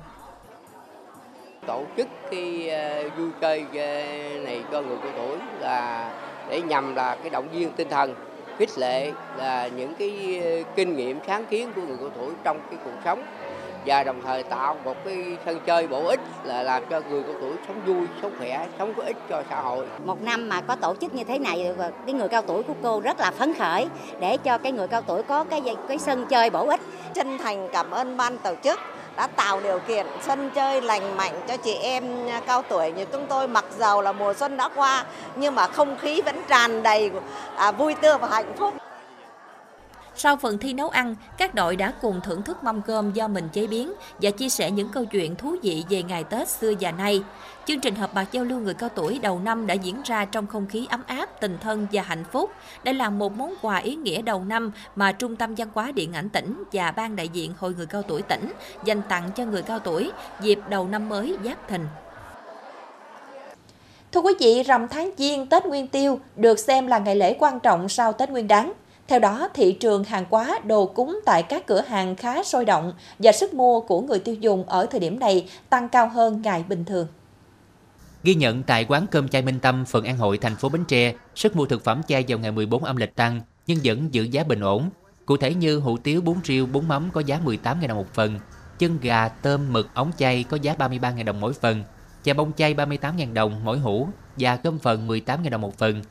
tổ 1.68 1.84
chức 1.98 2.08
cái 2.32 2.72
uh, 3.08 3.18
vui 3.18 3.30
chơi 3.42 3.66
uh, 3.70 3.76
này 4.46 4.64
cho 4.72 4.82
người 4.82 4.98
cao 5.04 5.12
tuổi 5.18 5.38
là 5.60 6.12
để 6.50 6.62
nhằm 6.62 6.96
là 6.96 7.16
cái 7.16 7.30
động 7.30 7.48
viên 7.52 7.72
tinh 7.72 7.90
thần 7.90 8.16
khích 8.58 8.78
lệ 8.78 9.12
là 9.38 9.68
những 9.68 9.94
cái 10.00 10.42
uh, 10.62 10.76
kinh 10.76 10.96
nghiệm 10.96 11.20
sáng 11.28 11.46
kiến 11.46 11.72
của 11.76 11.82
người 11.82 11.98
cao 12.00 12.10
tuổi 12.16 12.34
trong 12.44 12.60
cái 12.70 12.80
cuộc 12.86 13.00
sống 13.06 13.24
và 13.86 14.04
đồng 14.04 14.22
thời 14.22 14.44
tạo 14.44 14.78
một 14.84 14.98
cái 15.06 15.38
sân 15.46 15.60
chơi 15.66 15.88
bổ 15.88 16.08
ích 16.08 16.20
là 16.44 16.64
làm 16.64 16.84
cho 16.90 17.02
người 17.10 17.24
cao 17.24 17.36
tuổi 17.42 17.54
sống 17.68 17.82
vui, 17.86 18.08
sống 18.22 18.32
khỏe, 18.38 18.68
sống 18.80 18.94
có 18.98 19.04
ích 19.04 19.18
cho 19.30 19.44
xã 19.50 19.62
hội. 19.62 19.86
Một 20.06 20.22
năm 20.22 20.50
mà 20.50 20.62
có 20.62 20.76
tổ 20.76 20.96
chức 21.02 21.14
như 21.14 21.24
thế 21.24 21.40
này 21.40 21.74
và 21.78 21.92
cái 22.06 22.14
người 22.14 22.28
cao 22.28 22.42
tuổi 22.42 22.64
của 22.64 22.74
cô 22.84 23.00
rất 23.00 23.20
là 23.20 23.32
phấn 23.32 23.54
khởi 23.54 23.88
để 24.20 24.38
cho 24.38 24.58
cái 24.58 24.72
người 24.72 24.88
cao 24.88 25.02
tuổi 25.02 25.24
có 25.24 25.44
cái 25.44 25.62
cái 25.88 25.98
sân 25.98 26.26
chơi 26.30 26.50
bổ 26.50 26.68
ích. 26.68 26.80
Chân 27.14 27.38
thành 27.38 27.70
cảm 27.74 27.92
ơn 27.92 28.18
ban 28.18 28.38
tổ 28.38 28.56
chức 28.64 28.80
đã 29.16 29.28
tạo 29.28 29.60
điều 29.60 29.80
kiện 29.80 30.06
sân 30.22 30.50
chơi 30.56 30.82
lành 30.82 31.18
mạnh 31.18 31.42
cho 31.48 31.58
chị 31.58 31.74
em 31.74 32.04
cao 32.48 32.62
tuổi 32.62 32.92
như 32.92 33.06
chúng 33.06 33.26
tôi 33.28 33.48
mặc 33.48 33.66
dầu 33.78 34.02
là 34.02 34.12
mùa 34.12 34.34
xuân 34.34 34.58
đã 34.58 34.70
qua 34.76 35.06
nhưng 35.36 35.56
mà 35.56 35.68
không 35.68 35.98
khí 35.98 36.22
vẫn 36.22 36.42
tràn 36.48 36.84
đầy 36.84 37.12
à, 37.56 37.72
vui 37.72 37.96
tươi 37.96 38.18
và 38.18 38.28
hạnh 38.28 38.54
phúc. 38.58 38.74
Sau 40.18 40.38
phần 40.38 40.58
thi 40.58 40.74
nấu 40.74 40.90
ăn, 40.90 41.16
các 41.38 41.56
đội 41.56 41.76
đã 41.76 41.94
cùng 42.02 42.22
thưởng 42.24 42.42
thức 42.42 42.64
mâm 42.64 42.82
cơm 42.82 43.14
do 43.14 43.28
mình 43.28 43.50
chế 43.54 43.68
biến 43.68 43.94
và 44.22 44.32
chia 44.32 44.50
sẻ 44.50 44.72
những 44.72 44.90
câu 44.90 45.06
chuyện 45.06 45.36
thú 45.36 45.56
vị 45.62 45.84
về 45.90 46.04
ngày 46.04 46.24
Tết 46.24 46.50
xưa 46.50 46.74
và 46.80 46.92
nay. 46.92 47.24
Chương 47.66 47.80
trình 47.80 47.96
họp 47.96 48.16
mặt 48.16 48.26
giao 48.32 48.44
lưu 48.44 48.60
người 48.60 48.74
cao 48.74 48.90
tuổi 48.96 49.20
đầu 49.20 49.40
năm 49.40 49.68
đã 49.68 49.74
diễn 49.74 50.02
ra 50.06 50.26
trong 50.26 50.48
không 50.48 50.68
khí 50.68 50.88
ấm 50.90 51.04
áp, 51.08 51.42
tình 51.42 51.58
thân 51.62 51.88
và 51.92 52.02
hạnh 52.02 52.24
phúc. 52.32 52.52
Đây 52.84 52.94
là 52.94 53.10
một 53.10 53.38
món 53.38 53.54
quà 53.62 53.78
ý 53.78 53.96
nghĩa 53.96 54.22
đầu 54.22 54.44
năm 54.44 54.72
mà 54.96 55.12
Trung 55.12 55.36
tâm 55.36 55.56
Văn 55.56 55.68
hóa 55.74 55.92
Điện 55.92 56.14
ảnh 56.14 56.30
tỉnh 56.30 56.64
và 56.72 56.92
Ban 56.92 57.16
đại 57.16 57.28
diện 57.28 57.54
Hội 57.60 57.74
người 57.78 57.86
cao 57.86 58.02
tuổi 58.02 58.22
tỉnh 58.22 58.52
dành 58.84 59.02
tặng 59.10 59.30
cho 59.36 59.46
người 59.46 59.62
cao 59.62 59.80
tuổi 59.80 60.12
dịp 60.42 60.60
đầu 60.70 60.88
năm 60.88 61.10
mới 61.10 61.38
Giáp 61.44 61.68
Thìn. 61.68 61.82
Thưa 64.12 64.22
quý 64.22 64.34
vị, 64.40 64.64
rằm 64.64 64.88
tháng 64.88 65.12
Giêng 65.18 65.48
Tết 65.48 65.66
Nguyên 65.66 65.88
Tiêu 65.88 66.20
được 66.36 66.60
xem 66.60 66.88
là 66.88 67.00
ngày 67.00 67.16
lễ 67.16 67.36
quan 67.40 67.60
trọng 67.60 67.90
sau 67.90 68.14
Tết 68.14 68.30
Nguyên 68.30 68.48
Đán. 68.48 68.74
Theo 69.08 69.20
đó, 69.20 69.50
thị 69.54 69.72
trường 69.72 70.04
hàng 70.04 70.26
hóa, 70.30 70.60
đồ 70.66 70.86
cúng 70.86 71.20
tại 71.26 71.44
các 71.44 71.68
cửa 71.68 71.82
hàng 71.82 72.16
khá 72.16 72.44
sôi 72.44 72.66
động 72.66 72.94
và 73.20 73.32
sức 73.32 73.54
mua 73.54 73.82
của 73.82 74.02
người 74.02 74.20
tiêu 74.20 74.36
dùng 74.36 74.64
ở 74.70 74.86
thời 74.86 75.00
điểm 75.00 75.20
này 75.20 75.50
tăng 75.70 75.90
cao 75.90 76.10
hơn 76.10 76.42
ngày 76.42 76.64
bình 76.68 76.86
thường. 76.86 77.08
Ghi 78.24 78.36
nhận 78.36 78.64
tại 78.64 78.86
quán 78.90 79.08
cơm 79.12 79.28
chay 79.28 79.42
Minh 79.42 79.60
Tâm, 79.60 79.86
phường 79.86 80.06
An 80.06 80.18
Hội, 80.18 80.38
thành 80.38 80.56
phố 80.56 80.70
Bến 80.70 80.86
Tre, 80.88 81.14
sức 81.36 81.56
mua 81.56 81.66
thực 81.66 81.84
phẩm 81.84 82.02
chay 82.08 82.26
vào 82.28 82.40
ngày 82.40 82.52
14 82.52 82.84
âm 82.84 82.96
lịch 82.96 83.16
tăng 83.16 83.42
nhưng 83.68 83.80
vẫn 83.84 84.14
giữ 84.14 84.24
giá 84.24 84.44
bình 84.44 84.60
ổn. 84.60 84.90
Cụ 85.26 85.38
thể 85.38 85.54
như 85.54 85.80
hủ 85.80 85.98
tiếu, 85.98 86.22
bún 86.22 86.36
riêu, 86.44 86.66
bún 86.66 86.88
mắm 86.88 87.10
có 87.14 87.22
giá 87.22 87.40
18.000 87.46 87.88
đồng 87.88 87.98
một 87.98 88.14
phần, 88.14 88.40
chân 88.80 88.98
gà, 89.02 89.28
tôm, 89.28 89.74
mực, 89.74 89.90
ống 89.94 90.12
chay 90.18 90.44
có 90.44 90.58
giá 90.62 90.76
33.000 90.80 91.26
đồng 91.26 91.40
mỗi 91.40 91.54
phần, 91.54 91.84
chả 92.24 92.34
bông 92.34 92.52
chay 92.54 92.74
38.000 92.74 93.34
đồng 93.34 93.62
mỗi 93.64 93.80
hũ 93.80 94.08
và 94.38 94.58
cơm 94.58 94.80
phần 94.80 95.08
18.000 95.08 95.50
đồng 95.50 95.62
một 95.62 95.78
phần. 95.78 96.02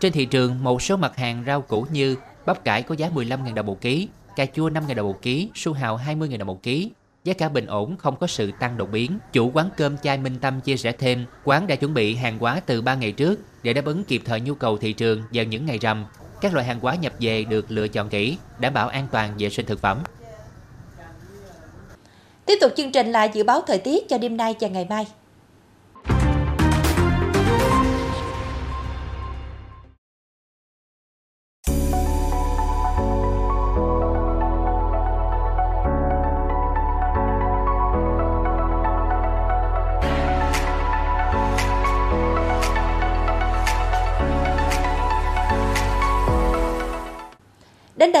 Trên 0.00 0.12
thị 0.12 0.24
trường, 0.24 0.64
một 0.64 0.82
số 0.82 0.96
mặt 0.96 1.16
hàng 1.16 1.44
rau 1.46 1.62
củ 1.62 1.86
như 1.92 2.16
bắp 2.46 2.64
cải 2.64 2.82
có 2.82 2.94
giá 2.94 3.08
15.000 3.14 3.54
đồng 3.54 3.66
một 3.66 3.80
ký, 3.80 4.08
cà 4.36 4.46
chua 4.46 4.70
5.000 4.70 4.94
đồng 4.94 5.06
một 5.06 5.22
ký, 5.22 5.48
su 5.54 5.72
hào 5.72 5.98
20.000 5.98 6.38
đồng 6.38 6.46
một 6.46 6.62
ký, 6.62 6.90
giá 7.24 7.32
cả 7.32 7.48
bình 7.48 7.66
ổn 7.66 7.96
không 7.96 8.16
có 8.16 8.26
sự 8.26 8.50
tăng 8.60 8.76
đột 8.76 8.90
biến. 8.92 9.18
Chủ 9.32 9.50
quán 9.54 9.70
cơm 9.76 9.98
chai 9.98 10.18
Minh 10.18 10.38
Tâm 10.40 10.60
chia 10.60 10.76
sẻ 10.76 10.92
thêm, 10.92 11.24
quán 11.44 11.66
đã 11.66 11.74
chuẩn 11.74 11.94
bị 11.94 12.14
hàng 12.14 12.38
hóa 12.38 12.60
từ 12.66 12.82
3 12.82 12.94
ngày 12.94 13.12
trước 13.12 13.40
để 13.62 13.72
đáp 13.72 13.84
ứng 13.84 14.04
kịp 14.04 14.22
thời 14.24 14.40
nhu 14.40 14.54
cầu 14.54 14.78
thị 14.78 14.92
trường 14.92 15.22
vào 15.32 15.44
những 15.44 15.66
ngày 15.66 15.78
rằm. 15.78 16.04
Các 16.40 16.54
loại 16.54 16.66
hàng 16.66 16.80
hóa 16.80 16.94
nhập 16.94 17.12
về 17.20 17.44
được 17.44 17.66
lựa 17.68 17.88
chọn 17.88 18.08
kỹ, 18.08 18.36
đảm 18.58 18.74
bảo 18.74 18.88
an 18.88 19.06
toàn 19.12 19.34
vệ 19.38 19.50
sinh 19.50 19.66
thực 19.66 19.80
phẩm. 19.80 19.98
Tiếp 22.46 22.58
tục 22.60 22.72
chương 22.76 22.92
trình 22.92 23.12
là 23.12 23.24
dự 23.24 23.44
báo 23.44 23.60
thời 23.66 23.78
tiết 23.78 24.08
cho 24.08 24.18
đêm 24.18 24.36
nay 24.36 24.54
và 24.60 24.68
ngày 24.68 24.86
mai. 24.90 25.06